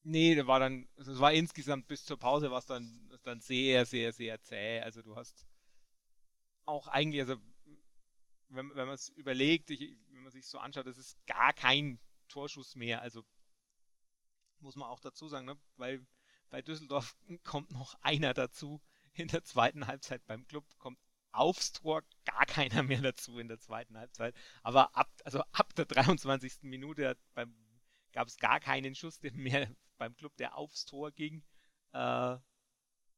Nee, 0.03 0.45
war 0.47 0.59
dann, 0.59 0.87
also 0.97 1.11
es 1.11 1.19
war 1.19 1.31
insgesamt 1.33 1.87
bis 1.87 2.05
zur 2.05 2.17
Pause 2.17 2.49
war 2.49 2.59
es 2.59 2.65
dann, 2.65 3.09
dann 3.23 3.39
sehr, 3.39 3.85
sehr, 3.85 4.11
sehr 4.13 4.41
zäh. 4.41 4.79
Also 4.81 5.01
du 5.01 5.15
hast 5.15 5.45
auch 6.65 6.87
eigentlich, 6.87 7.21
also 7.21 7.35
wenn, 8.49 8.69
wenn 8.75 8.87
man 8.87 8.95
es 8.95 9.09
überlegt, 9.09 9.69
ich, 9.69 9.95
wenn 10.09 10.23
man 10.23 10.31
sich 10.31 10.47
so 10.47 10.57
anschaut, 10.57 10.87
das 10.87 10.97
ist 10.97 11.17
gar 11.27 11.53
kein 11.53 11.99
Torschuss 12.27 12.75
mehr. 12.75 13.01
Also 13.01 13.23
muss 14.59 14.75
man 14.75 14.89
auch 14.89 14.99
dazu 14.99 15.27
sagen, 15.27 15.45
ne? 15.45 15.57
weil 15.77 16.05
bei 16.49 16.61
Düsseldorf 16.61 17.15
kommt 17.43 17.71
noch 17.71 17.95
einer 18.01 18.33
dazu 18.33 18.81
in 19.13 19.27
der 19.27 19.43
zweiten 19.43 19.87
Halbzeit 19.87 20.25
beim 20.25 20.47
Club, 20.47 20.65
kommt 20.77 20.99
aufs 21.31 21.71
Tor 21.73 22.03
gar 22.25 22.45
keiner 22.45 22.83
mehr 22.83 23.01
dazu 23.01 23.39
in 23.39 23.47
der 23.47 23.59
zweiten 23.59 23.97
Halbzeit. 23.97 24.35
Aber 24.63 24.95
ab, 24.95 25.09
also 25.23 25.41
ab 25.51 25.73
der 25.75 25.85
23. 25.85 26.63
Minute 26.63 27.17
gab 28.11 28.27
es 28.27 28.37
gar 28.37 28.59
keinen 28.59 28.95
Schuss 28.95 29.21
mehr 29.21 29.69
beim 30.01 30.15
Club, 30.15 30.35
der 30.37 30.57
aufs 30.57 30.85
Tor 30.85 31.11
ging. 31.11 31.43
Äh, 31.93 32.37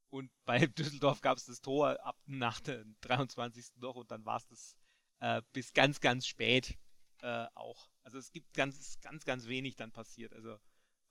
und 0.10 0.30
bei 0.43 0.60
Düsseldorf 0.67 1.22
gab 1.22 1.38
es 1.38 1.46
das 1.46 1.62
Tor 1.62 1.98
ab 2.06 2.19
nach 2.26 2.60
der 2.60 2.84
23. 3.02 3.78
noch 3.78 3.96
und 3.96 4.12
dann 4.12 4.26
war 4.26 4.38
es 4.38 4.48
das 4.48 4.76
äh, 5.22 5.41
bis 5.54 5.74
ganz, 5.74 6.02
ganz 6.02 6.28
spät 6.28 6.78
äh, 7.22 7.48
auch. 7.56 7.89
Also 8.04 8.17
es 8.17 8.32
gibt 8.32 8.54
ganz, 8.54 9.00
ganz, 9.00 9.24
ganz 9.24 9.48
wenig 9.48 9.78
dann 9.78 9.93
passiert. 9.93 10.34
Also 10.34 10.60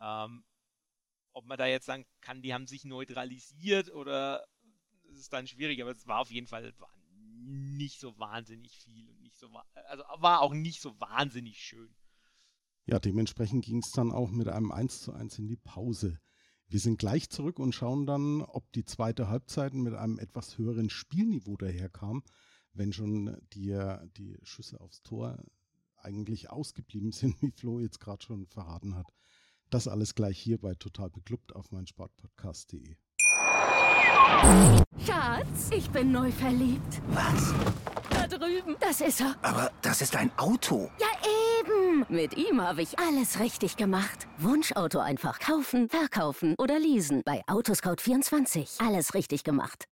ähm, 0.01 0.45
ob 1.33 1.47
man 1.47 1.57
da 1.57 1.67
jetzt 1.67 1.87
sagen 1.87 2.05
kann, 2.21 2.43
die 2.43 2.53
haben 2.53 2.67
sich 2.67 2.85
neutralisiert 2.85 3.91
oder 3.91 4.47
das 5.05 5.21
ist 5.21 5.33
dann 5.33 5.47
schwierig, 5.47 5.81
aber 5.81 5.93
es 5.93 6.07
war 6.07 6.21
auf 6.21 6.31
jeden 6.31 6.47
Fall 6.47 6.75
nicht 7.39 7.99
so 7.99 8.19
wahnsinnig 8.19 8.77
viel 8.77 9.09
und 9.09 9.23
nicht 9.23 9.39
so 9.39 9.51
also 9.87 10.05
war 10.19 10.43
auch 10.43 10.53
nicht 10.53 10.83
so 10.83 11.01
wahnsinnig 11.01 11.65
schön. 11.65 11.95
Ja, 12.87 12.99
dementsprechend 12.99 13.65
ging 13.65 13.79
es 13.79 13.93
dann 13.93 14.11
auch 14.11 14.31
mit 14.31 14.49
einem 14.49 14.73
1 14.73 15.03
zu 15.03 15.13
1 15.13 15.39
in 15.39 15.49
die 15.49 15.57
Pause. 15.57 16.19
Wir 16.67 16.81
sind 16.81 16.99
gleich 16.99 17.31
zurück 17.31 17.59
und 17.59 17.75
schauen 17.75 18.07
dann, 18.07 18.43
ob 18.43 18.73
die 18.73 18.85
zweite 18.85 19.29
Halbzeit 19.29 19.75
mit 19.75 19.95
einem 19.95 20.19
etwas 20.19 20.59
höheren 20.59 20.91
Spielniveau 20.91 21.57
daherkam, 21.57 22.23
wenn 22.73 22.93
schon 22.93 23.37
die, 23.53 23.79
die 24.17 24.39
Schüsse 24.43 24.81
aufs 24.81 25.03
Tor 25.03 25.39
eigentlich 25.97 26.51
ausgeblieben 26.51 27.13
sind, 27.13 27.41
wie 27.43 27.51
Flo 27.51 27.79
jetzt 27.79 28.01
gerade 28.01 28.23
schon 28.23 28.47
verraten 28.47 28.97
hat. 28.97 29.13
Das 29.71 29.89
alles 29.89 30.15
gleich 30.15 30.39
hier 30.39 30.59
bei 30.59 30.75
Total 30.75 31.09
Beklubbt 31.09 31.55
auf 31.55 31.71
meinsportpodcast.de. 31.71 32.97
Schatz, 35.07 35.71
ich 35.71 35.89
bin 35.91 36.11
neu 36.11 36.31
verliebt. 36.33 37.01
Was? 37.09 37.55
Da 38.11 38.27
drüben. 38.27 38.77
Das 38.81 39.01
ist 39.01 39.21
er. 39.21 39.37
Aber 39.43 39.71
das 39.83 40.03
ist 40.03 40.17
ein 40.17 40.31
Auto. 40.39 40.91
Ja, 40.99 41.07
eben. 41.23 41.42
Mit 42.13 42.37
ihm 42.37 42.61
habe 42.61 42.83
ich 42.83 42.99
alles 42.99 43.41
richtig 43.41 43.79
gemacht. 43.79 44.29
Wunschauto 44.37 44.99
einfach 44.99 45.39
kaufen, 45.41 45.89
verkaufen 45.89 46.55
oder 46.59 46.79
leasen. 46.79 47.23
Bei 47.25 47.43
Autoscout24. 47.47 48.87
Alles 48.87 49.15
richtig 49.15 49.45
gemacht. 49.45 49.89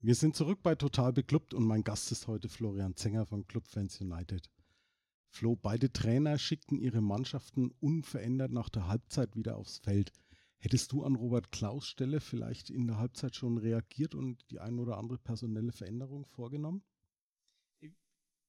Wir 0.00 0.14
sind 0.16 0.34
zurück 0.34 0.58
bei 0.60 0.74
Total 0.74 1.12
Beklubbt 1.12 1.54
und 1.54 1.64
mein 1.64 1.84
Gast 1.84 2.10
ist 2.10 2.26
heute 2.26 2.48
Florian 2.48 2.96
Zenger 2.96 3.26
von 3.26 3.46
Clubfans 3.46 4.00
United. 4.00 4.50
Flo, 5.28 5.54
beide 5.54 5.92
Trainer 5.92 6.36
schickten 6.36 6.80
ihre 6.80 7.00
Mannschaften 7.00 7.70
unverändert 7.78 8.50
nach 8.50 8.70
der 8.70 8.88
Halbzeit 8.88 9.36
wieder 9.36 9.56
aufs 9.56 9.78
Feld. 9.78 10.10
Hättest 10.58 10.90
du 10.90 11.04
an 11.04 11.14
Robert 11.14 11.52
Klaus 11.52 11.86
Stelle 11.86 12.18
vielleicht 12.18 12.70
in 12.70 12.88
der 12.88 12.98
Halbzeit 12.98 13.36
schon 13.36 13.56
reagiert 13.56 14.16
und 14.16 14.50
die 14.50 14.58
ein 14.58 14.80
oder 14.80 14.98
andere 14.98 15.18
personelle 15.18 15.70
Veränderung 15.70 16.24
vorgenommen? 16.24 16.82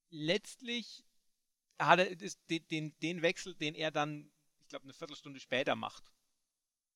Letztlich 0.10 1.04
hat 1.80 2.00
er 2.00 2.16
den, 2.16 2.68
den, 2.70 3.00
den 3.00 3.22
Wechsel, 3.22 3.56
den 3.56 3.76
er 3.76 3.92
dann, 3.92 4.32
ich 4.62 4.68
glaube, 4.70 4.84
eine 4.84 4.94
Viertelstunde 4.94 5.40
später 5.40 5.76
macht, 5.76 6.12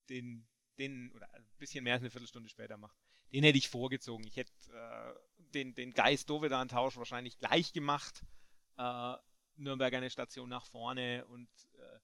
den, 0.10 0.48
den, 0.78 1.12
oder 1.12 1.34
ein 1.34 1.46
bisschen 1.58 1.84
mehr 1.84 1.94
als 1.94 2.02
eine 2.02 2.12
Viertelstunde 2.12 2.50
später 2.50 2.78
macht, 2.78 2.98
den 3.34 3.44
hätte 3.44 3.58
ich 3.58 3.70
vorgezogen. 3.70 4.26
Ich 4.26 4.38
hätte 4.38 4.52
äh, 4.72 5.14
den, 5.54 5.76
den 5.76 5.92
Geist-Dovedan-Tausch 5.92 6.98
wahrscheinlich 6.98 7.38
gleich 7.38 7.74
gemacht. 7.74 8.24
Äh, 8.78 9.16
Nürnberg 9.56 9.94
eine 9.94 10.10
Station 10.10 10.50
nach 10.50 10.66
vorne 10.66 11.26
und 11.28 11.50
äh, 11.74 12.00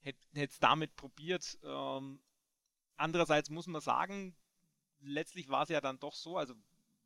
hätte 0.00 0.18
es 0.34 0.58
damit 0.58 0.94
probiert. 0.96 1.58
Ähm, 1.62 2.20
andererseits 2.96 3.50
muss 3.50 3.66
man 3.66 3.80
sagen, 3.80 4.36
letztlich 5.00 5.48
war 5.48 5.62
es 5.62 5.68
ja 5.68 5.80
dann 5.80 5.98
doch 5.98 6.14
so, 6.14 6.36
also 6.36 6.54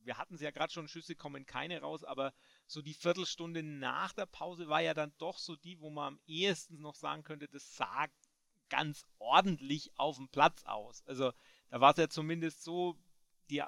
wir 0.04 0.18
hatten 0.18 0.34
es 0.34 0.40
ja 0.40 0.50
gerade 0.50 0.72
schon, 0.72 0.88
Schüsse 0.88 1.14
kommen 1.14 1.46
keine 1.46 1.80
raus, 1.80 2.04
aber 2.04 2.32
so 2.66 2.82
die 2.82 2.94
Viertelstunde 2.94 3.62
nach 3.62 4.12
der 4.12 4.26
Pause 4.26 4.68
war 4.68 4.80
ja 4.80 4.94
dann 4.94 5.12
doch 5.18 5.38
so 5.38 5.56
die, 5.56 5.80
wo 5.80 5.90
man 5.90 6.14
am 6.14 6.20
ehesten 6.26 6.80
noch 6.80 6.94
sagen 6.94 7.22
könnte, 7.22 7.48
das 7.48 7.76
sah 7.76 8.06
ganz 8.68 9.04
ordentlich 9.18 9.92
auf 9.96 10.16
dem 10.16 10.28
Platz 10.28 10.64
aus. 10.64 11.02
Also 11.06 11.32
da 11.68 11.80
war 11.80 11.92
es 11.92 11.98
ja 11.98 12.08
zumindest 12.08 12.62
so, 12.64 12.96
die, 13.50 13.62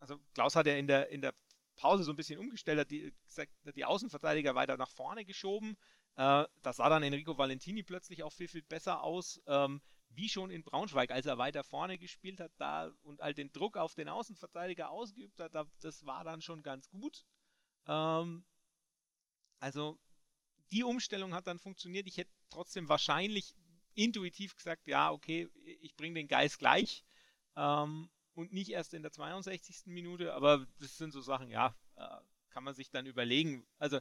also 0.00 0.18
Klaus 0.34 0.54
hat 0.54 0.66
ja 0.66 0.76
in 0.76 0.86
der, 0.86 1.08
in 1.08 1.22
der 1.22 1.34
Pause 1.76 2.04
so 2.04 2.12
ein 2.12 2.16
bisschen 2.16 2.38
umgestellt, 2.38 2.78
hat 2.78 2.90
die, 2.90 3.12
hat 3.36 3.76
die 3.76 3.84
Außenverteidiger 3.84 4.54
weiter 4.54 4.76
nach 4.76 4.90
vorne 4.90 5.24
geschoben. 5.24 5.76
Äh, 6.16 6.44
da 6.62 6.72
sah 6.72 6.88
dann 6.88 7.02
Enrico 7.02 7.36
Valentini 7.36 7.82
plötzlich 7.82 8.22
auch 8.22 8.32
viel, 8.32 8.48
viel 8.48 8.62
besser 8.62 9.02
aus. 9.02 9.40
Ähm, 9.46 9.80
wie 10.16 10.28
schon 10.28 10.50
in 10.50 10.62
Braunschweig, 10.62 11.10
als 11.10 11.26
er 11.26 11.38
weiter 11.38 11.64
vorne 11.64 11.98
gespielt 11.98 12.40
hat 12.40 12.52
da 12.58 12.92
und 13.02 13.20
halt 13.20 13.38
den 13.38 13.52
Druck 13.52 13.76
auf 13.76 13.94
den 13.94 14.08
Außenverteidiger 14.08 14.90
ausgeübt 14.90 15.40
hat, 15.40 15.54
da, 15.54 15.66
das 15.80 16.04
war 16.06 16.24
dann 16.24 16.40
schon 16.40 16.62
ganz 16.62 16.88
gut. 16.90 17.24
Ähm, 17.86 18.44
also 19.60 19.98
die 20.70 20.84
Umstellung 20.84 21.34
hat 21.34 21.46
dann 21.46 21.58
funktioniert. 21.58 22.06
Ich 22.06 22.16
hätte 22.16 22.32
trotzdem 22.50 22.88
wahrscheinlich 22.88 23.54
intuitiv 23.94 24.56
gesagt, 24.56 24.86
ja, 24.86 25.10
okay, 25.10 25.48
ich 25.80 25.94
bringe 25.96 26.14
den 26.14 26.28
Geist 26.28 26.58
gleich 26.58 27.04
ähm, 27.56 28.10
und 28.34 28.52
nicht 28.52 28.70
erst 28.70 28.94
in 28.94 29.02
der 29.02 29.12
62. 29.12 29.86
Minute, 29.86 30.34
aber 30.34 30.66
das 30.80 30.98
sind 30.98 31.12
so 31.12 31.20
Sachen, 31.20 31.50
ja, 31.50 31.74
äh, 31.96 32.18
kann 32.50 32.64
man 32.64 32.74
sich 32.74 32.90
dann 32.90 33.06
überlegen. 33.06 33.66
Also 33.78 34.00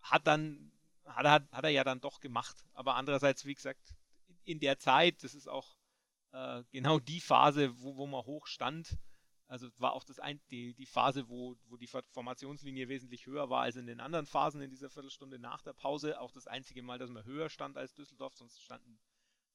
hat 0.00 0.26
dann, 0.26 0.72
hat 1.04 1.24
er, 1.24 1.48
hat 1.56 1.64
er 1.64 1.70
ja 1.70 1.84
dann 1.84 2.00
doch 2.00 2.20
gemacht. 2.20 2.64
Aber 2.74 2.96
andererseits, 2.96 3.44
wie 3.44 3.54
gesagt, 3.54 3.94
in 4.44 4.60
der 4.60 4.78
Zeit, 4.78 5.22
das 5.22 5.34
ist 5.34 5.48
auch 5.48 5.76
äh, 6.32 6.62
genau 6.70 6.98
die 6.98 7.20
Phase, 7.20 7.72
wo, 7.80 7.96
wo 7.96 8.06
man 8.06 8.24
hoch 8.24 8.46
stand. 8.46 8.98
Also 9.46 9.68
war 9.76 9.92
auch 9.92 10.04
das 10.04 10.18
ein, 10.18 10.40
die, 10.50 10.72
die 10.72 10.86
Phase, 10.86 11.28
wo, 11.28 11.56
wo 11.66 11.76
die 11.76 11.86
Formationslinie 11.86 12.88
wesentlich 12.88 13.26
höher 13.26 13.50
war 13.50 13.62
als 13.62 13.76
in 13.76 13.86
den 13.86 14.00
anderen 14.00 14.24
Phasen 14.24 14.62
in 14.62 14.70
dieser 14.70 14.88
Viertelstunde 14.88 15.38
nach 15.38 15.60
der 15.60 15.74
Pause. 15.74 16.18
Auch 16.20 16.32
das 16.32 16.46
einzige 16.46 16.82
Mal, 16.82 16.98
dass 16.98 17.10
man 17.10 17.24
höher 17.24 17.50
stand 17.50 17.76
als 17.76 17.92
Düsseldorf, 17.92 18.34
sonst 18.34 18.62
standen, 18.62 18.98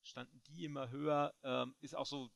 standen 0.04 0.40
die 0.50 0.66
immer 0.66 0.92
höher. 0.92 1.34
Ähm, 1.42 1.76
ist 1.82 1.96
auch 1.96 2.06
so 2.06 2.30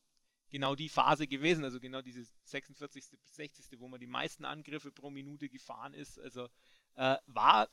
genau 0.50 0.76
die 0.76 0.90
Phase 0.90 1.28
gewesen, 1.28 1.64
also 1.64 1.80
genau 1.80 2.02
diese 2.02 2.26
46. 2.46 3.20
bis 3.22 3.36
60. 3.36 3.80
wo 3.80 3.88
man 3.88 4.00
die 4.00 4.08
meisten 4.08 4.44
Angriffe 4.44 4.92
pro 4.92 5.12
Minute 5.12 5.48
gefahren 5.48 5.94
ist. 5.94 6.20
Also 6.20 6.50
äh, 6.96 7.18
war 7.28 7.70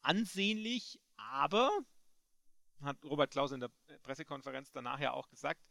ansehnlich, 0.00 1.00
aber 1.16 1.70
hat 2.82 3.04
Robert 3.04 3.30
Klaus 3.30 3.52
in 3.52 3.60
der 3.60 3.70
Pressekonferenz 4.02 4.72
danach 4.72 5.00
ja 5.00 5.12
auch 5.12 5.28
gesagt, 5.28 5.62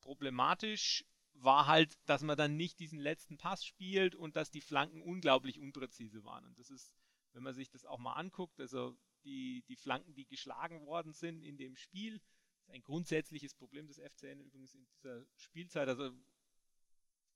problematisch 0.00 1.04
war 1.34 1.66
halt, 1.66 1.98
dass 2.06 2.22
man 2.22 2.36
dann 2.36 2.56
nicht 2.56 2.78
diesen 2.78 2.98
letzten 2.98 3.36
Pass 3.36 3.64
spielt 3.64 4.14
und 4.14 4.36
dass 4.36 4.50
die 4.50 4.60
Flanken 4.60 5.02
unglaublich 5.02 5.60
unpräzise 5.60 6.24
waren. 6.24 6.44
Und 6.46 6.58
das 6.58 6.70
ist, 6.70 6.94
wenn 7.32 7.42
man 7.42 7.54
sich 7.54 7.68
das 7.68 7.84
auch 7.84 7.98
mal 7.98 8.14
anguckt, 8.14 8.58
also 8.60 8.96
die, 9.24 9.64
die 9.68 9.76
Flanken, 9.76 10.14
die 10.14 10.26
geschlagen 10.26 10.86
worden 10.86 11.12
sind 11.12 11.42
in 11.42 11.58
dem 11.58 11.76
Spiel, 11.76 12.22
ist 12.60 12.70
ein 12.70 12.82
grundsätzliches 12.82 13.54
Problem 13.54 13.86
des 13.86 13.98
FCN 13.98 14.40
übrigens 14.40 14.74
in 14.74 14.86
dieser 14.86 15.24
Spielzeit. 15.36 15.88
Also 15.88 16.12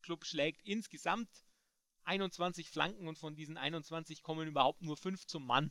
Club 0.02 0.24
schlägt 0.24 0.62
insgesamt 0.62 1.28
21 2.04 2.70
Flanken 2.70 3.06
und 3.06 3.18
von 3.18 3.34
diesen 3.34 3.58
21 3.58 4.22
kommen 4.22 4.48
überhaupt 4.48 4.82
nur 4.82 4.96
5 4.96 5.26
zum 5.26 5.46
Mann 5.46 5.70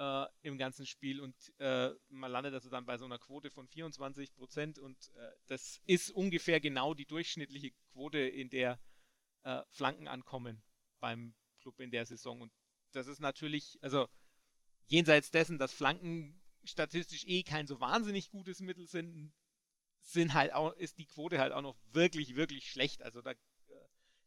äh, 0.00 0.26
im 0.40 0.56
ganzen 0.56 0.86
Spiel 0.86 1.20
und 1.20 1.34
äh, 1.58 1.90
man 2.08 2.32
landet 2.32 2.54
also 2.54 2.70
dann 2.70 2.86
bei 2.86 2.96
so 2.96 3.04
einer 3.04 3.18
Quote 3.18 3.50
von 3.50 3.68
24 3.68 4.32
Prozent 4.32 4.78
und 4.78 4.96
äh, 5.14 5.30
das 5.46 5.82
ist 5.84 6.10
ungefähr 6.10 6.58
genau 6.58 6.94
die 6.94 7.04
durchschnittliche 7.04 7.72
Quote, 7.92 8.18
in 8.18 8.48
der 8.48 8.80
äh, 9.42 9.60
Flanken 9.68 10.08
ankommen 10.08 10.62
beim 11.00 11.34
Club 11.60 11.80
in 11.80 11.90
der 11.90 12.06
Saison 12.06 12.40
und 12.40 12.50
das 12.92 13.08
ist 13.08 13.20
natürlich, 13.20 13.78
also 13.82 14.08
jenseits 14.86 15.30
dessen, 15.30 15.58
dass 15.58 15.72
Flanken 15.72 16.40
statistisch 16.64 17.24
eh 17.26 17.42
kein 17.42 17.66
so 17.66 17.78
wahnsinnig 17.78 18.30
gutes 18.30 18.60
Mittel 18.60 18.86
sind, 18.86 19.34
sind 20.00 20.32
halt 20.32 20.54
auch, 20.54 20.72
ist 20.72 20.96
die 20.98 21.06
Quote 21.06 21.38
halt 21.38 21.52
auch 21.52 21.60
noch 21.60 21.76
wirklich, 21.92 22.36
wirklich 22.36 22.70
schlecht. 22.70 23.02
Also 23.02 23.20
da, 23.20 23.32
äh, 23.32 23.36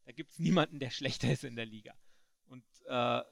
da 0.04 0.12
gibt 0.12 0.30
es 0.30 0.38
niemanden, 0.38 0.78
der 0.78 0.90
schlechter 0.90 1.32
ist 1.32 1.42
in 1.42 1.56
der 1.56 1.66
Liga. 1.66 1.94
Und 2.46 2.64
äh, 2.86 3.22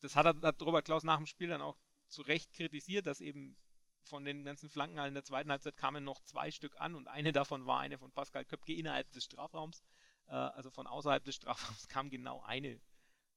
das 0.00 0.16
hat, 0.16 0.42
hat 0.42 0.62
Robert 0.62 0.84
Klaus 0.84 1.04
nach 1.04 1.16
dem 1.16 1.26
Spiel 1.26 1.48
dann 1.48 1.62
auch 1.62 1.78
zu 2.14 2.22
Recht 2.22 2.52
kritisiert, 2.52 3.06
dass 3.06 3.20
eben 3.20 3.56
von 4.02 4.24
den 4.24 4.44
ganzen 4.44 4.68
Flanken 4.68 4.98
in 4.98 5.14
der 5.14 5.24
zweiten 5.24 5.50
Halbzeit 5.50 5.76
kamen 5.76 6.04
noch 6.04 6.22
zwei 6.24 6.50
Stück 6.50 6.80
an 6.80 6.94
und 6.94 7.08
eine 7.08 7.32
davon 7.32 7.66
war 7.66 7.80
eine 7.80 7.98
von 7.98 8.12
Pascal 8.12 8.44
Köpke 8.44 8.74
innerhalb 8.74 9.10
des 9.12 9.24
Strafraums. 9.24 9.82
Äh, 10.26 10.34
also 10.34 10.70
von 10.70 10.86
außerhalb 10.86 11.24
des 11.24 11.36
Strafraums 11.36 11.88
kam 11.88 12.10
genau 12.10 12.42
eine 12.42 12.80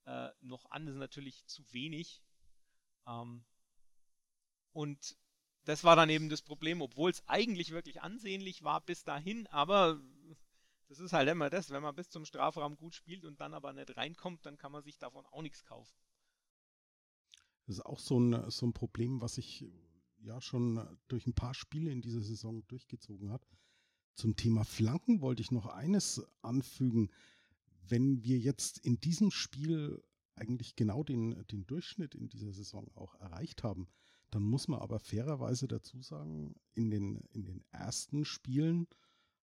äh, 0.06 0.30
noch 0.42 0.70
an. 0.72 0.86
Das 0.86 0.96
ist 0.96 1.00
natürlich 1.00 1.46
zu 1.46 1.64
wenig. 1.72 2.22
Ähm, 3.08 3.44
und 4.74 5.18
das 5.64 5.84
war 5.84 5.96
dann 5.96 6.10
eben 6.10 6.30
das 6.30 6.42
Problem, 6.42 6.82
obwohl 6.82 7.12
es 7.12 7.28
eigentlich 7.28 7.72
wirklich 7.72 8.02
ansehnlich 8.02 8.64
war 8.64 8.82
bis 8.82 9.04
dahin, 9.04 9.48
aber 9.48 10.00
das 10.88 11.00
ist 11.00 11.12
halt 11.12 11.28
immer 11.28 11.50
das, 11.50 11.70
wenn 11.72 11.84
man 11.84 11.96
bis 11.96 12.10
zum 12.10 12.24
Strafraum 12.24 12.78
gut 12.78 12.96
spielt 12.96 13.26
und 13.26 13.42
dann 13.42 13.54
aber 13.54 13.74
nicht 13.74 13.98
reinkommt, 13.98 14.46
dann 14.46 14.58
kann 14.58 14.72
man 14.72 14.84
sich 14.84 14.98
davon 14.98 15.26
auch 15.26 15.42
nichts 15.42 15.66
kaufen. 15.66 15.94
Das 17.68 17.78
ist 17.78 17.86
auch 17.86 18.00
so 18.00 18.20
ein, 18.20 18.50
so 18.50 18.66
ein 18.66 18.74
Problem, 18.74 19.22
was 19.22 19.36
sich 19.36 19.66
ja 20.20 20.42
schon 20.42 20.82
durch 21.08 21.28
ein 21.28 21.34
paar 21.34 21.54
Spiele 21.54 21.92
in 21.92 22.02
dieser 22.02 22.22
Saison 22.22 22.66
durchgezogen 22.68 23.32
hat. 23.32 23.46
Zum 24.16 24.36
Thema 24.36 24.64
Flanken 24.64 25.22
wollte 25.22 25.42
ich 25.42 25.52
noch 25.52 25.68
eines 25.68 26.26
anfügen. 26.42 27.12
Wenn 27.88 28.24
wir 28.24 28.40
jetzt 28.40 28.80
in 28.80 29.00
diesem 29.00 29.32
Spiel 29.32 30.02
eigentlich 30.36 30.76
genau 30.76 31.04
den, 31.04 31.46
den 31.48 31.68
Durchschnitt 31.68 32.16
in 32.16 32.30
dieser 32.30 32.54
Saison 32.54 32.90
auch 32.96 33.16
erreicht 33.16 33.64
haben, 33.64 33.88
dann 34.32 34.44
muss 34.44 34.68
man 34.68 34.80
aber 34.80 35.00
fairerweise 35.00 35.68
dazu 35.68 36.02
sagen, 36.02 36.56
in 36.74 36.90
den, 36.90 37.22
in 37.32 37.46
den 37.46 37.64
ersten 37.72 38.26
Spielen 38.26 38.88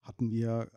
hatten 0.02 0.30
wir 0.30 0.70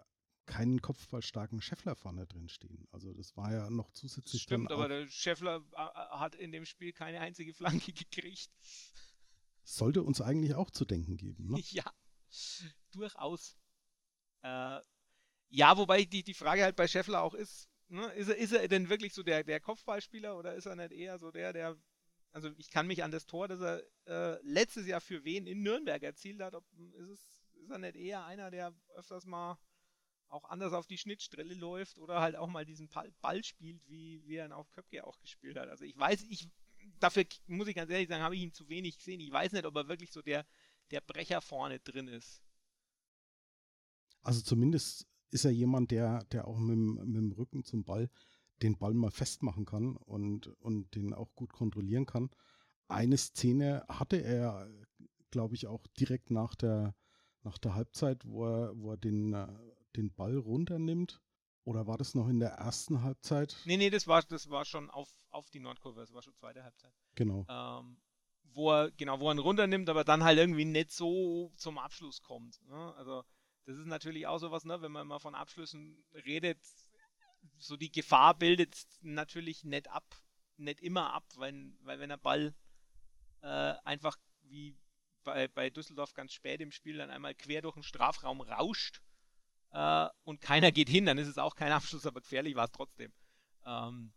keinen 0.47 0.81
kopfballstarken 0.81 1.61
Scheffler 1.61 1.95
vorne 1.95 2.25
drin 2.25 2.49
stehen. 2.49 2.87
Also 2.91 3.13
das 3.13 3.37
war 3.37 3.53
ja 3.53 3.69
noch 3.69 3.91
zusätzlich. 3.91 4.41
Stimmt, 4.41 4.71
aber 4.71 4.87
der 4.87 5.07
Scheffler 5.07 5.63
äh, 5.73 5.81
äh, 5.81 6.17
hat 6.17 6.35
in 6.35 6.51
dem 6.51 6.65
Spiel 6.65 6.93
keine 6.93 7.19
einzige 7.19 7.53
Flanke 7.53 7.91
gekriegt. 7.93 8.49
Sollte 9.63 10.01
uns 10.01 10.21
eigentlich 10.21 10.55
auch 10.55 10.71
zu 10.71 10.85
denken 10.85 11.17
geben. 11.17 11.49
Ne? 11.49 11.61
Ja, 11.69 11.83
durchaus. 12.91 13.57
Äh, 14.41 14.79
ja, 15.49 15.77
wobei 15.77 16.05
die, 16.05 16.23
die 16.23 16.33
Frage 16.33 16.63
halt 16.63 16.75
bei 16.75 16.87
Scheffler 16.87 17.21
auch 17.21 17.33
ist, 17.33 17.69
ne, 17.89 18.05
ist, 18.13 18.29
er, 18.29 18.37
ist 18.37 18.53
er 18.53 18.67
denn 18.67 18.89
wirklich 18.89 19.13
so 19.13 19.23
der, 19.23 19.43
der 19.43 19.59
Kopfballspieler 19.59 20.37
oder 20.37 20.55
ist 20.55 20.65
er 20.65 20.75
nicht 20.75 20.91
eher 20.91 21.19
so 21.19 21.31
der, 21.31 21.53
der, 21.53 21.77
also 22.31 22.49
ich 22.57 22.69
kann 22.69 22.87
mich 22.87 23.03
an 23.03 23.11
das 23.11 23.25
Tor, 23.25 23.47
das 23.47 23.61
er 23.61 23.83
äh, 24.05 24.39
letztes 24.43 24.87
Jahr 24.87 25.01
für 25.01 25.23
wen 25.23 25.47
in 25.47 25.61
Nürnberg 25.61 26.01
erzielt 26.03 26.41
hat, 26.41 26.55
ob, 26.55 26.65
ist, 26.95 27.09
es, 27.09 27.41
ist 27.55 27.69
er 27.69 27.77
nicht 27.77 27.95
eher 27.95 28.25
einer, 28.25 28.51
der 28.51 28.73
öfters 28.95 29.25
mal 29.25 29.57
auch 30.29 30.45
anders 30.45 30.73
auf 30.73 30.87
die 30.87 30.97
Schnittstelle 30.97 31.53
läuft 31.53 31.97
oder 31.97 32.21
halt 32.21 32.35
auch 32.35 32.47
mal 32.47 32.65
diesen 32.65 32.89
Ball 33.21 33.43
spielt, 33.43 33.81
wie, 33.87 34.21
wie 34.25 34.35
er 34.35 34.45
ihn 34.45 34.51
auf 34.51 34.69
Köpke 34.71 35.05
auch 35.05 35.19
gespielt 35.19 35.57
hat. 35.57 35.69
Also 35.69 35.85
ich 35.85 35.97
weiß, 35.97 36.23
ich 36.29 36.49
dafür 36.99 37.25
muss 37.47 37.67
ich 37.67 37.75
ganz 37.75 37.91
ehrlich 37.91 38.07
sagen, 38.07 38.23
habe 38.23 38.35
ich 38.35 38.41
ihn 38.41 38.53
zu 38.53 38.67
wenig 38.69 38.97
gesehen. 38.97 39.19
Ich 39.19 39.31
weiß 39.31 39.51
nicht, 39.51 39.65
ob 39.65 39.75
er 39.75 39.87
wirklich 39.87 40.11
so 40.11 40.21
der, 40.21 40.45
der 40.91 41.01
Brecher 41.01 41.41
vorne 41.41 41.79
drin 41.79 42.07
ist. 42.07 42.41
Also 44.21 44.41
zumindest 44.41 45.07
ist 45.29 45.45
er 45.45 45.51
jemand, 45.51 45.91
der, 45.91 46.23
der 46.25 46.47
auch 46.47 46.57
mit, 46.57 46.77
mit 46.77 47.15
dem 47.15 47.31
Rücken 47.31 47.63
zum 47.63 47.83
Ball 47.83 48.09
den 48.61 48.77
Ball 48.77 48.93
mal 48.93 49.11
festmachen 49.11 49.65
kann 49.65 49.95
und, 49.95 50.47
und 50.59 50.95
den 50.95 51.13
auch 51.13 51.33
gut 51.35 51.53
kontrollieren 51.53 52.05
kann. 52.05 52.29
Eine 52.87 53.17
Szene 53.17 53.85
hatte 53.87 54.17
er, 54.17 54.67
glaube 55.29 55.55
ich, 55.55 55.67
auch 55.67 55.85
direkt 55.99 56.31
nach 56.31 56.55
der, 56.55 56.95
nach 57.43 57.57
der 57.57 57.75
Halbzeit, 57.75 58.25
wo 58.25 58.45
er, 58.45 58.71
wo 58.75 58.91
er 58.91 58.97
den 58.97 59.33
äh, 59.33 59.47
den 59.97 60.13
Ball 60.13 60.37
runternimmt? 60.37 61.21
Oder 61.63 61.85
war 61.85 61.97
das 61.97 62.15
noch 62.15 62.29
in 62.29 62.39
der 62.39 62.51
ersten 62.51 63.01
Halbzeit? 63.01 63.57
Nee, 63.65 63.75
nee, 63.75 63.89
das 63.89 64.07
war, 64.07 64.23
das 64.23 64.49
war 64.49 64.63
schon 64.63 64.89
auf, 64.89 65.09
auf 65.31 65.49
die 65.49 65.59
Nordkurve, 65.59 65.99
das 65.99 66.13
war 66.13 66.21
schon 66.21 66.33
zweite 66.35 66.63
Halbzeit. 66.63 66.93
Genau. 67.15 67.45
Ähm, 67.49 67.97
wo 68.53 68.71
er, 68.71 68.91
genau, 68.91 69.19
wo 69.19 69.29
er 69.29 69.35
ihn 69.35 69.39
runternimmt, 69.39 69.89
aber 69.89 70.05
dann 70.05 70.23
halt 70.23 70.39
irgendwie 70.39 70.63
nicht 70.63 70.91
so 70.91 71.51
zum 71.57 71.77
Abschluss 71.77 72.21
kommt. 72.21 72.61
Ne? 72.67 72.93
Also, 72.95 73.23
das 73.65 73.77
ist 73.77 73.87
natürlich 73.87 74.27
auch 74.27 74.37
sowas, 74.37 74.63
ne, 74.63 74.81
wenn 74.81 74.93
man 74.93 75.07
mal 75.07 75.19
von 75.19 75.35
Abschlüssen 75.35 76.01
redet, 76.13 76.59
so 77.57 77.75
die 77.75 77.91
Gefahr 77.91 78.33
bildet 78.37 78.87
natürlich 79.01 79.65
nicht 79.65 79.89
ab, 79.89 80.05
nicht 80.55 80.79
immer 80.79 81.13
ab, 81.13 81.25
weil, 81.35 81.73
weil 81.81 81.99
wenn 81.99 82.09
der 82.09 82.17
Ball 82.17 82.55
äh, 83.41 83.73
einfach 83.83 84.17
wie 84.43 84.77
bei, 85.23 85.49
bei 85.49 85.69
Düsseldorf 85.69 86.13
ganz 86.13 86.31
spät 86.31 86.61
im 86.61 86.71
Spiel 86.71 86.97
dann 86.97 87.09
einmal 87.09 87.35
quer 87.35 87.61
durch 87.61 87.75
den 87.75 87.83
Strafraum 87.83 88.39
rauscht, 88.39 89.01
äh, 89.77 90.09
und 90.23 90.41
keiner 90.41 90.71
geht 90.71 90.89
hin, 90.89 91.05
dann 91.05 91.19
ist 91.19 91.27
es 91.27 91.37
auch 91.37 91.55
kein 91.55 91.71
Abschluss, 91.71 92.07
aber 92.07 92.21
gefährlich 92.21 92.55
war 92.55 92.65
es 92.65 92.71
trotzdem. 92.71 93.13
Ähm, 93.63 94.11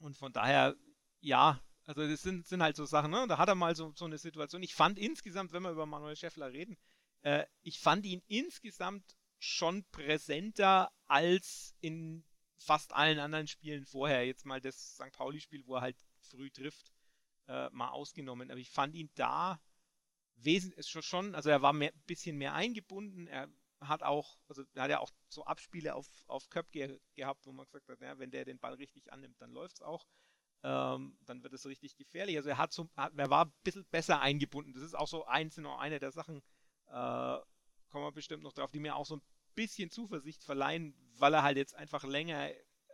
und 0.00 0.16
von 0.16 0.32
daher, 0.32 0.74
ja, 1.20 1.62
also 1.86 2.06
das 2.06 2.22
sind, 2.22 2.44
sind 2.44 2.60
halt 2.60 2.74
so 2.74 2.84
Sachen, 2.84 3.12
ne? 3.12 3.26
Da 3.28 3.38
hat 3.38 3.48
er 3.48 3.54
mal 3.54 3.76
so, 3.76 3.92
so 3.94 4.04
eine 4.04 4.18
Situation. 4.18 4.64
Ich 4.64 4.74
fand 4.74 4.98
insgesamt, 4.98 5.52
wenn 5.52 5.62
wir 5.62 5.70
über 5.70 5.86
Manuel 5.86 6.16
Schäffler 6.16 6.52
reden, 6.52 6.76
äh, 7.22 7.46
ich 7.62 7.78
fand 7.78 8.04
ihn 8.04 8.20
insgesamt 8.26 9.16
schon 9.38 9.84
präsenter 9.92 10.90
als 11.06 11.76
in 11.80 12.24
fast 12.56 12.92
allen 12.92 13.20
anderen 13.20 13.46
Spielen 13.46 13.86
vorher. 13.86 14.26
Jetzt 14.26 14.44
mal 14.44 14.60
das 14.60 14.96
St. 14.96 15.12
Pauli-Spiel, 15.12 15.64
wo 15.66 15.76
er 15.76 15.82
halt 15.82 15.96
früh 16.18 16.50
trifft, 16.50 16.92
äh, 17.46 17.70
mal 17.70 17.90
ausgenommen. 17.90 18.50
Aber 18.50 18.58
ich 18.58 18.70
fand 18.70 18.96
ihn 18.96 19.10
da 19.14 19.60
wesentlich 20.34 20.88
schon, 20.88 21.36
also 21.36 21.48
er 21.48 21.62
war 21.62 21.72
ein 21.72 21.90
bisschen 22.06 22.36
mehr 22.36 22.54
eingebunden, 22.54 23.28
er 23.28 23.48
hat 23.80 24.02
auch, 24.02 24.38
also 24.48 24.64
er 24.74 24.82
hat 24.82 24.90
ja 24.90 24.98
auch 25.00 25.10
so 25.28 25.44
Abspiele 25.44 25.94
auf, 25.94 26.06
auf 26.26 26.48
Köpke 26.50 27.00
gehabt, 27.14 27.46
wo 27.46 27.52
man 27.52 27.66
gesagt 27.66 27.88
hat, 27.88 28.00
ja, 28.00 28.18
wenn 28.18 28.30
der 28.30 28.44
den 28.44 28.58
Ball 28.58 28.74
richtig 28.74 29.12
annimmt, 29.12 29.40
dann 29.40 29.52
läuft 29.52 29.76
es 29.76 29.82
auch. 29.82 30.06
Ähm, 30.64 31.16
dann 31.24 31.42
wird 31.42 31.52
es 31.52 31.66
richtig 31.66 31.96
gefährlich. 31.96 32.36
Also 32.36 32.48
er 32.48 32.58
hat 32.58 32.72
so, 32.72 32.88
er 32.96 33.30
war 33.30 33.44
ein 33.46 33.52
bisschen 33.62 33.84
besser 33.86 34.20
eingebunden. 34.20 34.72
Das 34.72 34.82
ist 34.82 34.96
auch 34.96 35.06
so 35.06 35.24
eins 35.24 35.56
noch 35.56 35.78
eine 35.78 36.00
der 36.00 36.10
Sachen, 36.10 36.42
äh, 36.86 37.38
kommen 37.90 38.04
wir 38.04 38.12
bestimmt 38.12 38.42
noch 38.42 38.52
drauf, 38.52 38.70
die 38.72 38.80
mir 38.80 38.96
auch 38.96 39.06
so 39.06 39.16
ein 39.16 39.22
bisschen 39.54 39.90
Zuversicht 39.90 40.42
verleihen, 40.42 40.94
weil 41.18 41.34
er 41.34 41.42
halt 41.42 41.56
jetzt 41.56 41.74
einfach 41.74 42.04
länger 42.04 42.50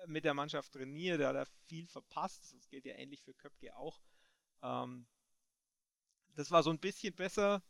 mit 0.06 0.24
der 0.24 0.34
Mannschaft 0.34 0.72
trainiert, 0.72 1.20
da 1.20 1.28
hat 1.28 1.36
er 1.36 1.46
viel 1.66 1.86
verpasst. 1.86 2.54
Das 2.54 2.68
gilt 2.68 2.84
ja 2.84 2.94
ähnlich 2.94 3.22
für 3.22 3.34
Köpke 3.34 3.74
auch. 3.76 4.00
Ähm, 4.62 5.06
das 6.34 6.50
war 6.50 6.62
so 6.62 6.70
ein 6.70 6.78
bisschen 6.78 7.14
besser. 7.14 7.62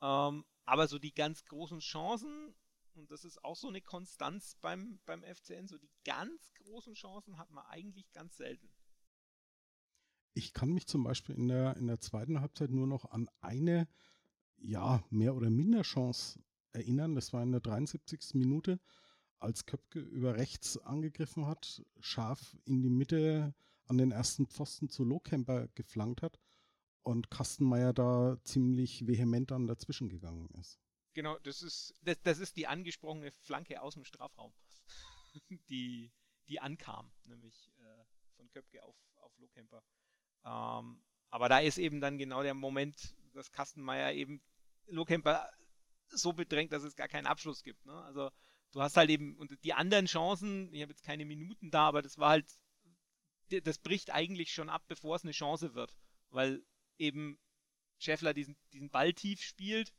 Ähm, 0.00 0.44
aber 0.64 0.88
so 0.88 0.98
die 0.98 1.14
ganz 1.14 1.44
großen 1.44 1.80
Chancen, 1.80 2.54
und 2.94 3.10
das 3.10 3.24
ist 3.24 3.44
auch 3.44 3.56
so 3.56 3.68
eine 3.68 3.80
Konstanz 3.80 4.56
beim, 4.60 4.98
beim 5.04 5.22
FCN, 5.22 5.68
so 5.68 5.78
die 5.78 5.90
ganz 6.04 6.52
großen 6.54 6.94
Chancen 6.94 7.38
hat 7.38 7.50
man 7.50 7.64
eigentlich 7.66 8.10
ganz 8.12 8.36
selten. 8.36 8.68
Ich 10.34 10.52
kann 10.52 10.72
mich 10.72 10.86
zum 10.86 11.04
Beispiel 11.04 11.36
in 11.36 11.48
der, 11.48 11.76
in 11.76 11.86
der 11.86 12.00
zweiten 12.00 12.40
Halbzeit 12.40 12.70
nur 12.70 12.86
noch 12.86 13.10
an 13.10 13.28
eine, 13.40 13.88
ja, 14.56 15.04
mehr 15.10 15.34
oder 15.34 15.50
minder 15.50 15.82
Chance 15.82 16.40
erinnern. 16.72 17.14
Das 17.14 17.32
war 17.32 17.42
in 17.42 17.52
der 17.52 17.60
73. 17.60 18.34
Minute, 18.34 18.80
als 19.38 19.66
Köpke 19.66 20.00
über 20.00 20.36
rechts 20.36 20.78
angegriffen 20.78 21.46
hat, 21.46 21.84
scharf 22.00 22.56
in 22.64 22.82
die 22.82 22.90
Mitte 22.90 23.54
an 23.86 23.98
den 23.98 24.10
ersten 24.10 24.46
Pfosten 24.46 24.88
zu 24.88 25.04
Lohkemper 25.04 25.68
geflankt 25.74 26.22
hat 26.22 26.40
und 27.04 27.30
Kastenmeier 27.30 27.92
da 27.92 28.38
ziemlich 28.44 29.06
vehement 29.06 29.50
dann 29.50 29.66
dazwischen 29.66 30.08
gegangen 30.08 30.48
ist. 30.58 30.80
Genau, 31.14 31.38
das 31.44 31.62
ist, 31.62 31.94
das, 32.02 32.20
das 32.22 32.38
ist 32.38 32.56
die 32.56 32.66
angesprochene 32.66 33.30
Flanke 33.42 33.80
aus 33.80 33.94
dem 33.94 34.04
Strafraum, 34.04 34.52
die, 35.68 36.10
die 36.48 36.60
ankam, 36.60 37.12
nämlich 37.26 37.70
äh, 37.78 38.04
von 38.36 38.50
Köpke 38.50 38.82
auf, 38.82 38.96
auf 39.20 39.36
Lohkemper. 39.38 39.82
Ähm, 40.44 41.02
aber 41.30 41.48
da 41.48 41.60
ist 41.60 41.78
eben 41.78 42.00
dann 42.00 42.18
genau 42.18 42.42
der 42.42 42.54
Moment, 42.54 43.14
dass 43.32 43.52
Kastenmeier 43.52 44.12
eben 44.12 44.42
Lohkemper 44.86 45.50
so 46.08 46.32
bedrängt, 46.32 46.72
dass 46.72 46.82
es 46.82 46.96
gar 46.96 47.08
keinen 47.08 47.26
Abschluss 47.26 47.62
gibt. 47.62 47.84
Ne? 47.86 47.94
Also 48.04 48.30
du 48.72 48.82
hast 48.82 48.96
halt 48.96 49.10
eben, 49.10 49.36
und 49.36 49.56
die 49.64 49.72
anderen 49.72 50.06
Chancen, 50.06 50.72
ich 50.72 50.82
habe 50.82 50.92
jetzt 50.92 51.04
keine 51.04 51.24
Minuten 51.24 51.70
da, 51.70 51.88
aber 51.88 52.02
das 52.02 52.18
war 52.18 52.30
halt, 52.30 52.52
das 53.62 53.78
bricht 53.78 54.10
eigentlich 54.10 54.52
schon 54.52 54.68
ab, 54.68 54.84
bevor 54.88 55.16
es 55.16 55.22
eine 55.22 55.32
Chance 55.32 55.74
wird. 55.74 55.96
Weil 56.30 56.64
eben 56.98 57.38
Scheffler 57.98 58.34
diesen, 58.34 58.56
diesen 58.72 58.90
Ball 58.90 59.12
tief 59.12 59.42
spielt 59.42 59.92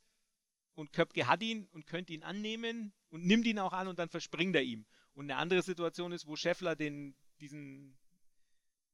und 0.75 0.93
Köpke 0.93 1.27
hat 1.27 1.41
ihn 1.41 1.67
und 1.71 1.87
könnte 1.87 2.13
ihn 2.13 2.23
annehmen 2.23 2.93
und 3.09 3.25
nimmt 3.25 3.45
ihn 3.47 3.59
auch 3.59 3.73
an 3.73 3.87
und 3.87 3.99
dann 3.99 4.09
verspringt 4.09 4.55
er 4.55 4.63
ihm. 4.63 4.85
Und 5.13 5.31
eine 5.31 5.39
andere 5.39 5.61
Situation 5.61 6.11
ist, 6.11 6.27
wo 6.27 6.35
Scheffler 6.35 6.75
den, 6.75 7.15
diesen, 7.39 7.97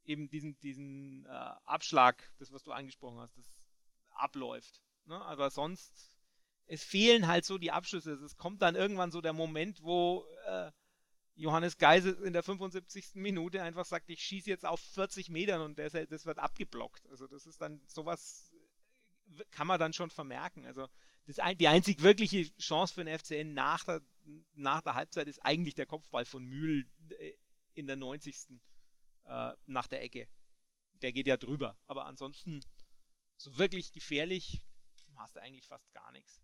eben 0.03 0.29
diesen, 0.29 0.59
diesen 0.59 1.25
äh, 1.25 1.29
Abschlag, 1.29 2.31
das 2.37 2.51
was 2.51 2.63
du 2.63 2.71
angesprochen 2.71 3.19
hast, 3.19 3.37
das 3.37 3.59
abläuft. 4.11 4.81
Ne? 5.05 5.19
Aber 5.25 5.49
sonst, 5.49 6.15
es 6.67 6.83
fehlen 6.83 7.27
halt 7.27 7.45
so 7.45 7.57
die 7.57 7.71
Abschlüsse. 7.71 8.13
Es 8.13 8.37
kommt 8.37 8.61
dann 8.61 8.75
irgendwann 8.75 9.11
so 9.11 9.21
der 9.21 9.33
Moment, 9.33 9.81
wo 9.81 10.25
äh, 10.45 10.71
Johannes 11.41 11.79
Geise 11.79 12.11
in 12.11 12.33
der 12.33 12.43
75. 12.43 13.15
Minute 13.15 13.63
einfach 13.63 13.85
sagt, 13.85 14.09
ich 14.09 14.21
schieße 14.21 14.49
jetzt 14.49 14.65
auf 14.65 14.79
40 14.79 15.29
Metern 15.29 15.61
und 15.61 15.79
das, 15.79 15.93
das 15.93 16.25
wird 16.27 16.37
abgeblockt. 16.37 17.09
Also 17.09 17.25
das 17.25 17.47
ist 17.47 17.59
dann 17.59 17.81
sowas, 17.87 18.53
kann 19.49 19.65
man 19.65 19.79
dann 19.79 19.91
schon 19.91 20.11
vermerken. 20.11 20.67
Also 20.67 20.87
das, 21.25 21.37
die 21.57 21.67
einzig 21.67 22.03
wirkliche 22.03 22.55
Chance 22.57 22.93
für 22.93 23.03
den 23.03 23.17
FCN 23.17 23.55
nach 23.55 23.83
der, 23.85 24.01
nach 24.53 24.81
der 24.81 24.93
Halbzeit 24.93 25.27
ist 25.27 25.39
eigentlich 25.39 25.73
der 25.73 25.87
Kopfball 25.87 26.25
von 26.25 26.45
Mühl 26.45 26.87
äh, 27.09 27.33
in 27.73 27.87
der 27.87 27.95
90. 27.95 28.59
Äh, 29.25 29.53
nach 29.65 29.87
der 29.87 30.03
Ecke. 30.03 30.27
Der 31.01 31.11
geht 31.11 31.25
ja 31.25 31.37
drüber. 31.37 31.75
Aber 31.87 32.05
ansonsten 32.05 32.59
so 33.37 33.57
wirklich 33.57 33.91
gefährlich 33.93 34.61
hast 35.15 35.35
du 35.35 35.41
eigentlich 35.41 35.65
fast 35.65 35.91
gar 35.91 36.11
nichts. 36.11 36.39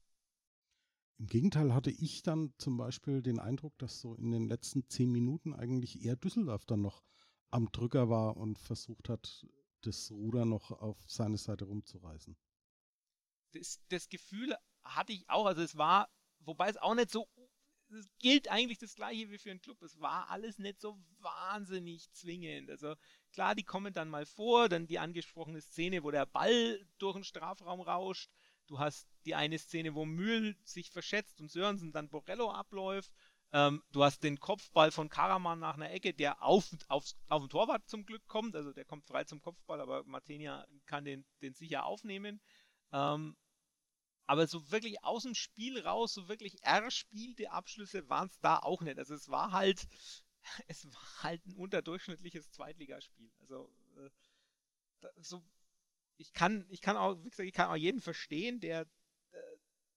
Im 1.19 1.25
Gegenteil 1.25 1.73
hatte 1.73 1.89
ich 1.89 2.21
dann 2.21 2.53
zum 2.59 2.77
Beispiel 2.77 3.23
den 3.23 3.39
Eindruck, 3.39 3.77
dass 3.79 3.99
so 3.99 4.13
in 4.15 4.31
den 4.31 4.47
letzten 4.47 4.87
zehn 4.87 5.11
Minuten 5.11 5.53
eigentlich 5.53 6.03
eher 6.03 6.15
Düsseldorf 6.15 6.65
dann 6.65 6.81
noch 6.81 7.03
am 7.49 7.71
Drücker 7.71 8.09
war 8.09 8.37
und 8.37 8.59
versucht 8.59 9.09
hat, 9.09 9.45
das 9.81 10.11
Ruder 10.11 10.45
noch 10.45 10.71
auf 10.71 10.97
seine 11.07 11.37
Seite 11.37 11.65
rumzureißen. 11.65 12.37
Das, 13.53 13.81
das 13.89 14.09
Gefühl 14.09 14.55
hatte 14.83 15.13
ich 15.13 15.27
auch, 15.29 15.45
also 15.45 15.61
es 15.61 15.75
war, 15.75 16.09
wobei 16.39 16.69
es 16.69 16.77
auch 16.77 16.93
nicht 16.93 17.09
so, 17.09 17.27
es 17.89 18.09
gilt 18.19 18.49
eigentlich 18.49 18.77
das 18.77 18.95
gleiche 18.95 19.29
wie 19.31 19.37
für 19.37 19.49
einen 19.49 19.61
Club. 19.61 19.81
Es 19.81 19.99
war 19.99 20.29
alles 20.29 20.59
nicht 20.59 20.81
so 20.81 20.99
wahnsinnig 21.19 22.11
zwingend. 22.11 22.69
Also 22.69 22.95
klar, 23.31 23.55
die 23.55 23.63
kommen 23.63 23.93
dann 23.93 24.09
mal 24.09 24.25
vor, 24.25 24.69
dann 24.69 24.87
die 24.87 24.99
angesprochene 24.99 25.61
Szene, 25.61 26.03
wo 26.03 26.11
der 26.11 26.25
Ball 26.25 26.85
durch 26.97 27.15
den 27.15 27.23
Strafraum 27.23 27.81
rauscht 27.81 28.29
Du 28.67 28.79
hast 28.79 29.07
die 29.25 29.35
eine 29.35 29.57
Szene, 29.57 29.95
wo 29.95 30.05
Mühl 30.05 30.55
sich 30.63 30.91
verschätzt 30.91 31.39
und 31.41 31.49
Sörensen 31.49 31.91
dann 31.91 32.09
Borello 32.09 32.51
abläuft. 32.51 33.11
Ähm, 33.53 33.81
du 33.91 34.03
hast 34.03 34.23
den 34.23 34.39
Kopfball 34.39 34.91
von 34.91 35.09
Karaman 35.09 35.59
nach 35.59 35.75
einer 35.75 35.91
Ecke, 35.91 36.13
der 36.13 36.43
auf, 36.43 36.69
auf, 36.89 37.05
auf 37.29 37.43
den 37.43 37.49
Torwart 37.49 37.87
zum 37.87 38.05
Glück 38.05 38.25
kommt. 38.27 38.55
Also 38.55 38.73
der 38.73 38.85
kommt 38.85 39.05
frei 39.05 39.23
zum 39.23 39.41
Kopfball, 39.41 39.79
aber 39.79 40.03
Martenia 40.03 40.67
kann 40.85 41.05
den, 41.05 41.25
den 41.41 41.53
sicher 41.53 41.85
aufnehmen. 41.85 42.41
Ähm, 42.91 43.37
aber 44.25 44.45
so 44.47 44.69
wirklich 44.71 45.03
aus 45.05 45.23
dem 45.23 45.33
Spiel 45.35 45.79
raus, 45.79 46.13
so 46.13 46.27
wirklich 46.27 46.61
erspielte 46.61 47.51
Abschlüsse 47.51 48.09
waren 48.09 48.27
es 48.27 48.37
da 48.39 48.59
auch 48.59 48.81
nicht. 48.81 48.97
Also 48.97 49.15
es 49.15 49.29
war 49.29 49.53
halt, 49.53 49.87
es 50.67 50.85
war 50.85 51.23
halt 51.23 51.45
ein 51.45 51.55
unterdurchschnittliches 51.55 52.51
Zweitligaspiel. 52.51 53.31
Also 53.39 53.73
äh, 53.95 54.09
so 55.21 55.41
ich 56.17 56.33
kann, 56.33 56.65
ich 56.69 56.81
kann 56.81 56.97
auch, 56.97 57.15
wie 57.23 57.29
gesagt, 57.29 57.47
ich 57.47 57.53
kann 57.53 57.69
auch 57.69 57.75
jeden 57.75 58.01
verstehen, 58.01 58.59
der 58.59 58.81
äh, 59.31 59.37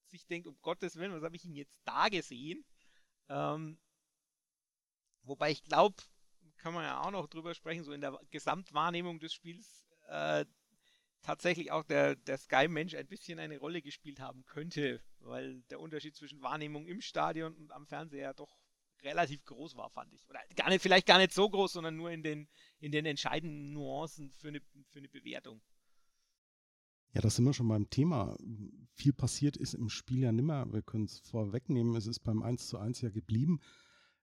sich 0.05 0.25
denkt, 0.27 0.47
um 0.47 0.57
Gottes 0.61 0.95
Willen, 0.95 1.13
was 1.13 1.23
habe 1.23 1.35
ich 1.35 1.45
ihn 1.45 1.55
jetzt 1.55 1.79
da 1.83 2.09
gesehen? 2.09 2.63
Ähm, 3.29 3.79
wobei 5.23 5.51
ich 5.51 5.63
glaube, 5.63 5.95
kann 6.57 6.73
man 6.73 6.83
ja 6.83 7.01
auch 7.01 7.11
noch 7.11 7.27
drüber 7.27 7.55
sprechen, 7.55 7.83
so 7.83 7.91
in 7.91 8.01
der 8.01 8.19
Gesamtwahrnehmung 8.29 9.19
des 9.19 9.33
Spiels 9.33 9.83
äh, 10.07 10.45
tatsächlich 11.21 11.71
auch 11.71 11.83
der, 11.83 12.15
der 12.15 12.37
Sky-Mensch 12.37 12.95
ein 12.95 13.07
bisschen 13.07 13.39
eine 13.39 13.57
Rolle 13.57 13.81
gespielt 13.81 14.19
haben 14.19 14.45
könnte, 14.45 15.01
weil 15.19 15.61
der 15.69 15.79
Unterschied 15.79 16.15
zwischen 16.15 16.41
Wahrnehmung 16.41 16.85
im 16.85 17.01
Stadion 17.01 17.55
und 17.55 17.71
am 17.71 17.87
Fernseher 17.87 18.33
doch 18.33 18.55
relativ 19.03 19.43
groß 19.45 19.75
war, 19.75 19.89
fand 19.89 20.13
ich. 20.13 20.29
Oder 20.29 20.41
gar 20.55 20.69
nicht, 20.69 20.81
vielleicht 20.81 21.07
gar 21.07 21.17
nicht 21.17 21.33
so 21.33 21.49
groß, 21.49 21.73
sondern 21.73 21.95
nur 21.95 22.11
in 22.11 22.21
den, 22.21 22.47
in 22.79 22.91
den 22.91 23.05
entscheidenden 23.05 23.73
Nuancen 23.73 24.31
für 24.31 24.49
eine, 24.49 24.61
für 24.89 24.99
eine 24.99 25.09
Bewertung. 25.09 25.61
Ja, 27.13 27.21
das 27.21 27.35
sind 27.35 27.45
wir 27.45 27.53
schon 27.53 27.67
beim 27.67 27.89
Thema. 27.89 28.37
Viel 28.93 29.13
passiert 29.13 29.57
ist 29.57 29.73
im 29.73 29.89
Spiel 29.89 30.19
ja 30.19 30.31
nimmer. 30.31 30.71
Wir 30.71 30.81
können 30.81 31.05
es 31.05 31.19
vorwegnehmen. 31.19 31.95
Es 31.95 32.07
ist 32.07 32.19
beim 32.19 32.41
1 32.41 32.67
zu 32.67 32.77
1 32.77 33.01
ja 33.01 33.09
geblieben. 33.09 33.59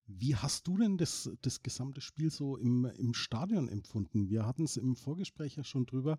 Wie 0.06 0.36
hast 0.36 0.66
du 0.66 0.78
denn 0.78 0.96
das, 0.96 1.30
das 1.42 1.62
gesamte 1.62 2.00
Spiel 2.00 2.30
so 2.30 2.56
im, 2.56 2.86
im 2.86 3.12
Stadion 3.12 3.68
empfunden? 3.68 4.30
Wir 4.30 4.46
hatten 4.46 4.64
es 4.64 4.78
im 4.78 4.96
Vorgespräch 4.96 5.56
ja 5.56 5.64
schon 5.64 5.84
drüber, 5.84 6.16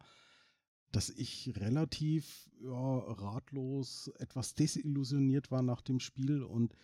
dass 0.91 1.09
ich 1.09 1.53
relativ 1.55 2.51
ja, 2.61 2.97
ratlos, 2.99 4.11
etwas 4.19 4.53
desillusioniert 4.53 5.49
war 5.49 5.63
nach 5.63 5.81
dem 5.81 5.99
Spiel 5.99 6.43
und 6.43 6.75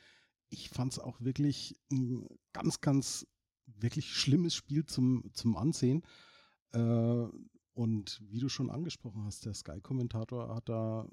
ich 0.49 0.69
fand 0.69 0.93
es 0.93 0.99
auch 0.99 1.21
wirklich 1.21 1.75
ein 1.91 2.27
ganz, 2.53 2.81
ganz 2.81 3.27
wirklich 3.65 4.13
schlimmes 4.13 4.55
Spiel 4.55 4.85
zum, 4.85 5.29
zum 5.33 5.57
Ansehen. 5.57 6.03
Äh, 6.71 7.27
und 7.75 8.21
wie 8.25 8.39
du 8.39 8.49
schon 8.49 8.69
angesprochen 8.69 9.25
hast, 9.25 9.45
der 9.45 9.53
Sky-Kommentator 9.53 10.55
hat 10.55 10.69
da 10.69 11.07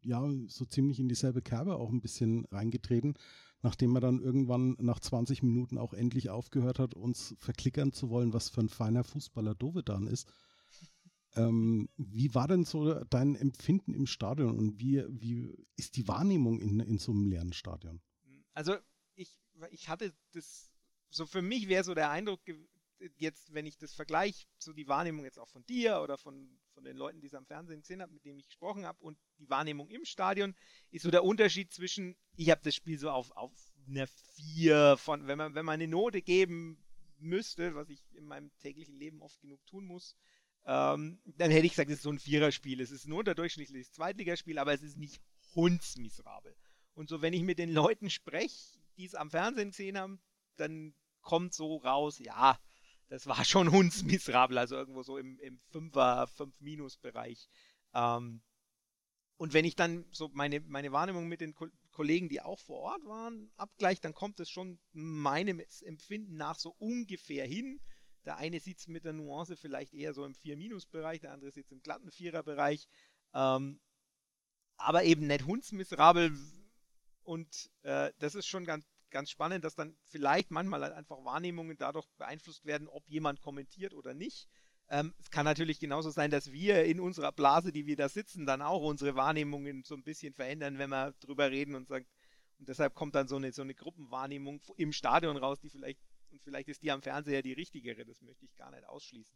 ja 0.00 0.24
so 0.46 0.64
ziemlich 0.64 1.00
in 1.00 1.08
dieselbe 1.08 1.42
Kerbe 1.42 1.76
auch 1.76 1.90
ein 1.90 2.00
bisschen 2.00 2.44
reingetreten, 2.46 3.14
nachdem 3.62 3.94
er 3.96 4.00
dann 4.00 4.20
irgendwann 4.20 4.76
nach 4.78 5.00
20 5.00 5.42
Minuten 5.42 5.78
auch 5.78 5.92
endlich 5.92 6.30
aufgehört 6.30 6.78
hat, 6.78 6.94
uns 6.94 7.34
verklickern 7.38 7.92
zu 7.92 8.08
wollen, 8.08 8.32
was 8.32 8.48
für 8.48 8.60
ein 8.60 8.68
feiner 8.68 9.04
Fußballer 9.04 9.54
Dovedan 9.54 10.06
ist. 10.06 10.32
Ähm, 11.34 11.90
wie 11.98 12.34
war 12.34 12.48
denn 12.48 12.64
so 12.64 12.94
dein 13.10 13.36
Empfinden 13.36 13.92
im 13.92 14.06
Stadion 14.06 14.56
und 14.56 14.80
wie, 14.80 15.04
wie 15.10 15.54
ist 15.76 15.96
die 15.96 16.08
Wahrnehmung 16.08 16.62
in, 16.62 16.80
in 16.80 16.96
so 16.96 17.12
einem 17.12 17.26
leeren 17.26 17.52
Stadion? 17.52 18.00
Also 18.54 18.76
ich, 19.16 19.38
ich 19.68 19.90
hatte 19.90 20.14
das, 20.32 20.70
so 21.10 21.26
für 21.26 21.42
mich 21.42 21.68
wäre 21.68 21.84
so 21.84 21.92
der 21.92 22.08
Eindruck 22.08 22.40
jetzt, 23.16 23.52
wenn 23.52 23.66
ich 23.66 23.78
das 23.78 23.94
vergleiche, 23.94 24.46
so 24.58 24.72
die 24.72 24.88
Wahrnehmung 24.88 25.24
jetzt 25.24 25.38
auch 25.38 25.48
von 25.48 25.64
dir 25.66 26.00
oder 26.02 26.16
von, 26.18 26.48
von 26.74 26.84
den 26.84 26.96
Leuten, 26.96 27.20
die 27.20 27.26
es 27.26 27.34
am 27.34 27.46
Fernsehen 27.46 27.80
gesehen 27.80 28.02
haben, 28.02 28.14
mit 28.14 28.24
denen 28.24 28.38
ich 28.38 28.46
gesprochen 28.46 28.86
habe, 28.86 29.02
und 29.02 29.18
die 29.38 29.48
Wahrnehmung 29.48 29.88
im 29.90 30.04
Stadion, 30.04 30.54
ist 30.90 31.02
so 31.02 31.10
der 31.10 31.24
Unterschied 31.24 31.72
zwischen, 31.72 32.16
ich 32.36 32.50
habe 32.50 32.60
das 32.64 32.74
Spiel 32.74 32.98
so 32.98 33.10
auf, 33.10 33.30
auf 33.32 33.52
einer 33.88 34.06
4 34.06 34.96
von, 34.96 35.26
wenn 35.26 35.38
man, 35.38 35.54
wenn 35.54 35.64
man 35.64 35.74
eine 35.74 35.88
Note 35.88 36.22
geben 36.22 36.82
müsste, 37.18 37.74
was 37.74 37.88
ich 37.88 38.02
in 38.14 38.26
meinem 38.26 38.50
täglichen 38.58 38.94
Leben 38.94 39.22
oft 39.22 39.40
genug 39.40 39.64
tun 39.66 39.86
muss, 39.86 40.16
ähm, 40.64 41.20
dann 41.24 41.50
hätte 41.50 41.66
ich 41.66 41.72
gesagt, 41.72 41.90
es 41.90 41.98
ist 41.98 42.02
so 42.02 42.10
ein 42.10 42.18
Viererspiel. 42.18 42.80
Es 42.80 42.90
ist 42.90 43.06
ein 43.06 43.12
unterdurchschnittliches 43.12 43.92
Zweitligaspiel, 43.92 44.58
aber 44.58 44.72
es 44.72 44.82
ist 44.82 44.96
nicht 44.96 45.20
hundsmiserabel. 45.54 46.56
Und 46.94 47.08
so, 47.08 47.22
wenn 47.22 47.32
ich 47.32 47.42
mit 47.42 47.58
den 47.58 47.72
Leuten 47.72 48.10
spreche, 48.10 48.78
die 48.96 49.04
es 49.04 49.14
am 49.14 49.30
Fernsehen 49.30 49.70
gesehen 49.70 49.98
haben, 49.98 50.20
dann 50.56 50.94
kommt 51.20 51.54
so 51.54 51.76
raus, 51.76 52.18
ja, 52.18 52.58
das 53.08 53.26
war 53.26 53.44
schon 53.44 53.70
hundsmiserabel, 53.70 54.58
also 54.58 54.76
irgendwo 54.76 55.02
so 55.02 55.18
im, 55.18 55.38
im 55.40 55.60
5er, 55.72 56.26
5-Minus-Bereich. 56.36 57.48
Ähm, 57.94 58.42
und 59.36 59.52
wenn 59.52 59.64
ich 59.64 59.76
dann 59.76 60.06
so 60.10 60.30
meine, 60.32 60.60
meine 60.60 60.92
Wahrnehmung 60.92 61.28
mit 61.28 61.40
den 61.40 61.54
Ko 61.54 61.66
Kollegen, 61.92 62.28
die 62.28 62.42
auch 62.42 62.58
vor 62.58 62.80
Ort 62.80 63.04
waren, 63.06 63.50
abgleiche, 63.56 64.02
dann 64.02 64.12
kommt 64.12 64.38
es 64.40 64.50
schon 64.50 64.78
meinem 64.92 65.62
Empfinden 65.82 66.36
nach 66.36 66.58
so 66.58 66.74
ungefähr 66.78 67.46
hin. 67.46 67.80
Der 68.26 68.36
eine 68.36 68.60
sitzt 68.60 68.88
mit 68.88 69.06
der 69.06 69.14
Nuance 69.14 69.56
vielleicht 69.56 69.94
eher 69.94 70.12
so 70.12 70.26
im 70.26 70.34
4-Minus-Bereich, 70.34 71.20
der 71.20 71.32
andere 71.32 71.50
sitzt 71.50 71.72
im 71.72 71.80
glatten 71.80 72.10
Vierer-Bereich. 72.10 72.86
Ähm, 73.32 73.80
aber 74.76 75.04
eben 75.04 75.26
nicht 75.26 75.46
hundsmiserabel. 75.46 76.36
Und 77.22 77.70
äh, 77.82 78.12
das 78.18 78.34
ist 78.34 78.46
schon 78.46 78.66
ganz, 78.66 78.86
ganz 79.16 79.30
spannend, 79.30 79.64
dass 79.64 79.74
dann 79.74 79.96
vielleicht 80.04 80.50
manchmal 80.50 80.82
halt 80.82 80.92
einfach 80.92 81.24
Wahrnehmungen 81.24 81.78
dadurch 81.78 82.06
beeinflusst 82.18 82.66
werden, 82.66 82.86
ob 82.86 83.08
jemand 83.08 83.40
kommentiert 83.40 83.94
oder 83.94 84.12
nicht. 84.12 84.46
Ähm, 84.90 85.14
es 85.18 85.30
kann 85.30 85.46
natürlich 85.46 85.80
genauso 85.80 86.10
sein, 86.10 86.30
dass 86.30 86.52
wir 86.52 86.84
in 86.84 87.00
unserer 87.00 87.32
Blase, 87.32 87.72
die 87.72 87.86
wir 87.86 87.96
da 87.96 88.10
sitzen, 88.10 88.44
dann 88.44 88.60
auch 88.60 88.82
unsere 88.82 89.14
Wahrnehmungen 89.14 89.84
so 89.84 89.94
ein 89.94 90.02
bisschen 90.02 90.34
verändern, 90.34 90.76
wenn 90.76 90.90
wir 90.90 91.14
drüber 91.20 91.50
reden 91.50 91.74
und 91.74 91.88
sagen, 91.88 92.04
und 92.58 92.68
deshalb 92.68 92.94
kommt 92.94 93.14
dann 93.14 93.26
so 93.26 93.36
eine, 93.36 93.52
so 93.52 93.62
eine 93.62 93.74
Gruppenwahrnehmung 93.74 94.60
im 94.76 94.92
Stadion 94.92 95.38
raus, 95.38 95.60
die 95.60 95.70
vielleicht, 95.70 95.98
und 96.30 96.42
vielleicht 96.42 96.68
ist 96.68 96.82
die 96.82 96.90
am 96.90 97.00
Fernseher 97.00 97.40
die 97.40 97.54
richtigere, 97.54 98.04
das 98.04 98.20
möchte 98.20 98.44
ich 98.44 98.54
gar 98.54 98.70
nicht 98.70 98.84
ausschließen. 98.84 99.34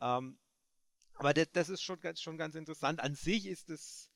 Ähm, 0.00 0.38
aber 1.12 1.34
das, 1.34 1.52
das, 1.52 1.68
ist 1.68 1.82
schon 1.82 2.00
ganz, 2.00 2.22
schon 2.22 2.38
ganz 2.38 2.54
interessant. 2.54 3.00
An 3.00 3.14
sich 3.14 3.44
ist 3.44 3.68
das 3.68 4.10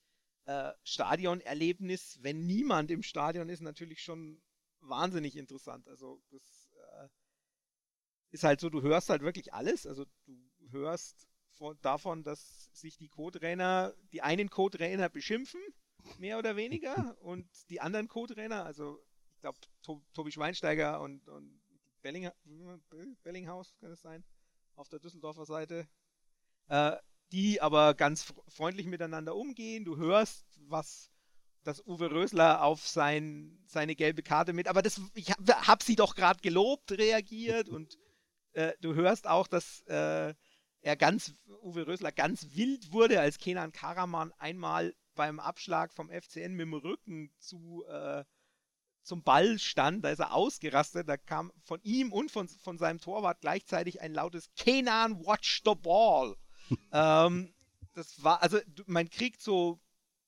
äh, 0.47 0.73
Stadionerlebnis, 0.85 2.19
wenn 2.23 2.47
niemand 2.47 2.91
im 2.91 3.03
Stadion 3.03 3.51
ist, 3.51 3.61
natürlich 3.61 4.01
schon 4.01 4.41
wahnsinnig 4.83 5.37
interessant. 5.37 5.89
Also 5.89 6.23
das 6.31 6.71
äh, 6.75 7.09
ist 8.31 8.45
halt 8.45 8.61
so, 8.61 8.71
du 8.71 8.83
hörst 8.83 9.09
halt 9.09 9.23
wirklich 9.23 9.53
alles. 9.55 9.87
Also 9.87 10.05
du 10.27 10.71
hörst 10.71 11.27
von, 11.51 11.79
davon, 11.83 12.25
dass 12.25 12.71
sich 12.73 12.97
die 12.97 13.09
Co-Trainer, 13.09 13.95
die 14.13 14.23
einen 14.23 14.51
Co-Trainer 14.51 15.09
beschimpfen, 15.09 15.61
mehr 16.19 16.39
oder 16.39 16.57
weniger, 16.57 17.17
und 17.21 17.47
die 17.71 17.81
anderen 17.81 18.09
Co-Trainer, 18.09 18.65
also 18.65 19.03
ich 19.35 19.41
glaube 19.41 19.59
to 19.83 20.03
Tobi 20.13 20.33
Schweinsteiger 20.33 21.01
und, 21.01 21.29
und 21.29 21.61
Belling 22.03 22.31
Bellinghaus 23.23 23.77
kann 23.79 23.93
es 23.93 24.01
sein, 24.01 24.25
auf 24.75 24.89
der 24.89 24.99
Düsseldorfer 24.99 25.47
Seite, 25.47 25.89
äh, 26.69 26.97
die 27.31 27.61
aber 27.61 27.95
ganz 27.95 28.35
freundlich 28.49 28.87
miteinander 28.87 29.37
umgehen. 29.37 29.85
Du 29.85 29.97
hörst, 29.97 30.45
was 30.69 31.12
dass 31.65 31.87
Uwe 31.87 32.11
Rösler 32.11 32.63
auf 32.63 32.87
sein, 32.87 33.59
seine 33.67 33.95
gelbe 33.95 34.23
Karte 34.23 34.53
mit, 34.53 34.69
aber 34.69 34.83
das, 34.83 35.01
ich 35.15 35.31
habe 35.31 35.67
hab 35.67 35.83
sie 35.83 35.97
doch 35.97 36.15
gerade 36.15 36.41
gelobt, 36.41 36.93
reagiert 36.93 37.69
und 37.69 37.99
äh, 38.53 38.73
du 38.81 38.95
hörst 38.95 39.27
auch, 39.27 39.47
dass 39.47 39.83
äh, 39.83 40.35
er 40.81 40.97
ganz, 40.97 41.35
Uwe 41.63 41.87
Rösler 41.87 42.13
ganz 42.13 42.49
wild 42.55 42.93
wurde, 42.93 43.21
als 43.21 43.39
Kenan 43.39 43.73
Karaman 43.73 44.33
einmal 44.39 44.95
beim 45.15 45.41
Abschlag 45.41 45.93
vom 45.93 46.11
FCN 46.11 46.53
mit 46.53 46.67
dem 46.67 46.75
Rücken 46.75 47.31
zu, 47.39 47.85
äh, 47.89 48.25
zum 49.03 49.23
Ball 49.23 49.59
stand, 49.59 50.05
da 50.05 50.11
ist 50.11 50.21
er 50.21 50.33
ausgerastet, 50.33 51.09
da 51.09 51.17
kam 51.17 51.53
von 51.65 51.81
ihm 51.83 52.13
und 52.13 52.31
von, 52.31 52.49
von 52.49 52.79
seinem 52.79 53.01
Torwart 53.01 53.41
gleichzeitig 53.41 54.01
ein 54.01 54.15
lautes 54.15 54.51
Kenan 54.57 55.25
watch 55.25 55.63
the 55.65 55.75
ball. 55.75 56.37
ähm, 56.93 57.55
das 57.95 58.23
war, 58.23 58.43
also 58.43 58.59
man 58.87 59.11
kriegt 59.11 59.43
so, 59.43 59.81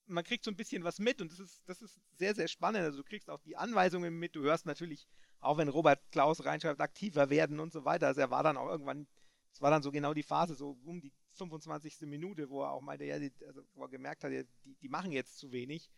man 0.06 0.24
kriegt 0.24 0.44
so 0.44 0.50
ein 0.50 0.56
bisschen 0.56 0.84
was 0.84 0.98
mit 0.98 1.20
und 1.22 1.32
das 1.32 1.40
ist, 1.40 1.62
das 1.66 1.82
ist 1.82 2.00
sehr, 2.12 2.34
sehr 2.34 2.48
spannend. 2.48 2.82
Also 2.82 2.98
du 2.98 3.04
kriegst 3.04 3.30
auch 3.30 3.40
die 3.40 3.56
Anweisungen 3.56 4.18
mit, 4.18 4.36
du 4.36 4.42
hörst 4.42 4.66
natürlich, 4.66 5.06
auch 5.40 5.58
wenn 5.58 5.68
Robert 5.68 6.00
Klaus 6.12 6.44
reinschreibt, 6.44 6.80
aktiver 6.80 7.30
werden 7.30 7.60
und 7.60 7.72
so 7.72 7.84
weiter. 7.84 8.08
Also 8.08 8.20
er 8.20 8.30
war 8.30 8.42
dann 8.42 8.56
auch 8.56 8.68
irgendwann 8.68 9.06
es 9.54 9.60
war 9.60 9.70
dann 9.70 9.84
so 9.84 9.92
genau 9.92 10.12
die 10.14 10.24
Phase, 10.24 10.56
so 10.56 10.76
um 10.84 11.00
die 11.00 11.12
25. 11.34 12.00
Minute, 12.02 12.50
wo 12.50 12.64
er 12.64 12.72
auch 12.72 12.80
meinte, 12.80 13.04
ja, 13.04 13.20
die, 13.20 13.32
also, 13.46 13.62
wo 13.74 13.84
er 13.84 13.88
gemerkt 13.88 14.24
hat, 14.24 14.32
die, 14.32 14.74
die 14.82 14.88
machen 14.88 15.12
jetzt 15.12 15.38
zu 15.38 15.52
wenig. 15.52 15.88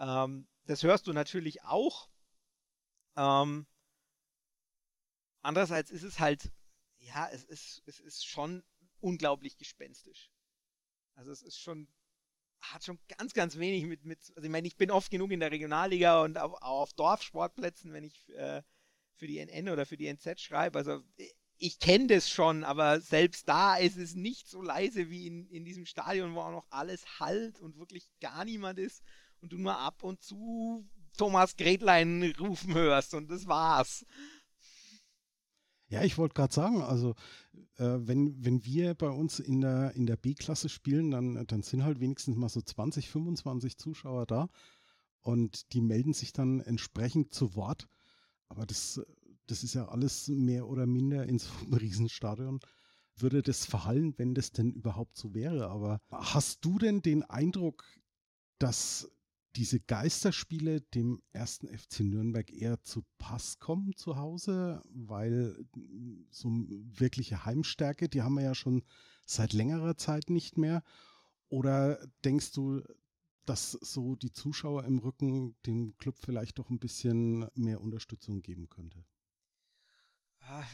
Ähm, 0.00 0.48
das 0.64 0.82
hörst 0.82 1.06
du 1.06 1.12
natürlich 1.12 1.62
auch. 1.62 2.10
Ähm, 3.14 3.68
andererseits 5.42 5.92
ist 5.92 6.02
es 6.02 6.18
halt, 6.18 6.50
ja, 6.98 7.28
es 7.28 7.44
ist, 7.44 7.84
es 7.86 8.00
ist 8.00 8.26
schon 8.26 8.64
unglaublich 8.98 9.56
gespenstisch. 9.56 10.32
Also 11.14 11.30
es 11.30 11.42
ist 11.42 11.60
schon, 11.60 11.86
hat 12.72 12.84
schon 12.84 12.98
ganz, 13.18 13.32
ganz 13.32 13.58
wenig 13.58 13.84
mit, 13.84 14.04
mit 14.04 14.18
also 14.34 14.44
ich 14.44 14.50
meine, 14.50 14.66
ich 14.66 14.76
bin 14.76 14.90
oft 14.90 15.10
genug 15.10 15.30
in 15.30 15.40
der 15.40 15.50
Regionalliga 15.50 16.22
und 16.22 16.38
auch 16.38 16.60
auf 16.62 16.92
Dorfsportplätzen, 16.92 17.92
wenn 17.92 18.04
ich 18.04 18.28
äh, 18.34 18.62
für 19.14 19.26
die 19.26 19.38
NN 19.38 19.70
oder 19.70 19.86
für 19.86 19.96
die 19.96 20.06
NZ 20.06 20.40
schreibe. 20.40 20.78
Also 20.78 21.02
ich 21.58 21.78
kenne 21.78 22.06
das 22.08 22.28
schon, 22.28 22.64
aber 22.64 23.00
selbst 23.00 23.48
da 23.48 23.76
ist 23.76 23.96
es 23.96 24.14
nicht 24.14 24.48
so 24.48 24.60
leise 24.62 25.10
wie 25.10 25.26
in, 25.26 25.48
in 25.48 25.64
diesem 25.64 25.86
Stadion, 25.86 26.34
wo 26.34 26.40
auch 26.40 26.50
noch 26.50 26.66
alles 26.70 27.18
halt 27.18 27.60
und 27.60 27.78
wirklich 27.78 28.10
gar 28.20 28.44
niemand 28.44 28.78
ist 28.78 29.02
und 29.40 29.52
du 29.52 29.58
nur 29.58 29.78
ab 29.78 30.02
und 30.02 30.22
zu 30.22 30.86
Thomas 31.16 31.56
Gretlein 31.56 32.34
rufen 32.38 32.74
hörst 32.74 33.14
und 33.14 33.30
das 33.30 33.46
war's. 33.46 34.04
Ja, 35.88 36.02
ich 36.02 36.18
wollte 36.18 36.34
gerade 36.34 36.52
sagen, 36.52 36.82
also 36.82 37.14
äh, 37.76 37.98
wenn, 37.98 38.44
wenn 38.44 38.64
wir 38.64 38.94
bei 38.94 39.08
uns 39.08 39.38
in 39.38 39.60
der, 39.60 39.92
in 39.94 40.06
der 40.06 40.16
B-Klasse 40.16 40.68
spielen, 40.68 41.10
dann, 41.10 41.46
dann 41.46 41.62
sind 41.62 41.84
halt 41.84 42.00
wenigstens 42.00 42.36
mal 42.36 42.48
so 42.48 42.60
20, 42.60 43.08
25 43.08 43.78
Zuschauer 43.78 44.26
da 44.26 44.48
und 45.20 45.72
die 45.72 45.80
melden 45.80 46.12
sich 46.12 46.32
dann 46.32 46.60
entsprechend 46.60 47.32
zu 47.32 47.54
Wort. 47.54 47.88
Aber 48.48 48.66
das 48.66 49.00
das 49.46 49.62
ist 49.62 49.74
ja 49.74 49.88
alles 49.88 50.28
mehr 50.28 50.68
oder 50.68 50.86
minder 50.86 51.26
in 51.26 51.38
so 51.38 51.50
einem 51.62 51.74
Riesenstadion, 51.74 52.60
würde 53.16 53.42
das 53.42 53.64
verhallen, 53.64 54.14
wenn 54.18 54.34
das 54.34 54.52
denn 54.52 54.72
überhaupt 54.72 55.16
so 55.16 55.34
wäre. 55.34 55.68
Aber 55.68 56.00
hast 56.10 56.64
du 56.64 56.78
denn 56.78 57.00
den 57.00 57.22
Eindruck, 57.22 57.84
dass 58.58 59.10
diese 59.56 59.80
Geisterspiele 59.80 60.82
dem 60.82 61.22
ersten 61.32 61.66
FC 61.66 62.00
Nürnberg 62.00 62.52
eher 62.52 62.82
zu 62.82 63.04
Pass 63.16 63.58
kommen 63.58 63.96
zu 63.96 64.16
Hause, 64.16 64.82
weil 64.92 65.56
so 66.30 66.50
wirkliche 66.50 67.46
Heimstärke, 67.46 68.08
die 68.08 68.20
haben 68.20 68.34
wir 68.34 68.42
ja 68.42 68.54
schon 68.54 68.84
seit 69.24 69.54
längerer 69.54 69.96
Zeit 69.96 70.28
nicht 70.28 70.58
mehr. 70.58 70.82
Oder 71.48 72.06
denkst 72.24 72.52
du, 72.52 72.82
dass 73.46 73.72
so 73.72 74.14
die 74.16 74.32
Zuschauer 74.32 74.84
im 74.84 74.98
Rücken 74.98 75.56
dem 75.64 75.96
Club 75.96 76.16
vielleicht 76.18 76.58
doch 76.58 76.68
ein 76.68 76.78
bisschen 76.78 77.48
mehr 77.54 77.80
Unterstützung 77.80 78.42
geben 78.42 78.68
könnte? 78.68 79.04
Ah, 80.40 80.64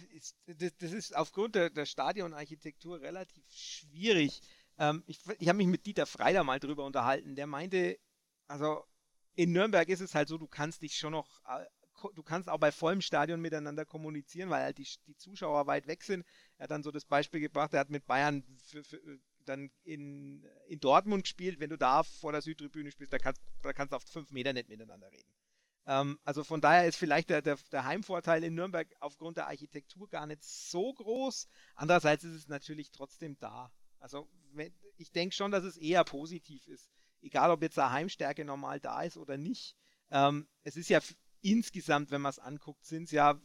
das 0.47 0.93
ist 0.93 1.17
aufgrund 1.17 1.55
der, 1.55 1.71
der 1.71 1.87
Stadionarchitektur 1.87 3.01
relativ 3.01 3.45
schwierig. 3.49 4.41
Ähm, 4.79 5.03
ich 5.07 5.21
ich 5.39 5.49
habe 5.49 5.59
mich 5.59 5.67
mit 5.67 5.87
Dieter 5.87 6.07
Freider 6.07 6.45
mal 6.45 6.59
drüber 6.59 6.85
unterhalten. 6.85 7.37
Der 7.37 7.47
meinte, 7.47 7.99
also 8.53 8.85
in 9.35 9.51
Nürnberg 9.53 9.89
ist 9.89 10.03
es 10.03 10.15
halt 10.15 10.29
so, 10.29 10.37
du 10.37 10.47
kannst 10.47 10.83
dich 10.83 10.97
schon 10.97 11.13
noch, 11.13 11.41
äh, 11.47 11.65
du 12.15 12.23
kannst 12.23 12.51
auch 12.51 12.59
bei 12.59 12.71
vollem 12.71 13.01
Stadion 13.01 13.41
miteinander 13.41 13.87
kommunizieren, 13.87 14.51
weil 14.51 14.63
halt 14.63 14.77
die, 14.77 14.87
die 15.07 15.17
Zuschauer 15.17 15.67
weit 15.67 15.87
weg 15.87 16.05
sind. 16.05 16.27
Er 16.59 16.65
hat 16.65 16.71
dann 16.71 16.83
so 16.83 16.91
das 16.91 17.07
Beispiel 17.07 17.41
gebracht, 17.41 17.73
er 17.73 17.81
hat 17.81 17.89
mit 17.89 18.05
Bayern 18.07 18.45
für, 18.67 18.85
für, 18.85 19.01
dann 19.47 19.71
in, 19.85 20.47
in 20.67 20.81
Dortmund 20.81 21.25
gespielt. 21.25 21.61
Wenn 21.61 21.71
du 21.71 21.79
da 21.79 22.03
vor 22.03 22.33
der 22.33 22.43
Südtribüne 22.43 22.91
spielst, 22.91 23.15
da 23.15 23.19
kannst, 23.19 23.41
da 23.63 23.73
kannst 23.73 23.93
du 23.93 23.97
auf 23.97 24.05
fünf 24.05 24.31
Meter 24.31 24.53
nicht 24.53 24.69
miteinander 24.69 25.11
reden. 25.11 25.33
Ähm, 25.87 26.19
also 26.25 26.45
von 26.45 26.61
daher 26.61 26.87
ist 26.87 26.97
vielleicht 26.97 27.31
der, 27.31 27.41
der, 27.41 27.57
der, 27.73 27.87
Heimvorteil 27.87 28.45
in 28.45 28.55
Nürnberg 28.55 28.87
aufgrund 29.01 29.39
der 29.39 29.47
Architektur 29.47 30.11
gar 30.11 30.27
nicht 30.27 30.45
so 30.45 30.93
groß. 30.93 31.49
Andererseits 31.75 32.25
ist 32.25 32.35
es 32.35 32.49
natürlich 32.49 32.91
trotzdem 32.91 33.39
da. 33.39 33.73
Also 33.99 34.29
ich 34.99 35.11
denke 35.11 35.35
schon, 35.35 35.53
dass 35.53 35.65
es 35.65 35.79
eher 35.79 36.05
positiv 36.05 36.69
ist. 36.69 36.91
Egal, 37.23 37.51
ob 37.51 37.63
jetzt 37.63 37.79
eine 37.79 37.93
Heimstärke 37.93 38.45
normal 38.45 38.81
da 38.81 39.03
ist 39.03 39.17
oder 39.17 39.37
nicht. 39.37 39.77
Ähm, 40.11 40.47
es 40.63 40.77
ist 40.77 40.89
ja 40.89 41.01
insgesamt, 41.41 42.11
wenn 42.11 42.21
man 42.21 42.31
es 42.31 42.39
anguckt, 42.39 42.85
sind 42.85 43.05
es 43.05 43.11
ja, 43.13 43.41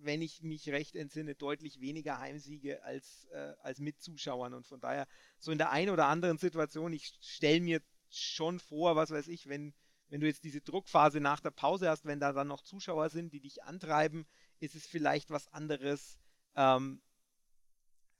wenn 0.00 0.22
ich 0.22 0.42
mich 0.42 0.68
recht 0.70 0.96
entsinne, 0.96 1.34
deutlich 1.34 1.80
weniger 1.80 2.18
Heimsiege 2.18 2.82
als, 2.82 3.26
äh, 3.32 3.54
als 3.62 3.78
mit 3.78 4.00
Zuschauern. 4.00 4.54
Und 4.54 4.66
von 4.66 4.80
daher, 4.80 5.06
so 5.38 5.52
in 5.52 5.58
der 5.58 5.70
einen 5.70 5.90
oder 5.90 6.06
anderen 6.06 6.38
Situation, 6.38 6.92
ich 6.92 7.16
stelle 7.20 7.60
mir 7.60 7.80
schon 8.10 8.58
vor, 8.58 8.96
was 8.96 9.10
weiß 9.10 9.28
ich, 9.28 9.48
wenn 9.48 9.74
wenn 10.12 10.20
du 10.20 10.26
jetzt 10.26 10.44
diese 10.44 10.60
Druckphase 10.60 11.20
nach 11.20 11.40
der 11.40 11.52
Pause 11.52 11.88
hast, 11.88 12.04
wenn 12.04 12.20
da 12.20 12.34
dann 12.34 12.46
noch 12.46 12.60
Zuschauer 12.60 13.08
sind, 13.08 13.32
die 13.32 13.40
dich 13.40 13.62
antreiben, 13.64 14.26
ist 14.60 14.74
es 14.74 14.86
vielleicht 14.86 15.30
was 15.30 15.48
anderes. 15.48 16.18
Ähm, 16.54 17.00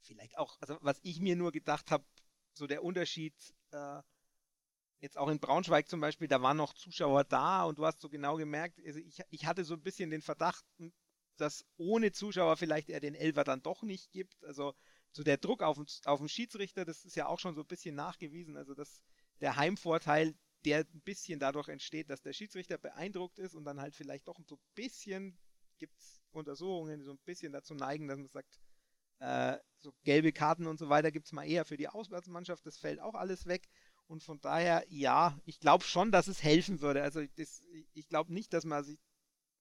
vielleicht 0.01 0.39
auch, 0.39 0.57
also 0.59 0.79
was 0.81 0.99
ich 1.03 1.19
mir 1.19 1.35
nur 1.35 1.51
gedacht 1.51 1.91
habe, 1.91 2.03
so 2.53 2.65
der 2.65 2.83
Unterschied, 2.83 3.35
äh, 3.69 4.01
jetzt 5.03 5.17
auch 5.17 5.27
in 5.27 5.39
Braunschweig 5.39 5.89
zum 5.89 5.99
Beispiel, 5.99 6.29
da 6.29 6.41
waren 6.41 6.57
noch 6.57 6.73
Zuschauer 6.73 7.25
da 7.25 7.65
und 7.65 7.77
du 7.77 7.85
hast 7.85 7.99
so 7.99 8.09
genau 8.09 8.37
gemerkt, 8.37 8.79
also 8.85 8.99
ich, 8.99 9.19
ich 9.29 9.45
hatte 9.45 9.65
so 9.65 9.73
ein 9.73 9.81
bisschen 9.81 10.09
den 10.09 10.21
Verdacht, 10.21 10.65
dass 11.35 11.65
ohne 11.77 12.13
Zuschauer 12.13 12.55
vielleicht 12.55 12.89
er 12.89 13.01
den 13.01 13.13
Elfer 13.13 13.43
dann 13.43 13.61
doch 13.61 13.83
nicht 13.83 14.11
gibt. 14.11 14.43
Also 14.45 14.73
so 15.11 15.23
der 15.23 15.37
Druck 15.37 15.61
auf, 15.61 15.77
auf 16.05 16.19
den 16.19 16.29
Schiedsrichter, 16.29 16.85
das 16.85 17.03
ist 17.03 17.15
ja 17.15 17.27
auch 17.27 17.39
schon 17.39 17.53
so 17.53 17.61
ein 17.61 17.67
bisschen 17.67 17.95
nachgewiesen. 17.95 18.55
Also 18.55 18.73
dass 18.73 19.01
der 19.41 19.57
Heimvorteil, 19.57 20.35
der 20.63 20.79
ein 20.79 21.01
bisschen 21.01 21.37
dadurch 21.39 21.67
entsteht, 21.67 22.09
dass 22.09 22.21
der 22.21 22.31
Schiedsrichter 22.31 22.77
beeindruckt 22.77 23.39
ist 23.39 23.55
und 23.55 23.65
dann 23.65 23.81
halt 23.81 23.95
vielleicht 23.95 24.27
doch 24.29 24.39
so 24.47 24.55
ein 24.55 24.61
bisschen, 24.73 25.37
gibt 25.79 25.99
es 25.99 26.21
Untersuchungen, 26.31 26.99
die 26.99 27.05
so 27.05 27.11
ein 27.11 27.19
bisschen 27.25 27.51
dazu 27.51 27.73
neigen, 27.73 28.07
dass 28.07 28.17
man 28.17 28.29
sagt, 28.29 28.59
äh, 29.19 29.57
so 29.79 29.93
gelbe 30.03 30.31
Karten 30.31 30.65
und 30.67 30.79
so 30.79 30.87
weiter 30.87 31.11
gibt 31.11 31.25
es 31.25 31.33
mal 31.33 31.45
eher 31.45 31.65
für 31.65 31.77
die 31.77 31.89
Auswärtsmannschaft, 31.89 32.65
das 32.65 32.77
fällt 32.77 33.01
auch 33.01 33.15
alles 33.15 33.45
weg. 33.47 33.67
Und 34.07 34.23
von 34.23 34.39
daher, 34.41 34.85
ja, 34.89 35.39
ich 35.45 35.59
glaube 35.59 35.83
schon, 35.83 36.11
dass 36.11 36.27
es 36.27 36.43
helfen 36.43 36.81
würde. 36.81 37.01
Also 37.01 37.21
das, 37.37 37.61
ich 37.93 38.07
glaube 38.07 38.33
nicht, 38.33 38.53
dass 38.53 38.65
man 38.65 38.83
sich 38.83 38.99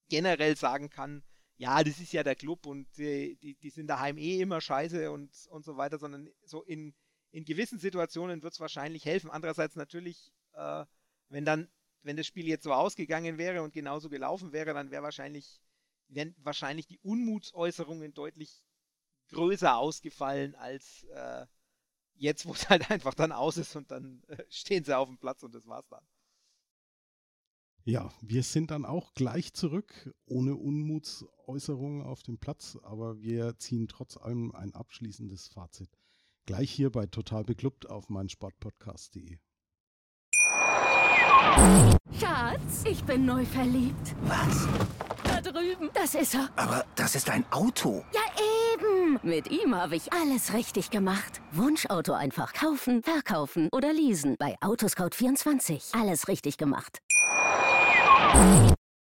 generell 0.09 0.57
sagen 0.57 0.91
kann, 0.91 1.23
ja, 1.57 1.83
das 1.85 2.01
ist 2.01 2.13
ja 2.13 2.23
der 2.23 2.35
Club 2.35 2.67
und 2.67 2.87
die, 2.97 3.37
die, 3.37 3.55
die 3.55 3.71
sind 3.71 3.87
daheim 3.87 4.19
eh 4.19 4.41
immer 4.41 4.61
scheiße 4.61 5.11
und, 5.11 5.31
und 5.49 5.65
so 5.65 5.77
weiter, 5.77 5.99
sondern 5.99 6.29
so 6.45 6.63
in, 6.65 6.95
in 7.31 7.45
gewissen 7.45 7.79
Situationen 7.79 8.43
wird 8.43 8.55
es 8.55 8.61
wahrscheinlich 8.61 9.05
helfen. 9.05 9.31
Andererseits 9.31 9.77
natürlich, 9.77 10.33
äh, 10.55 10.85
wenn 11.29 11.45
dann, 11.45 11.69
wenn 12.03 12.17
das 12.17 12.27
Spiel 12.27 12.49
jetzt 12.49 12.65
so 12.65 12.73
ausgegangen 12.73 13.39
wäre 13.39 13.63
und 13.63 13.73
genauso 13.73 14.09
gelaufen 14.09 14.53
wäre, 14.53 14.75
dann 14.75 14.91
wäre 14.91 15.03
wahrscheinlich, 15.03 15.61
wären 16.09 16.35
wahrscheinlich 16.39 16.87
die 16.87 16.99
Unmutsäußerungen 16.99 18.13
deutlich 18.13 18.65
größer 19.29 19.77
ausgefallen 19.77 20.55
als 20.57 21.05
äh, 21.05 21.47
jetzt, 22.17 22.47
wo 22.47 22.53
es 22.53 22.69
halt 22.69 22.91
einfach 22.91 23.15
dann 23.15 23.33
aus 23.33 23.57
ist 23.57 23.77
und 23.77 23.91
dann 23.91 24.23
äh, 24.29 24.45
stehen 24.49 24.85
sie 24.85 24.97
auf 24.97 25.09
dem 25.09 25.19
Platz 25.19 25.43
und 25.43 25.55
das 25.55 25.67
war's 25.67 25.89
dann. 25.89 26.05
Ja, 27.85 28.13
wir 28.21 28.45
sind 28.45 28.71
dann 28.71 28.85
auch 28.85 29.13
gleich 29.15 29.55
zurück, 29.55 30.15
ohne 30.27 30.55
Unmutsäußerungen 30.55 32.03
auf 32.03 32.23
dem 32.23 32.39
Platz, 32.39 32.79
aber 32.83 33.21
wir 33.21 33.59
ziehen 33.59 33.89
trotz 33.89 34.17
allem 34.17 34.55
ein 34.55 34.73
abschließendes 34.73 35.49
Fazit. 35.49 35.91
Gleich 36.47 36.71
hier 36.71 36.91
bei 36.91 37.07
Total 37.07 37.43
Beklubbt 37.43 37.91
auf 37.91 38.09
meinsportpodcast.de. 38.09 39.39
Schatz, 42.19 42.85
ich 42.85 43.03
bin 43.05 43.25
neu 43.25 43.45
verliebt. 43.45 44.15
Was? 44.23 44.69
Da 45.25 45.41
drüben. 45.41 45.91
Das 45.93 46.15
ist 46.15 46.35
er. 46.35 46.51
Aber 46.57 46.85
das 46.95 47.17
ist 47.17 47.29
ein 47.31 47.45
Auto. 47.51 48.05
Ja, 48.13 48.21
eben. 48.39 48.52
Mit 49.25 49.53
ihm 49.53 49.73
habe 49.77 49.95
ich 49.95 50.13
alles 50.13 50.53
richtig 50.53 50.91
gemacht. 50.91 51.41
Wunschauto 51.53 52.13
einfach 52.13 52.53
kaufen, 52.53 53.05
verkaufen 53.05 53.69
oder 53.71 53.93
leasen. 53.93 54.35
Bei 54.37 54.59
Autoscout24. 54.59 55.97
Alles 55.97 56.27
richtig 56.27 56.57
gemacht. 56.59 56.99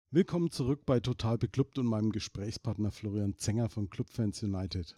Willkommen 0.09 0.49
zurück 0.49 0.81
bei 0.87 0.99
Total 0.99 1.37
Beklubbt 1.37 1.77
und 1.77 1.85
meinem 1.85 2.11
Gesprächspartner 2.11 2.89
Florian 2.89 3.37
Zenger 3.37 3.69
von 3.69 3.91
Clubfans 3.91 4.41
United. 4.41 4.97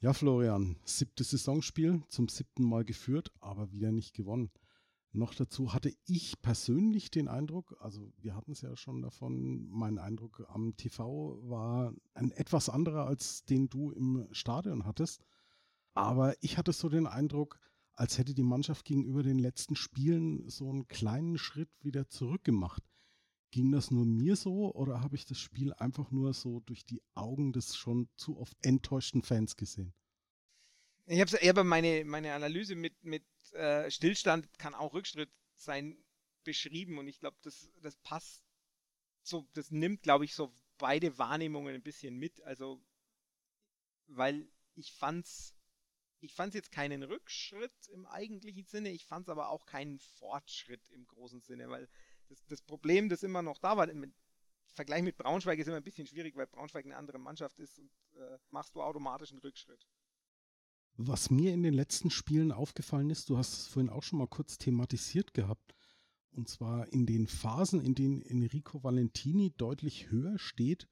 Ja, 0.00 0.14
Florian, 0.14 0.76
siebtes 0.86 1.32
Saisonspiel, 1.32 2.02
zum 2.08 2.28
siebten 2.28 2.64
Mal 2.64 2.86
geführt, 2.86 3.30
aber 3.40 3.72
wieder 3.72 3.92
nicht 3.92 4.14
gewonnen. 4.14 4.50
Noch 5.16 5.32
dazu 5.32 5.72
hatte 5.72 5.92
ich 6.06 6.42
persönlich 6.42 7.08
den 7.08 7.28
Eindruck, 7.28 7.76
also 7.78 8.12
wir 8.18 8.34
hatten 8.34 8.50
es 8.50 8.62
ja 8.62 8.76
schon 8.76 9.00
davon, 9.00 9.68
mein 9.70 9.98
Eindruck 9.98 10.44
am 10.48 10.76
TV 10.76 11.38
war 11.48 11.94
ein 12.14 12.32
etwas 12.32 12.68
anderer, 12.68 13.06
als 13.06 13.44
den 13.44 13.68
du 13.68 13.92
im 13.92 14.26
Stadion 14.32 14.84
hattest. 14.84 15.24
Aber 15.94 16.34
ich 16.42 16.58
hatte 16.58 16.72
so 16.72 16.88
den 16.88 17.06
Eindruck, 17.06 17.60
als 17.92 18.18
hätte 18.18 18.34
die 18.34 18.42
Mannschaft 18.42 18.84
gegenüber 18.84 19.22
den 19.22 19.38
letzten 19.38 19.76
Spielen 19.76 20.48
so 20.48 20.68
einen 20.68 20.88
kleinen 20.88 21.38
Schritt 21.38 21.70
wieder 21.80 22.08
zurückgemacht. 22.08 22.82
Ging 23.52 23.70
das 23.70 23.92
nur 23.92 24.04
mir 24.04 24.34
so 24.34 24.74
oder 24.74 25.00
habe 25.00 25.14
ich 25.14 25.26
das 25.26 25.38
Spiel 25.38 25.72
einfach 25.74 26.10
nur 26.10 26.34
so 26.34 26.58
durch 26.58 26.86
die 26.86 27.00
Augen 27.14 27.52
des 27.52 27.76
schon 27.76 28.08
zu 28.16 28.36
oft 28.36 28.56
enttäuschten 28.62 29.22
Fans 29.22 29.54
gesehen? 29.54 29.94
Ich 31.06 31.20
habe 31.20 31.54
bei 31.54 31.64
meine, 31.64 32.04
meine 32.04 32.32
Analyse 32.32 32.74
mit, 32.74 33.04
mit 33.04 33.24
äh, 33.52 33.90
Stillstand 33.90 34.58
kann 34.58 34.74
auch 34.74 34.94
Rückschritt 34.94 35.30
sein 35.54 36.02
beschrieben 36.44 36.98
und 36.98 37.08
ich 37.08 37.20
glaube, 37.20 37.36
das, 37.42 37.70
das 37.82 37.96
passt 37.96 38.42
so, 39.22 39.46
das 39.54 39.70
nimmt, 39.70 40.02
glaube 40.02 40.24
ich, 40.24 40.34
so 40.34 40.54
beide 40.78 41.18
Wahrnehmungen 41.18 41.74
ein 41.74 41.82
bisschen 41.82 42.16
mit. 42.16 42.40
Also, 42.42 42.82
weil 44.06 44.48
ich 44.74 44.92
fand's, 44.92 45.54
ich 46.20 46.32
fand's 46.32 46.54
jetzt 46.54 46.72
keinen 46.72 47.02
Rückschritt 47.02 47.88
im 47.88 48.06
eigentlichen 48.06 48.64
Sinne, 48.66 48.90
ich 48.90 49.06
fand's 49.06 49.28
aber 49.28 49.48
auch 49.50 49.66
keinen 49.66 49.98
Fortschritt 49.98 50.88
im 50.90 51.06
großen 51.06 51.40
Sinne, 51.40 51.68
weil 51.68 51.88
das, 52.28 52.44
das 52.46 52.62
Problem, 52.62 53.08
das 53.08 53.22
immer 53.22 53.42
noch 53.42 53.58
da 53.58 53.76
war, 53.76 53.88
im 53.88 54.14
Vergleich 54.66 55.02
mit 55.02 55.16
Braunschweig 55.16 55.58
ist 55.58 55.66
immer 55.66 55.76
ein 55.76 55.84
bisschen 55.84 56.06
schwierig, 56.06 56.34
weil 56.36 56.46
Braunschweig 56.46 56.84
eine 56.84 56.96
andere 56.96 57.18
Mannschaft 57.18 57.58
ist 57.60 57.78
und 57.78 57.90
äh, 58.16 58.38
machst 58.50 58.74
du 58.74 58.82
automatisch 58.82 59.30
einen 59.30 59.40
Rückschritt. 59.40 59.86
Was 60.96 61.30
mir 61.30 61.52
in 61.52 61.62
den 61.62 61.74
letzten 61.74 62.10
Spielen 62.10 62.52
aufgefallen 62.52 63.10
ist, 63.10 63.28
du 63.28 63.36
hast 63.36 63.52
es 63.54 63.66
vorhin 63.66 63.90
auch 63.90 64.02
schon 64.02 64.20
mal 64.20 64.28
kurz 64.28 64.58
thematisiert 64.58 65.34
gehabt, 65.34 65.74
und 66.30 66.48
zwar 66.48 66.92
in 66.92 67.06
den 67.06 67.26
Phasen, 67.26 67.80
in 67.80 67.94
denen 67.94 68.22
Enrico 68.22 68.82
Valentini 68.82 69.52
deutlich 69.56 70.10
höher 70.10 70.38
steht, 70.38 70.88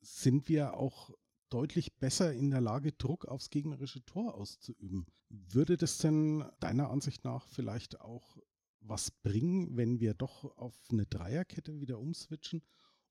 sind 0.00 0.48
wir 0.48 0.74
auch 0.74 1.10
deutlich 1.48 1.94
besser 1.98 2.32
in 2.32 2.50
der 2.50 2.60
Lage, 2.60 2.92
Druck 2.92 3.26
aufs 3.26 3.50
gegnerische 3.50 4.04
Tor 4.04 4.34
auszuüben. 4.34 5.06
Würde 5.28 5.76
das 5.76 5.98
denn 5.98 6.44
deiner 6.60 6.90
Ansicht 6.90 7.24
nach 7.24 7.46
vielleicht 7.46 8.00
auch 8.00 8.38
was 8.80 9.10
bringen, 9.10 9.76
wenn 9.76 10.00
wir 10.00 10.14
doch 10.14 10.44
auf 10.56 10.74
eine 10.90 11.06
Dreierkette 11.06 11.80
wieder 11.80 11.98
umswitchen 11.98 12.62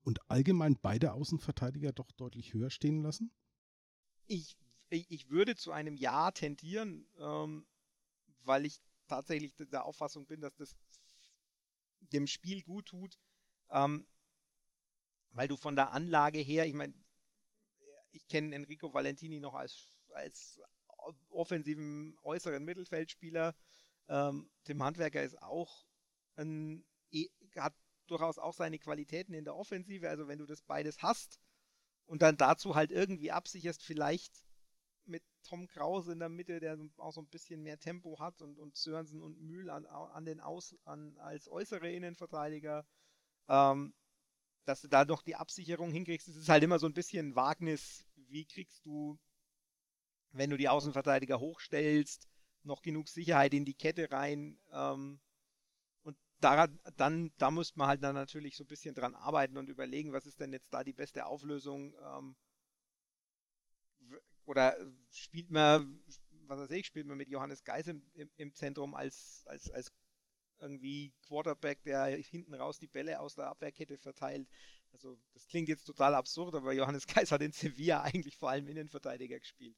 und 0.02 0.30
allgemein 0.30 0.76
beide 0.80 1.12
Außenverteidiger 1.12 1.92
doch 1.92 2.10
deutlich 2.12 2.52
höher 2.52 2.70
stehen 2.70 3.02
lassen? 3.02 3.32
Ich, 4.26 4.56
ich 4.96 5.28
würde 5.28 5.56
zu 5.56 5.72
einem 5.72 5.96
Ja 5.96 6.30
tendieren, 6.30 7.06
ähm, 7.18 7.66
weil 8.44 8.66
ich 8.66 8.80
tatsächlich 9.08 9.54
der 9.56 9.84
Auffassung 9.84 10.26
bin, 10.26 10.40
dass 10.40 10.54
das 10.56 10.76
dem 12.00 12.26
Spiel 12.26 12.62
gut 12.62 12.86
tut, 12.86 13.18
ähm, 13.70 14.06
weil 15.30 15.48
du 15.48 15.56
von 15.56 15.76
der 15.76 15.92
Anlage 15.92 16.38
her, 16.38 16.66
ich 16.66 16.74
meine, 16.74 16.94
ich 18.10 18.26
kenne 18.28 18.54
Enrico 18.54 18.92
Valentini 18.92 19.40
noch 19.40 19.54
als, 19.54 19.86
als 20.10 20.60
offensiven 21.30 22.16
äußeren 22.22 22.64
Mittelfeldspieler, 22.64 23.54
ähm, 24.08 24.50
Tim 24.64 24.82
Handwerker 24.82 25.22
ist 25.22 25.40
auch 25.40 25.86
ein, 26.36 26.84
e, 27.10 27.28
hat 27.56 27.74
durchaus 28.06 28.38
auch 28.38 28.54
seine 28.54 28.78
Qualitäten 28.78 29.32
in 29.32 29.44
der 29.44 29.56
Offensive. 29.56 30.08
Also 30.08 30.28
wenn 30.28 30.38
du 30.38 30.46
das 30.46 30.62
beides 30.62 31.02
hast 31.02 31.38
und 32.06 32.22
dann 32.22 32.36
dazu 32.36 32.74
halt 32.74 32.90
irgendwie 32.90 33.30
absicherst, 33.30 33.82
vielleicht 33.82 34.32
mit 35.06 35.22
Tom 35.42 35.66
Krause 35.66 36.12
in 36.12 36.18
der 36.18 36.28
Mitte, 36.28 36.60
der 36.60 36.78
auch 36.96 37.12
so 37.12 37.20
ein 37.20 37.28
bisschen 37.28 37.62
mehr 37.62 37.78
Tempo 37.78 38.18
hat 38.18 38.40
und, 38.42 38.58
und 38.58 38.76
Sörensen 38.76 39.22
und 39.22 39.40
Mühl 39.40 39.70
an, 39.70 39.86
an 39.86 40.24
den 40.24 40.40
Aus, 40.40 40.76
an, 40.84 41.16
als 41.18 41.48
äußere 41.48 41.90
Innenverteidiger, 41.90 42.86
ähm, 43.48 43.94
dass 44.64 44.80
du 44.80 44.88
da 44.88 45.04
noch 45.04 45.22
die 45.22 45.36
Absicherung 45.36 45.90
hinkriegst. 45.90 46.28
Es 46.28 46.36
ist 46.36 46.48
halt 46.48 46.62
immer 46.62 46.78
so 46.78 46.86
ein 46.86 46.94
bisschen 46.94 47.34
Wagnis. 47.34 48.06
Wie 48.28 48.44
kriegst 48.44 48.84
du, 48.86 49.18
wenn 50.30 50.50
du 50.50 50.56
die 50.56 50.68
Außenverteidiger 50.68 51.40
hochstellst, 51.40 52.28
noch 52.64 52.82
genug 52.82 53.08
Sicherheit 53.08 53.54
in 53.54 53.64
die 53.64 53.74
Kette 53.74 54.10
rein. 54.10 54.58
Ähm, 54.72 55.20
und 56.02 56.16
daran, 56.40 56.78
dann, 56.96 57.32
da 57.38 57.50
muss 57.50 57.76
man 57.76 57.88
halt 57.88 58.02
dann 58.02 58.14
natürlich 58.14 58.56
so 58.56 58.64
ein 58.64 58.68
bisschen 58.68 58.94
dran 58.94 59.14
arbeiten 59.14 59.56
und 59.56 59.68
überlegen, 59.68 60.12
was 60.12 60.26
ist 60.26 60.40
denn 60.40 60.52
jetzt 60.52 60.72
da 60.72 60.84
die 60.84 60.92
beste 60.92 61.26
Auflösung. 61.26 61.94
Ähm, 62.00 62.36
oder 64.44 64.76
spielt 65.10 65.50
man, 65.50 66.00
was 66.46 66.60
weiß 66.60 66.70
ich, 66.70 66.86
spielt 66.86 67.06
man 67.06 67.16
mit 67.16 67.28
Johannes 67.28 67.64
Geis 67.64 67.86
im, 67.86 68.02
im, 68.14 68.30
im 68.36 68.54
Zentrum 68.54 68.94
als, 68.94 69.44
als, 69.46 69.70
als 69.70 69.92
irgendwie 70.60 71.12
Quarterback, 71.26 71.82
der 71.82 72.06
hinten 72.16 72.54
raus 72.54 72.78
die 72.78 72.86
Bälle 72.86 73.20
aus 73.20 73.34
der 73.34 73.48
Abwehrkette 73.48 73.98
verteilt. 73.98 74.48
Also 74.92 75.18
das 75.32 75.46
klingt 75.48 75.68
jetzt 75.68 75.84
total 75.84 76.14
absurd, 76.14 76.54
aber 76.54 76.72
Johannes 76.72 77.06
Geis 77.06 77.32
hat 77.32 77.42
in 77.42 77.52
Sevilla 77.52 78.02
eigentlich 78.02 78.36
vor 78.36 78.50
allem 78.50 78.68
Innenverteidiger 78.68 79.38
gespielt. 79.38 79.76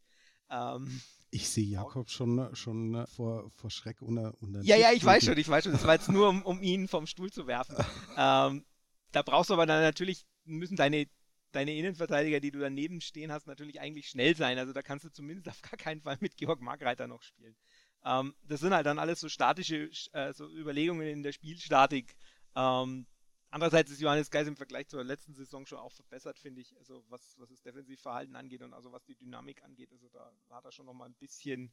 Ähm, 0.51 1.01
ich 1.31 1.49
sehe 1.49 1.65
Jakob 1.65 2.11
schon, 2.11 2.55
schon 2.55 3.07
vor, 3.09 3.51
vor 3.51 3.71
Schreck 3.71 4.03
unter, 4.03 4.35
unter 4.41 4.61
Ja, 4.62 4.77
ja, 4.77 4.93
ich 4.93 5.05
weiß 5.05 5.25
schon, 5.25 5.39
ich 5.39 5.49
weiß 5.49 5.65
schon. 5.65 5.73
Das 5.73 5.85
war 5.85 5.95
jetzt 5.95 6.09
nur, 6.09 6.29
um, 6.29 6.43
um 6.43 6.62
ihn 6.62 6.87
vom 6.87 7.07
Stuhl 7.07 7.33
zu 7.33 7.47
werfen. 7.47 7.77
ähm, 8.17 8.65
da 9.12 9.23
brauchst 9.23 9.51
du 9.51 9.55
aber 9.55 9.67
dann 9.67 9.83
natürlich, 9.83 10.27
müssen 10.45 10.77
deine, 10.77 11.07
deine 11.55 11.75
Innenverteidiger, 11.75 12.41
die 12.41 12.51
du 12.51 12.59
daneben 12.59 13.01
stehen 13.01 13.33
hast, 13.33 13.47
natürlich 13.47 13.81
eigentlich 13.81 14.09
schnell 14.09 14.37
sein. 14.37 14.59
Also 14.59 14.73
da 14.73 14.83
kannst 14.83 15.05
du 15.05 15.11
zumindest 15.11 15.49
auf 15.49 15.63
gar 15.63 15.79
keinen 15.79 16.01
Fall 16.01 16.19
mit 16.21 16.37
Georg 16.37 16.61
Markreiter 16.61 17.07
noch 17.07 17.23
spielen. 17.23 17.57
Ähm, 18.05 18.35
das 18.45 18.61
sind 18.61 18.75
halt 18.75 18.87
dann 18.87 18.99
alles 18.99 19.21
so 19.21 19.29
statische 19.29 19.91
äh, 20.13 20.33
so 20.33 20.49
Überlegungen 20.49 21.09
in 21.09 21.23
der 21.23 21.33
Spielstatik. 21.33 22.17
Ähm, 22.55 23.07
Andererseits 23.55 23.93
ist 23.93 24.01
Johannes 24.01 24.33
Geis 24.33 24.49
im 24.49 24.57
Vergleich 24.57 24.89
zur 24.89 25.05
letzten 25.05 25.33
Saison 25.33 25.65
schon 25.65 25.79
auch 25.79 25.93
verbessert, 25.93 26.41
finde 26.41 26.61
ich. 26.61 26.77
Also 26.77 27.05
was, 27.09 27.39
was 27.39 27.51
das 27.51 27.63
Defensivverhalten 27.63 28.35
angeht 28.35 28.63
und 28.63 28.75
also 28.75 28.91
was 28.91 29.05
die 29.05 29.15
Dynamik 29.15 29.63
angeht. 29.63 29.93
Also 29.93 30.09
da 30.09 30.29
hat 30.51 30.65
er 30.65 30.73
schon 30.73 30.87
nochmal 30.87 31.09
ein 31.09 31.15
bisschen, 31.15 31.73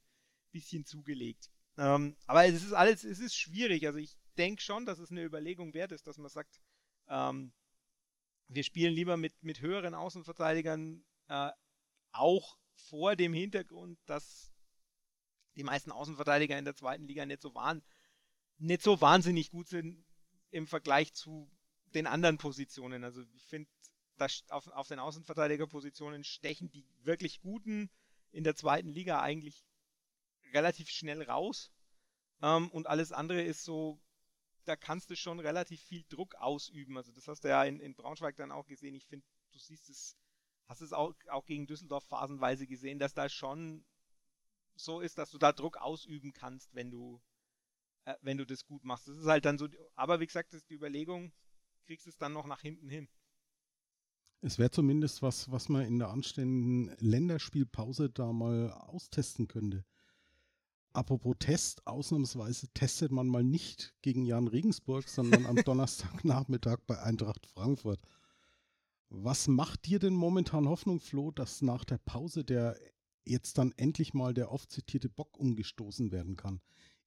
bisschen 0.51 0.85
zugelegt. 0.85 1.49
Ähm, 1.79 2.15
aber 2.27 2.45
es 2.45 2.63
ist 2.63 2.73
alles, 2.73 3.03
es 3.03 3.17
ist 3.17 3.33
schwierig. 3.33 3.87
Also 3.87 3.97
ich 3.97 4.15
denke 4.37 4.61
schon, 4.61 4.85
dass 4.85 4.99
es 4.99 5.09
eine 5.09 5.23
Überlegung 5.23 5.73
wert 5.73 5.91
ist, 5.91 6.05
dass 6.05 6.19
man 6.19 6.29
sagt, 6.29 6.61
ähm, 7.07 7.51
wir 8.53 8.63
spielen 8.63 8.93
lieber 8.93 9.15
mit, 9.17 9.41
mit 9.41 9.61
höheren 9.61 9.95
Außenverteidigern, 9.95 11.03
äh, 11.29 11.51
auch 12.11 12.59
vor 12.75 13.15
dem 13.15 13.33
Hintergrund, 13.33 13.97
dass 14.05 14.51
die 15.55 15.63
meisten 15.63 15.91
Außenverteidiger 15.91 16.57
in 16.57 16.65
der 16.65 16.75
zweiten 16.75 17.07
Liga 17.07 17.25
nicht 17.25 17.41
so, 17.41 17.55
waren, 17.55 17.81
nicht 18.57 18.81
so 18.81 18.99
wahnsinnig 18.99 19.51
gut 19.51 19.69
sind 19.69 20.05
im 20.49 20.67
Vergleich 20.67 21.13
zu 21.13 21.49
den 21.93 22.07
anderen 22.07 22.37
Positionen. 22.37 23.03
Also 23.03 23.23
ich 23.33 23.45
finde, 23.45 23.69
auf, 24.49 24.67
auf 24.67 24.87
den 24.87 24.99
Außenverteidigerpositionen 24.99 26.23
stechen 26.23 26.69
die 26.71 26.85
wirklich 27.03 27.41
guten 27.41 27.89
in 28.31 28.43
der 28.43 28.55
zweiten 28.55 28.89
Liga 28.89 29.21
eigentlich 29.21 29.65
relativ 30.53 30.89
schnell 30.89 31.21
raus. 31.23 31.71
Ähm, 32.41 32.69
und 32.71 32.87
alles 32.87 33.13
andere 33.13 33.41
ist 33.41 33.63
so, 33.63 34.01
da 34.65 34.75
kannst 34.75 35.09
du 35.09 35.15
schon 35.15 35.39
relativ 35.39 35.81
viel 35.81 36.03
Druck 36.09 36.35
ausüben. 36.35 36.97
Also 36.97 37.11
das 37.11 37.27
hast 37.27 37.43
du 37.43 37.49
ja 37.49 37.63
in, 37.63 37.79
in 37.79 37.95
Braunschweig 37.95 38.35
dann 38.35 38.51
auch 38.51 38.67
gesehen. 38.67 38.95
Ich 38.95 39.07
finde, 39.07 39.25
du 39.51 39.59
siehst 39.59 39.89
es, 39.89 40.17
hast 40.67 40.81
es 40.81 40.93
auch, 40.93 41.13
auch 41.29 41.45
gegen 41.45 41.67
Düsseldorf 41.67 42.05
phasenweise 42.05 42.67
gesehen, 42.67 42.99
dass 42.99 43.13
da 43.13 43.29
schon 43.29 43.85
so 44.75 45.01
ist, 45.01 45.17
dass 45.17 45.31
du 45.31 45.37
da 45.37 45.51
Druck 45.51 45.77
ausüben 45.77 46.33
kannst, 46.33 46.73
wenn 46.73 46.91
du, 46.91 47.21
äh, 48.05 48.15
wenn 48.21 48.37
du 48.37 48.45
das 48.45 48.65
gut 48.65 48.83
machst. 48.83 49.07
Das 49.07 49.17
ist 49.17 49.25
halt 49.25 49.45
dann 49.45 49.57
so, 49.57 49.67
aber 49.95 50.19
wie 50.19 50.27
gesagt, 50.27 50.53
das 50.53 50.61
ist 50.61 50.69
die 50.69 50.75
Überlegung, 50.75 51.31
kriegst 51.85 52.07
es 52.07 52.17
dann 52.17 52.33
noch 52.33 52.45
nach 52.45 52.61
hinten 52.61 52.89
hin. 52.89 53.09
Es 54.43 54.57
wäre 54.57 54.71
zumindest 54.71 55.21
was, 55.21 55.51
was 55.51 55.69
man 55.69 55.85
in 55.85 55.99
der 55.99 56.09
anstehenden 56.09 56.95
Länderspielpause 56.97 58.09
da 58.09 58.33
mal 58.33 58.71
austesten 58.71 59.47
könnte. 59.47 59.85
Apropos 60.93 61.35
Test, 61.39 61.87
ausnahmsweise 61.87 62.67
testet 62.73 63.13
man 63.13 63.27
mal 63.27 63.45
nicht 63.45 63.95
gegen 64.01 64.25
Jan 64.25 64.49
Regensburg, 64.49 65.07
sondern 65.07 65.45
am 65.45 65.55
Donnerstagnachmittag 65.65 66.79
bei 66.85 67.01
Eintracht 67.01 67.45
Frankfurt. 67.45 68.01
Was 69.07 69.47
macht 69.47 69.85
dir 69.85 69.99
denn 69.99 70.13
momentan 70.13 70.67
Hoffnung, 70.67 70.99
Flo, 70.99 71.31
dass 71.31 71.61
nach 71.61 71.85
der 71.85 71.97
Pause 71.97 72.43
der 72.43 72.77
jetzt 73.23 73.57
dann 73.57 73.71
endlich 73.77 74.13
mal 74.13 74.33
der 74.33 74.51
oft 74.51 74.69
zitierte 74.69 75.07
Bock 75.07 75.37
umgestoßen 75.37 76.11
werden 76.11 76.35
kann? 76.35 76.59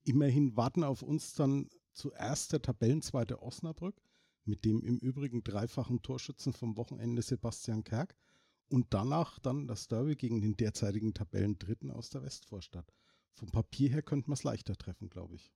Immerhin 0.02 0.56
warten 0.56 0.82
auf 0.82 1.02
uns 1.02 1.34
dann 1.34 1.68
zuerst 1.92 2.52
der 2.52 2.62
Tabellenzweite 2.62 3.42
Osnabrück, 3.42 4.00
mit 4.46 4.64
dem 4.64 4.82
im 4.82 4.98
Übrigen 4.98 5.44
dreifachen 5.44 6.00
Torschützen 6.00 6.54
vom 6.54 6.78
Wochenende 6.78 7.20
Sebastian 7.20 7.84
Kerk 7.84 8.16
und 8.68 8.86
danach 8.94 9.38
dann 9.38 9.66
das 9.66 9.88
Derby 9.88 10.16
gegen 10.16 10.40
den 10.40 10.56
derzeitigen 10.56 11.12
Tabellendritten 11.12 11.90
aus 11.90 12.08
der 12.08 12.22
Westvorstadt. 12.22 12.90
Vom 13.34 13.50
Papier 13.50 13.90
her 13.90 14.02
könnte 14.02 14.28
man 14.28 14.34
es 14.34 14.44
leichter 14.44 14.76
treffen, 14.76 15.10
glaube 15.10 15.36
ich. 15.36 15.52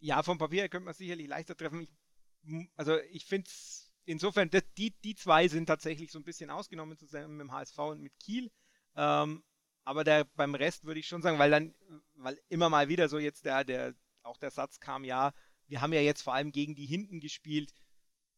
Ja, 0.00 0.22
vom 0.22 0.38
Papier 0.38 0.62
her 0.62 0.68
könnte 0.68 0.86
man 0.86 0.92
es 0.92 0.98
sicherlich 0.98 1.28
leichter 1.28 1.56
treffen. 1.56 1.82
Ich, 1.82 2.70
also 2.76 2.98
ich 3.10 3.26
finde 3.26 3.48
es 3.48 3.92
insofern, 4.04 4.50
die, 4.78 4.92
die 5.04 5.14
zwei 5.14 5.48
sind 5.48 5.66
tatsächlich 5.66 6.10
so 6.10 6.18
ein 6.18 6.24
bisschen 6.24 6.50
ausgenommen 6.50 6.96
zusammen 6.96 7.36
mit 7.36 7.46
dem 7.46 7.52
HSV 7.52 7.78
und 7.78 8.00
mit 8.00 8.18
Kiel. 8.18 8.50
Ähm, 8.96 9.44
aber 9.84 10.04
der, 10.04 10.24
beim 10.24 10.54
Rest 10.54 10.84
würde 10.84 11.00
ich 11.00 11.08
schon 11.08 11.22
sagen, 11.22 11.38
weil 11.38 11.50
dann, 11.50 11.74
weil 12.14 12.40
immer 12.48 12.68
mal 12.68 12.88
wieder 12.88 13.08
so 13.08 13.18
jetzt 13.18 13.44
der, 13.44 13.64
der, 13.64 13.94
auch 14.22 14.38
der 14.38 14.50
Satz 14.50 14.80
kam, 14.80 15.04
ja, 15.04 15.32
wir 15.66 15.80
haben 15.80 15.92
ja 15.92 16.00
jetzt 16.00 16.22
vor 16.22 16.34
allem 16.34 16.52
gegen 16.52 16.74
die 16.74 16.86
hinten 16.86 17.20
gespielt. 17.20 17.72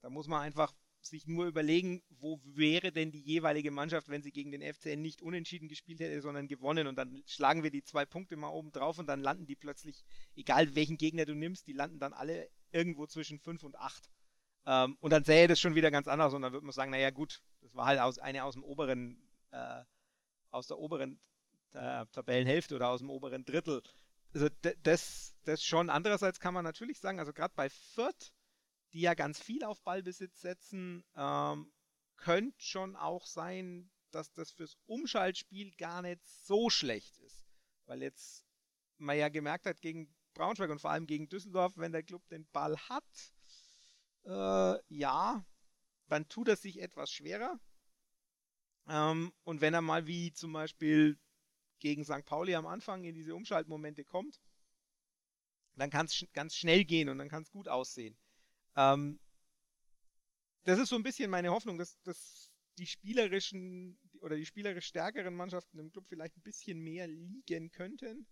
Da 0.03 0.11
muss 0.11 0.29
man 0.29 0.43
einfach 0.43 0.73
sich 1.07 1.27
nur 1.27 1.47
überlegen, 1.47 2.03
wo 2.09 2.41
wäre 2.45 2.93
denn 2.93 3.11
die 3.11 3.21
jeweilige 3.21 3.71
Mannschaft, 3.71 4.09
wenn 4.09 4.23
sie 4.23 4.33
gegen 4.33 4.53
den 4.53 4.63
FCN 4.63 5.03
nicht 5.03 5.23
unentschieden 5.23 5.69
gespielt 5.69 6.01
hätte, 6.01 6.21
sondern 6.21 6.49
gewonnen. 6.49 6.87
Und 6.87 6.97
dann 6.97 7.23
schlagen 7.27 7.63
wir 7.63 7.71
die 7.71 7.83
zwei 7.83 8.05
Punkte 8.05 8.37
mal 8.37 8.49
oben 8.49 8.73
drauf 8.73 8.99
und 8.99 9.07
dann 9.07 9.21
landen 9.21 9.47
die 9.47 9.57
plötzlich, 9.57 10.05
egal 10.37 10.75
welchen 10.75 10.97
Gegner 10.97 11.25
du 11.25 11.35
nimmst, 11.35 11.67
die 11.67 11.73
landen 11.73 11.99
dann 11.99 12.13
alle 12.13 12.49
irgendwo 12.71 13.07
zwischen 13.07 13.39
5 13.39 13.63
und 13.65 13.77
8. 13.77 14.09
Ähm, 14.65 14.97
und 15.01 15.11
dann 15.11 15.25
sähe 15.25 15.49
das 15.49 15.61
schon 15.61 15.75
wieder 15.75 15.91
ganz 15.91 16.09
anders 16.09 16.35
und 16.35 16.43
dann 16.43 16.53
würde 16.53 16.65
man 16.67 16.73
sagen, 16.73 16.91
naja 16.91 17.11
gut, 17.11 17.43
das 17.61 17.75
war 17.75 17.87
halt 17.87 18.01
aus, 18.01 18.19
eine 18.19 18.45
aus 18.45 18.55
dem 18.55 18.65
oberen, 18.65 19.21
äh, 19.51 19.83
aus 20.51 20.69
der 20.69 20.79
oberen 20.79 21.21
äh, 21.73 22.07
Tabellenhälfte 22.13 22.77
oder 22.77 22.89
aus 22.89 23.01
dem 23.01 23.11
oberen 23.11 23.45
Drittel. 23.45 23.83
Also 24.35 24.49
das, 24.83 25.35
das 25.45 25.63
schon. 25.63 25.91
Andererseits 25.91 26.41
kann 26.41 26.55
man 26.55 26.65
natürlich 26.65 26.99
sagen, 27.01 27.19
also 27.19 27.33
gerade 27.33 27.53
bei 27.55 27.69
Fürth, 27.69 28.33
die 28.93 29.01
ja 29.01 29.15
ganz 29.15 29.41
viel 29.41 29.65
auf 29.65 29.83
Ballbesitz 29.83 30.41
setzen, 30.41 31.05
ähm, 31.17 31.73
könnte 32.17 32.61
schon 32.61 32.97
auch 32.97 33.27
sein, 33.27 33.91
dass 34.11 34.33
das 34.33 34.51
fürs 34.51 34.77
Umschaltspiel 34.87 35.73
gar 35.77 36.03
nicht 36.03 36.21
so 36.27 36.71
schlecht 36.71 37.19
ist. 37.19 37.47
Weil 37.87 38.03
jetzt 38.03 38.45
man 38.99 39.19
ja 39.19 39.29
gemerkt 39.29 39.67
hat 39.67 39.81
gegen 39.81 40.15
Braunschweig 40.35 40.71
und 40.71 40.81
vor 40.81 40.91
allem 40.91 41.07
gegen 41.07 41.29
Düsseldorf, 41.29 41.73
wenn 41.77 41.93
der 41.93 42.03
Club 42.03 42.27
den 42.29 42.47
Ball 42.53 42.77
hat, 42.89 43.35
äh, 44.25 44.79
ja, 44.89 45.45
dann 46.09 46.29
tut 46.29 46.49
er 46.49 46.57
sich 46.57 46.81
etwas 46.81 47.11
schwerer. 47.11 47.59
Ähm, 48.89 49.33
und 49.45 49.61
wenn 49.61 49.75
er 49.75 49.83
mal 49.83 50.07
wie 50.07 50.33
zum 50.33 50.53
Beispiel 50.53 51.19
gegen 51.79 52.05
St. 52.05 52.25
Pauli 52.25 52.55
am 52.55 52.67
Anfang 52.67 53.05
in 53.05 53.15
diese 53.15 53.35
Umschaltmomente 53.35 54.05
kommt, 54.05 54.41
dann 55.77 55.91
kann 55.91 56.07
es 56.07 56.15
sch 56.15 56.27
ganz 56.33 56.55
schnell 56.55 56.85
gehen 56.85 57.09
und 57.09 57.19
dann 57.19 57.29
kann 57.29 57.43
es 57.43 57.51
gut 57.51 57.69
aussehen. 57.69 58.17
Ähm, 58.77 59.19
das 60.65 60.79
ist 60.79 60.89
so 60.89 60.97
ein 60.97 61.03
bisschen 61.03 61.31
meine 61.31 61.51
Hoffnung, 61.51 61.79
dass, 61.79 62.01
dass 62.03 62.51
die 62.79 62.87
spielerischen 62.87 63.99
oder 64.21 64.37
die 64.37 64.47
spielerisch 64.47 64.87
stärkeren 64.87 65.35
Mannschaften 65.35 65.79
im 65.79 65.91
Club 65.91 66.07
vielleicht 66.09 66.37
ein 66.37 66.43
bisschen 66.43 66.81
mehr 66.81 67.07
liegen 67.07 67.71
könnten, 67.71 68.27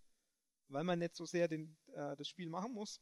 weil 0.69 0.83
man 0.83 0.99
nicht 0.99 1.15
so 1.15 1.25
sehr 1.25 1.47
den, 1.47 1.77
äh, 1.93 2.15
das 2.15 2.27
Spiel 2.27 2.49
machen 2.49 2.73
muss. 2.73 3.01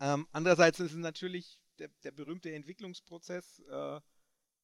Ähm, 0.00 0.26
andererseits 0.32 0.80
ist 0.80 0.92
es 0.92 0.98
natürlich 0.98 1.60
der, 1.78 1.88
der 2.02 2.10
berühmte 2.10 2.52
Entwicklungsprozess 2.52 3.60
äh, 3.70 4.00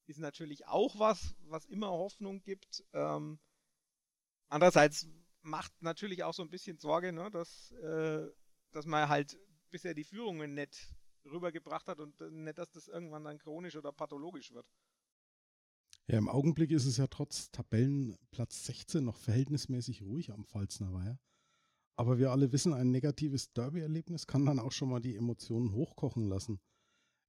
ist 0.05 0.19
natürlich 0.19 0.67
auch 0.67 0.99
was, 0.99 1.35
was 1.45 1.65
immer 1.65 1.89
Hoffnung 1.89 2.43
gibt. 2.43 2.83
Ähm, 2.93 3.39
andererseits 4.49 5.07
macht 5.41 5.73
natürlich 5.81 6.23
auch 6.23 6.33
so 6.33 6.43
ein 6.43 6.49
bisschen 6.49 6.77
Sorge, 6.77 7.13
ne, 7.13 7.31
dass, 7.31 7.71
äh, 7.71 8.27
dass 8.71 8.85
man 8.85 9.09
halt 9.09 9.37
bisher 9.69 9.93
die 9.93 10.03
Führungen 10.03 10.53
nicht 10.53 10.93
rübergebracht 11.25 11.87
hat 11.87 11.99
und 11.99 12.19
nicht, 12.31 12.57
dass 12.57 12.71
das 12.71 12.87
irgendwann 12.87 13.23
dann 13.23 13.37
chronisch 13.37 13.75
oder 13.75 13.91
pathologisch 13.91 14.53
wird. 14.53 14.65
Ja, 16.07 16.17
im 16.17 16.27
Augenblick 16.27 16.71
ist 16.71 16.85
es 16.85 16.97
ja 16.97 17.07
trotz 17.07 17.49
Tabellenplatz 17.51 18.65
16 18.65 19.03
noch 19.03 19.17
verhältnismäßig 19.17 20.01
ruhig 20.01 20.31
am 20.31 20.45
Pfalzner 20.45 20.91
Weiher. 20.91 21.19
Aber 21.95 22.17
wir 22.17 22.31
alle 22.31 22.51
wissen, 22.51 22.73
ein 22.73 22.91
negatives 22.91 23.53
Derby-Erlebnis 23.53 24.27
kann 24.27 24.45
dann 24.45 24.59
auch 24.59 24.71
schon 24.71 24.89
mal 24.89 24.99
die 24.99 25.15
Emotionen 25.15 25.71
hochkochen 25.71 26.27
lassen. 26.27 26.59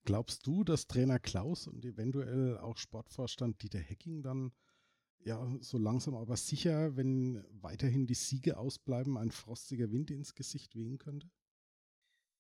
Glaubst 0.05 0.47
du, 0.47 0.65
dass 0.65 0.87
Trainer 0.87 1.19
Klaus 1.19 1.67
und 1.67 1.85
eventuell 1.85 2.59
auch 2.59 2.77
Sportvorstand 2.77 3.63
Dieter 3.63 3.79
Hecking 3.79 4.23
dann 4.23 4.53
ja 5.21 5.57
so 5.61 5.79
langsam 5.79 6.15
aber 6.15 6.37
sicher, 6.37 6.97
wenn 6.97 7.45
weiterhin 7.51 8.07
die 8.07 8.15
Siege 8.15 8.59
ausbleiben, 8.59 9.17
ein 9.17 9.31
frostiger 9.31 9.91
Wind 9.93 10.11
ins 10.11 10.35
Gesicht 10.35 10.75
wehen 10.75 10.99
könnte? 10.99 11.31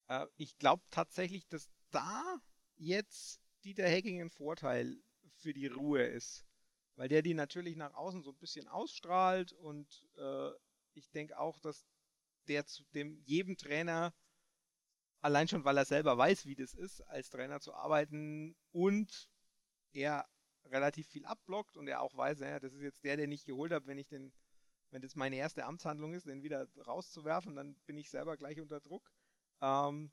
Äh, 0.08 0.26
ich 0.36 0.58
glaube 0.58 0.82
tatsächlich, 0.90 1.46
dass 1.48 1.70
da 1.90 2.38
jetzt 2.76 3.40
Dieter 3.64 3.88
Hecking 3.88 4.20
ein 4.20 4.30
Vorteil 4.30 4.96
für 5.38 5.52
die 5.52 5.66
Ruhe 5.66 6.02
ist. 6.02 6.44
Weil 6.96 7.08
der 7.08 7.22
die 7.22 7.34
natürlich 7.34 7.76
nach 7.76 7.94
außen 7.94 8.22
so 8.22 8.30
ein 8.30 8.38
bisschen 8.38 8.68
ausstrahlt 8.68 9.52
und 9.52 10.06
äh, 10.16 10.50
ich 10.94 11.10
denke 11.10 11.38
auch, 11.38 11.58
dass 11.58 11.84
der 12.46 12.66
zu 12.66 12.84
dem 12.94 13.20
jedem 13.24 13.56
Trainer 13.56 14.14
allein 15.20 15.48
schon, 15.48 15.64
weil 15.64 15.78
er 15.78 15.86
selber 15.86 16.16
weiß, 16.18 16.46
wie 16.46 16.54
das 16.54 16.74
ist, 16.74 17.00
als 17.02 17.30
Trainer 17.30 17.58
zu 17.60 17.74
arbeiten 17.74 18.54
und 18.72 19.28
er 19.92 20.28
relativ 20.66 21.08
viel 21.08 21.24
abblockt 21.24 21.76
und 21.76 21.88
er 21.88 22.02
auch 22.02 22.16
weiß, 22.16 22.40
ja, 22.40 22.60
das 22.60 22.74
ist 22.74 22.82
jetzt 22.82 23.04
der, 23.04 23.16
den 23.16 23.32
ich 23.32 23.44
geholt 23.44 23.72
habe, 23.72 23.86
wenn 23.86 23.98
ich 23.98 24.08
den, 24.08 24.32
wenn 24.90 25.02
das 25.02 25.16
meine 25.16 25.36
erste 25.36 25.64
Amtshandlung 25.64 26.14
ist, 26.14 26.26
den 26.26 26.42
wieder 26.42 26.68
rauszuwerfen, 26.86 27.56
dann 27.56 27.74
bin 27.86 27.96
ich 27.96 28.10
selber 28.10 28.36
gleich 28.36 28.60
unter 28.60 28.80
Druck. 28.80 29.13
Ähm, 29.60 30.12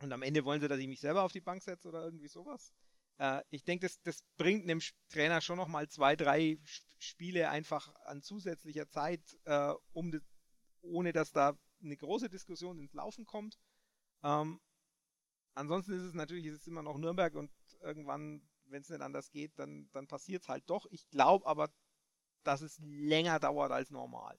und 0.00 0.12
am 0.12 0.22
Ende 0.22 0.44
wollen 0.44 0.60
sie, 0.60 0.68
dass 0.68 0.78
ich 0.78 0.88
mich 0.88 1.00
selber 1.00 1.22
auf 1.22 1.32
die 1.32 1.40
Bank 1.40 1.62
setze 1.62 1.88
oder 1.88 2.04
irgendwie 2.04 2.28
sowas. 2.28 2.72
Äh, 3.18 3.42
ich 3.50 3.64
denke, 3.64 3.86
das, 3.86 4.00
das 4.02 4.22
bringt 4.36 4.64
einem 4.64 4.80
Trainer 5.08 5.40
schon 5.40 5.56
nochmal 5.56 5.88
zwei, 5.88 6.16
drei 6.16 6.58
Spiele 6.98 7.48
einfach 7.50 7.94
an 8.06 8.22
zusätzlicher 8.22 8.88
Zeit, 8.88 9.22
äh, 9.44 9.72
um 9.92 10.10
das, 10.10 10.22
ohne 10.82 11.12
dass 11.12 11.32
da 11.32 11.56
eine 11.82 11.96
große 11.96 12.28
Diskussion 12.28 12.78
ins 12.78 12.92
Laufen 12.92 13.24
kommt. 13.24 13.58
Ähm, 14.22 14.60
ansonsten 15.54 15.92
ist 15.92 16.02
es 16.02 16.14
natürlich, 16.14 16.46
ist 16.46 16.60
es 16.60 16.66
immer 16.66 16.82
noch 16.82 16.98
Nürnberg 16.98 17.34
und 17.34 17.50
irgendwann, 17.80 18.42
wenn 18.64 18.82
es 18.82 18.88
nicht 18.88 19.02
anders 19.02 19.30
geht, 19.30 19.58
dann, 19.58 19.88
dann 19.92 20.06
passiert 20.06 20.42
es 20.42 20.48
halt 20.48 20.68
doch. 20.68 20.86
Ich 20.90 21.08
glaube 21.10 21.46
aber, 21.46 21.70
dass 22.42 22.60
es 22.60 22.78
länger 22.80 23.38
dauert 23.38 23.72
als 23.72 23.90
normal. 23.90 24.38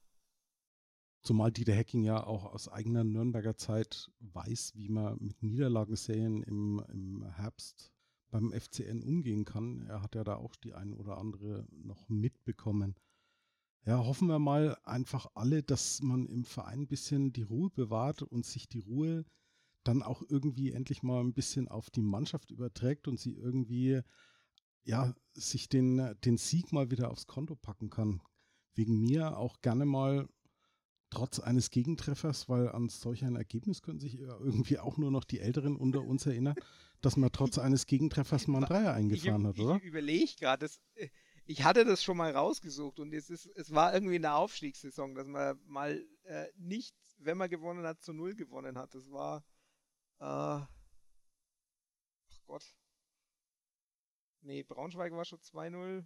Zumal 1.25 1.51
Dieter 1.51 1.73
Hecking 1.73 2.03
ja 2.03 2.23
auch 2.23 2.45
aus 2.45 2.67
eigener 2.69 3.03
Nürnberger 3.03 3.57
Zeit 3.57 4.11
weiß, 4.19 4.73
wie 4.75 4.89
man 4.89 5.17
mit 5.19 5.41
Niederlagenserien 5.41 6.43
im, 6.43 6.83
im 6.87 7.25
Herbst 7.31 7.91
beim 8.29 8.51
FCN 8.51 9.01
umgehen 9.01 9.43
kann. 9.43 9.87
Er 9.87 10.03
hat 10.03 10.13
ja 10.13 10.23
da 10.23 10.35
auch 10.35 10.55
die 10.55 10.75
ein 10.75 10.93
oder 10.93 11.17
andere 11.17 11.65
noch 11.71 12.09
mitbekommen. 12.09 12.93
Ja, 13.85 14.05
hoffen 14.05 14.27
wir 14.27 14.37
mal 14.37 14.77
einfach 14.83 15.25
alle, 15.33 15.63
dass 15.63 15.99
man 16.03 16.27
im 16.27 16.43
Verein 16.43 16.81
ein 16.81 16.87
bisschen 16.87 17.33
die 17.33 17.41
Ruhe 17.41 17.71
bewahrt 17.71 18.21
und 18.21 18.45
sich 18.45 18.69
die 18.69 18.81
Ruhe 18.81 19.25
dann 19.83 20.03
auch 20.03 20.21
irgendwie 20.29 20.73
endlich 20.73 21.01
mal 21.01 21.21
ein 21.21 21.33
bisschen 21.33 21.67
auf 21.67 21.89
die 21.89 22.03
Mannschaft 22.03 22.51
überträgt 22.51 23.07
und 23.07 23.19
sie 23.19 23.33
irgendwie, 23.33 24.01
ja, 24.83 25.15
sich 25.33 25.69
den, 25.69 26.15
den 26.23 26.37
Sieg 26.37 26.71
mal 26.71 26.91
wieder 26.91 27.09
aufs 27.09 27.25
Konto 27.25 27.55
packen 27.55 27.89
kann. 27.89 28.21
wegen 28.75 28.99
mir 29.01 29.37
auch 29.37 29.61
gerne 29.61 29.85
mal 29.85 30.29
trotz 31.15 31.39
eines 31.39 31.69
Gegentreffers, 31.69 32.49
weil 32.49 32.69
an 32.69 32.89
solch 32.89 33.23
ein 33.23 33.35
Ergebnis 33.35 33.81
können 33.81 33.99
sich 33.99 34.19
irgendwie 34.19 34.79
auch 34.79 34.97
nur 34.97 35.11
noch 35.11 35.23
die 35.23 35.39
Älteren 35.39 35.75
unter 35.75 36.01
uns 36.01 36.25
erinnern, 36.25 36.55
dass 37.01 37.17
man 37.17 37.31
trotz 37.31 37.57
eines 37.57 37.85
Gegentreffers 37.85 38.47
mal 38.47 38.57
einen 38.57 38.67
Dreier 38.67 38.93
eingefahren 38.93 39.41
ich, 39.41 39.47
hat, 39.47 39.59
oder? 39.59 39.75
Ich 39.77 39.83
überlege 39.83 40.31
gerade, 40.37 40.67
äh, 40.95 41.09
ich 41.45 41.63
hatte 41.63 41.85
das 41.85 42.03
schon 42.03 42.17
mal 42.17 42.31
rausgesucht 42.31 42.99
und 42.99 43.13
es, 43.13 43.29
ist, 43.29 43.45
es 43.55 43.71
war 43.73 43.93
irgendwie 43.93 44.15
eine 44.15 44.33
Aufstiegssaison, 44.33 45.15
dass 45.15 45.27
man 45.27 45.59
mal 45.65 46.03
äh, 46.23 46.47
nicht, 46.57 46.95
wenn 47.17 47.37
man 47.37 47.49
gewonnen 47.49 47.85
hat, 47.85 48.01
zu 48.01 48.13
Null 48.13 48.35
gewonnen 48.35 48.77
hat. 48.77 48.93
Das 48.93 49.09
war, 49.09 49.45
äh, 50.19 50.23
ach 50.25 50.67
Gott. 52.45 52.75
Nee, 54.41 54.63
Braunschweig 54.63 55.13
war 55.13 55.25
schon 55.25 55.39
2-0. 55.39 56.05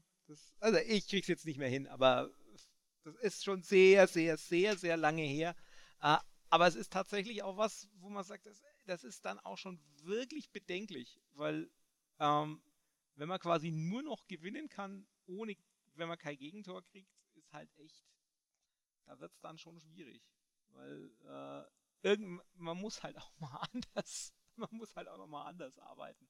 Also 0.60 0.78
ich 0.88 1.08
krieg's 1.08 1.28
jetzt 1.28 1.46
nicht 1.46 1.58
mehr 1.58 1.70
hin, 1.70 1.88
aber 1.88 2.30
das 3.14 3.22
ist 3.24 3.44
schon 3.44 3.62
sehr, 3.64 4.08
sehr, 4.08 4.38
sehr, 4.38 4.78
sehr 4.78 4.98
lange 4.98 5.24
her. 5.24 5.56
Äh, 6.02 6.18
aber 6.50 6.68
es 6.68 6.76
ist 6.76 6.92
tatsächlich 6.92 7.44
auch 7.44 7.58
was, 7.58 7.88
wo 8.00 8.10
man 8.10 8.24
sagt, 8.24 8.46
das, 8.46 8.64
das 8.86 9.04
ist 9.04 9.26
dann 9.26 9.40
auch 9.40 9.58
schon 9.58 9.80
wirklich 10.04 10.52
bedenklich, 10.52 11.20
weil 11.34 11.70
ähm, 12.20 12.62
wenn 13.16 13.28
man 13.28 13.40
quasi 13.40 13.72
nur 13.72 14.02
noch 14.02 14.28
gewinnen 14.28 14.70
kann, 14.70 15.08
ohne, 15.28 15.56
wenn 15.96 16.08
man 16.08 16.18
kein 16.18 16.38
Gegentor 16.38 16.84
kriegt, 16.84 17.12
ist 17.36 17.52
halt 17.54 17.70
echt, 17.78 18.06
da 19.06 19.20
wird 19.20 19.34
es 19.34 19.40
dann 19.42 19.58
schon 19.58 19.80
schwierig. 19.80 20.24
Weil 20.70 21.12
äh, 21.26 22.08
irgend, 22.08 22.42
man 22.56 22.78
muss 22.78 23.04
halt 23.04 23.18
auch 23.18 23.32
mal 23.40 23.56
anders, 23.74 24.34
man 24.56 24.70
muss 24.72 24.96
halt 24.96 25.08
auch 25.08 25.18
noch 25.18 25.28
mal 25.28 25.46
anders 25.46 25.78
arbeiten. 25.80 26.28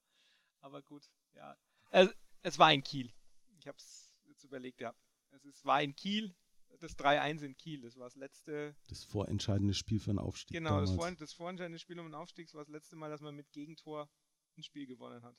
Aber 0.61 0.81
gut, 0.81 1.09
ja. 1.33 1.57
Es, 1.91 2.09
es 2.41 2.59
war 2.59 2.73
in 2.73 2.83
Kiel. 2.83 3.13
Ich 3.57 3.67
habe 3.67 3.77
es 3.77 4.11
jetzt 4.25 4.43
überlegt, 4.43 4.81
ja. 4.81 4.93
Es 5.31 5.45
ist, 5.45 5.63
war 5.63 5.81
in 5.81 5.95
Kiel, 5.95 6.35
das 6.79 6.97
3-1 6.97 7.41
in 7.41 7.57
Kiel, 7.57 7.81
das 7.81 7.97
war 7.97 8.05
das 8.05 8.15
letzte. 8.15 8.75
Das 8.87 9.03
vorentscheidende 9.03 9.73
Spiel 9.73 9.99
für 9.99 10.11
einen 10.11 10.19
Aufstieg. 10.19 10.57
Genau, 10.57 10.79
das, 10.79 10.91
vor, 10.91 11.11
das, 11.11 11.33
vorentscheidende 11.33 11.79
Spiel 11.79 11.99
um 11.99 12.07
den 12.07 12.15
Aufstieg, 12.15 12.47
das 12.47 12.53
war 12.53 12.63
das 12.63 12.71
letzte 12.71 12.95
Mal, 12.95 13.09
dass 13.09 13.21
man 13.21 13.35
mit 13.35 13.51
Gegentor 13.51 14.09
ein 14.57 14.63
Spiel 14.63 14.87
gewonnen 14.87 15.23
hat. 15.23 15.35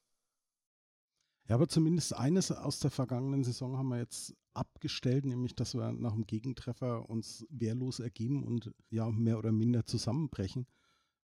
Ja, 1.48 1.56
aber 1.56 1.68
zumindest 1.68 2.14
eines 2.14 2.52
aus 2.52 2.78
der 2.78 2.90
vergangenen 2.90 3.42
Saison 3.42 3.76
haben 3.76 3.88
wir 3.88 3.98
jetzt 3.98 4.36
abgestellt, 4.52 5.24
nämlich 5.24 5.54
dass 5.54 5.74
wir 5.74 5.92
nach 5.92 6.12
dem 6.12 6.26
Gegentreffer 6.26 7.08
uns 7.08 7.46
wehrlos 7.48 7.98
ergeben 7.98 8.44
und 8.44 8.72
ja 8.88 9.10
mehr 9.10 9.38
oder 9.38 9.50
minder 9.50 9.84
zusammenbrechen. 9.84 10.66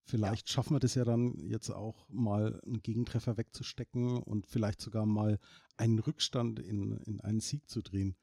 Vielleicht 0.02 0.48
ja. 0.48 0.54
schaffen 0.54 0.74
wir 0.74 0.80
das 0.80 0.94
ja 0.94 1.04
dann 1.04 1.38
jetzt 1.38 1.70
auch 1.70 2.09
mal 2.09 2.61
einen 2.64 2.80
Gegentreffer 2.80 3.36
wegzustecken 3.36 4.22
und 4.22 4.46
vielleicht 4.46 4.80
sogar 4.80 5.04
mal 5.04 5.38
einen 5.76 5.98
Rückstand 5.98 6.61
in, 6.61 6.92
in 6.98 7.20
einen 7.20 7.40
Sieg 7.40 7.68
zu 7.68 7.82
drehen 7.82 8.16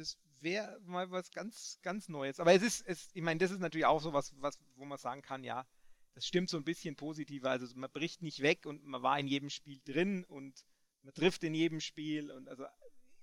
das 0.00 0.18
wäre 0.40 0.80
mal 0.86 1.10
was 1.10 1.30
ganz, 1.30 1.78
ganz 1.82 2.08
Neues. 2.08 2.40
Aber 2.40 2.52
es 2.52 2.62
ist, 2.62 2.86
es, 2.86 3.10
ich 3.12 3.22
meine, 3.22 3.38
das 3.38 3.50
ist 3.50 3.60
natürlich 3.60 3.86
auch 3.86 4.00
so 4.00 4.12
was, 4.12 4.32
was, 4.40 4.58
wo 4.76 4.84
man 4.84 4.98
sagen 4.98 5.22
kann, 5.22 5.44
ja, 5.44 5.66
das 6.14 6.26
stimmt 6.26 6.48
so 6.48 6.56
ein 6.56 6.64
bisschen 6.64 6.96
positiver. 6.96 7.50
Also 7.50 7.66
man 7.76 7.90
bricht 7.90 8.22
nicht 8.22 8.40
weg 8.40 8.66
und 8.66 8.84
man 8.84 9.02
war 9.02 9.18
in 9.18 9.28
jedem 9.28 9.50
Spiel 9.50 9.80
drin 9.84 10.24
und 10.24 10.64
man 11.02 11.14
trifft 11.14 11.44
in 11.44 11.54
jedem 11.54 11.80
Spiel 11.80 12.30
und 12.30 12.48
also 12.48 12.64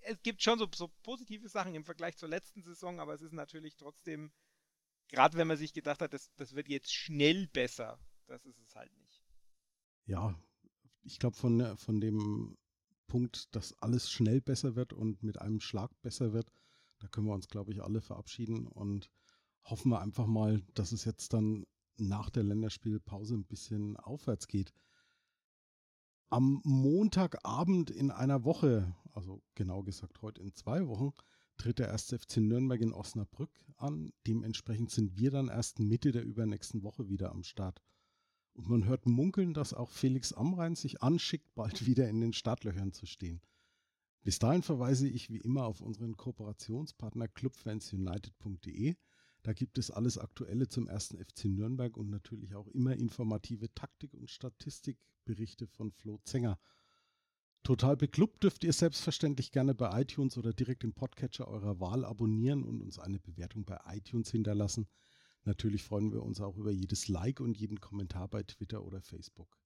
es 0.01 0.21
gibt 0.21 0.41
schon 0.41 0.57
so, 0.57 0.67
so 0.73 0.89
positive 1.03 1.49
Sachen 1.49 1.75
im 1.75 1.83
Vergleich 1.83 2.15
zur 2.15 2.29
letzten 2.29 2.63
Saison, 2.63 2.99
aber 2.99 3.13
es 3.13 3.21
ist 3.21 3.33
natürlich 3.33 3.75
trotzdem, 3.75 4.31
gerade 5.09 5.37
wenn 5.37 5.47
man 5.47 5.57
sich 5.57 5.73
gedacht 5.73 6.01
hat, 6.01 6.13
das, 6.13 6.31
das 6.35 6.55
wird 6.55 6.69
jetzt 6.69 6.93
schnell 6.93 7.47
besser, 7.47 7.99
das 8.27 8.45
ist 8.45 8.59
es 8.59 8.75
halt 8.75 8.95
nicht. 8.97 9.21
Ja, 10.05 10.39
ich 11.03 11.19
glaube, 11.19 11.35
von, 11.35 11.77
von 11.77 11.99
dem 11.99 12.57
Punkt, 13.07 13.53
dass 13.55 13.73
alles 13.81 14.09
schnell 14.09 14.41
besser 14.41 14.75
wird 14.75 14.93
und 14.93 15.23
mit 15.23 15.41
einem 15.41 15.59
Schlag 15.59 15.91
besser 16.01 16.31
wird, 16.33 16.49
da 16.99 17.07
können 17.07 17.27
wir 17.27 17.33
uns, 17.33 17.47
glaube 17.47 17.71
ich, 17.71 17.81
alle 17.81 18.01
verabschieden 18.01 18.67
und 18.67 19.09
hoffen 19.63 19.91
wir 19.91 20.01
einfach 20.01 20.27
mal, 20.27 20.61
dass 20.73 20.91
es 20.91 21.05
jetzt 21.05 21.33
dann 21.33 21.65
nach 21.97 22.29
der 22.29 22.43
Länderspielpause 22.43 23.35
ein 23.35 23.45
bisschen 23.45 23.97
aufwärts 23.97 24.47
geht. 24.47 24.73
Am 26.29 26.61
Montagabend 26.63 27.89
in 27.89 28.11
einer 28.11 28.43
Woche, 28.43 28.95
also 29.13 29.41
genau 29.55 29.83
gesagt 29.83 30.21
heute 30.21 30.41
in 30.41 30.53
zwei 30.53 30.87
Wochen, 30.87 31.13
tritt 31.57 31.79
der 31.79 31.87
erste 31.87 32.19
FC 32.19 32.37
Nürnberg 32.37 32.81
in 32.81 32.93
Osnabrück 32.93 33.51
an. 33.77 34.11
Dementsprechend 34.27 34.91
sind 34.91 35.17
wir 35.17 35.31
dann 35.31 35.47
erst 35.47 35.79
Mitte 35.79 36.11
der 36.11 36.23
übernächsten 36.23 36.83
Woche 36.83 37.07
wieder 37.09 37.31
am 37.31 37.43
Start. 37.43 37.81
Und 38.53 38.69
man 38.69 38.85
hört 38.85 39.05
munkeln, 39.05 39.53
dass 39.53 39.73
auch 39.73 39.91
Felix 39.91 40.33
Amrein 40.33 40.75
sich 40.75 41.01
anschickt, 41.01 41.53
bald 41.55 41.85
wieder 41.85 42.09
in 42.09 42.21
den 42.21 42.33
Startlöchern 42.33 42.91
zu 42.91 43.05
stehen. 43.05 43.41
Bis 44.27 44.39
dahin 44.39 44.61
verweise 44.61 45.07
ich 45.07 45.29
wie 45.29 45.37
immer 45.37 45.63
auf 45.63 45.79
unseren 45.79 46.17
Kooperationspartner 46.17 47.29
clubfansunited.de. 47.29 48.97
Da 49.41 49.53
gibt 49.53 49.77
es 49.77 49.89
alles 49.89 50.17
Aktuelle 50.17 50.67
zum 50.67 50.89
ersten 50.89 51.17
FC 51.17 51.45
Nürnberg 51.45 51.95
und 51.95 52.09
natürlich 52.09 52.53
auch 52.53 52.67
immer 52.67 52.93
informative 52.93 53.73
Taktik- 53.73 54.13
und 54.13 54.29
Statistikberichte 54.29 55.65
von 55.67 55.93
Flo 55.93 56.19
Zenger. 56.25 56.59
Total 57.63 57.95
beklubbt 57.95 58.43
dürft 58.43 58.65
ihr 58.65 58.73
selbstverständlich 58.73 59.53
gerne 59.53 59.73
bei 59.73 60.01
iTunes 60.01 60.37
oder 60.37 60.51
direkt 60.51 60.83
im 60.83 60.91
Podcatcher 60.91 61.47
eurer 61.47 61.79
Wahl 61.79 62.03
abonnieren 62.03 62.65
und 62.65 62.81
uns 62.81 62.99
eine 62.99 63.19
Bewertung 63.19 63.63
bei 63.63 63.79
iTunes 63.95 64.29
hinterlassen. 64.29 64.89
Natürlich 65.45 65.83
freuen 65.83 66.11
wir 66.11 66.21
uns 66.21 66.41
auch 66.41 66.57
über 66.57 66.71
jedes 66.71 67.07
Like 67.07 67.39
und 67.39 67.57
jeden 67.57 67.79
Kommentar 67.79 68.27
bei 68.27 68.43
Twitter 68.43 68.83
oder 68.83 69.01
Facebook. 69.01 69.57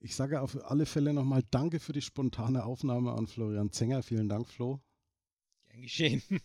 Ich 0.00 0.14
sage 0.14 0.40
auf 0.40 0.56
alle 0.64 0.86
Fälle 0.86 1.12
nochmal 1.12 1.42
Danke 1.50 1.80
für 1.80 1.92
die 1.92 2.02
spontane 2.02 2.64
Aufnahme 2.64 3.12
an 3.12 3.26
Florian 3.26 3.72
Zenger. 3.72 4.02
Vielen 4.02 4.28
Dank, 4.28 4.48
Flo. 4.48 4.80
Gern 5.66 5.82
geschehen. 5.82 6.22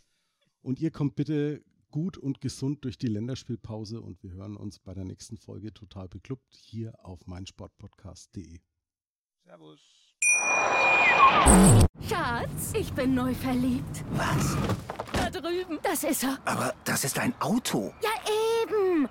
Und 0.61 0.79
ihr 0.79 0.91
kommt 0.91 1.15
bitte 1.15 1.63
gut 1.91 2.17
und 2.17 2.41
gesund 2.41 2.83
durch 2.85 2.97
die 2.97 3.07
Länderspielpause 3.07 4.01
und 4.01 4.23
wir 4.23 4.31
hören 4.31 4.57
uns 4.57 4.79
bei 4.79 4.95
der 4.95 5.03
nächsten 5.03 5.37
Folge 5.37 5.71
total 5.71 6.07
beklubbt 6.07 6.55
hier 6.55 6.93
auf 7.05 7.27
meinsportpodcast.de. 7.27 8.59
Servus. 9.43 9.79
Schatz, 12.09 12.73
ich 12.73 12.91
bin 12.93 13.13
neu 13.13 13.35
verliebt. 13.35 14.03
Was? 14.13 14.57
Da 15.11 15.29
drüben. 15.29 15.77
Das 15.83 16.03
ist 16.03 16.23
er. 16.23 16.39
Aber 16.45 16.73
das 16.83 17.03
ist 17.03 17.19
ein 17.19 17.39
Auto. 17.39 17.93
Ja, 18.01 18.09
eben. 18.27 18.42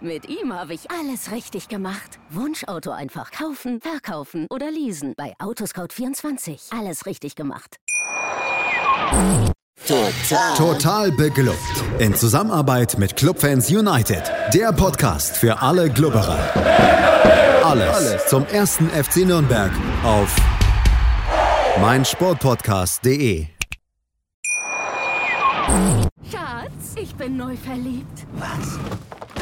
Mit 0.03 0.29
ihm 0.29 0.53
habe 0.53 0.75
ich 0.75 0.91
alles 0.91 1.31
richtig 1.31 1.69
gemacht. 1.69 2.19
Wunschauto 2.29 2.91
einfach 2.91 3.31
kaufen, 3.31 3.81
verkaufen 3.81 4.49
oder 4.51 4.69
leasen. 4.69 5.15
Bei 5.17 5.35
Autoscout24. 5.39 6.77
Alles 6.77 7.07
richtig 7.07 7.37
gemacht. 7.37 7.77
Total. 9.87 10.57
Total 10.57 11.13
beglückt. 11.13 11.85
In 12.01 12.17
Zusammenarbeit 12.17 12.99
mit 12.99 13.15
Clubfans 13.15 13.71
United. 13.71 14.25
Der 14.53 14.73
Podcast 14.73 15.37
für 15.37 15.63
alle 15.63 15.89
Glubberer. 15.89 16.51
Alles, 17.65 17.95
Alles 17.95 18.27
zum 18.27 18.45
ersten 18.47 18.89
FC 18.89 19.19
Nürnberg 19.19 19.71
auf 20.03 20.35
meinsportpodcast.de. 21.81 23.47
Schatz, 26.29 26.97
ich 26.97 27.15
bin 27.15 27.37
neu 27.37 27.57
verliebt. 27.57 28.27
Was? 28.33 28.79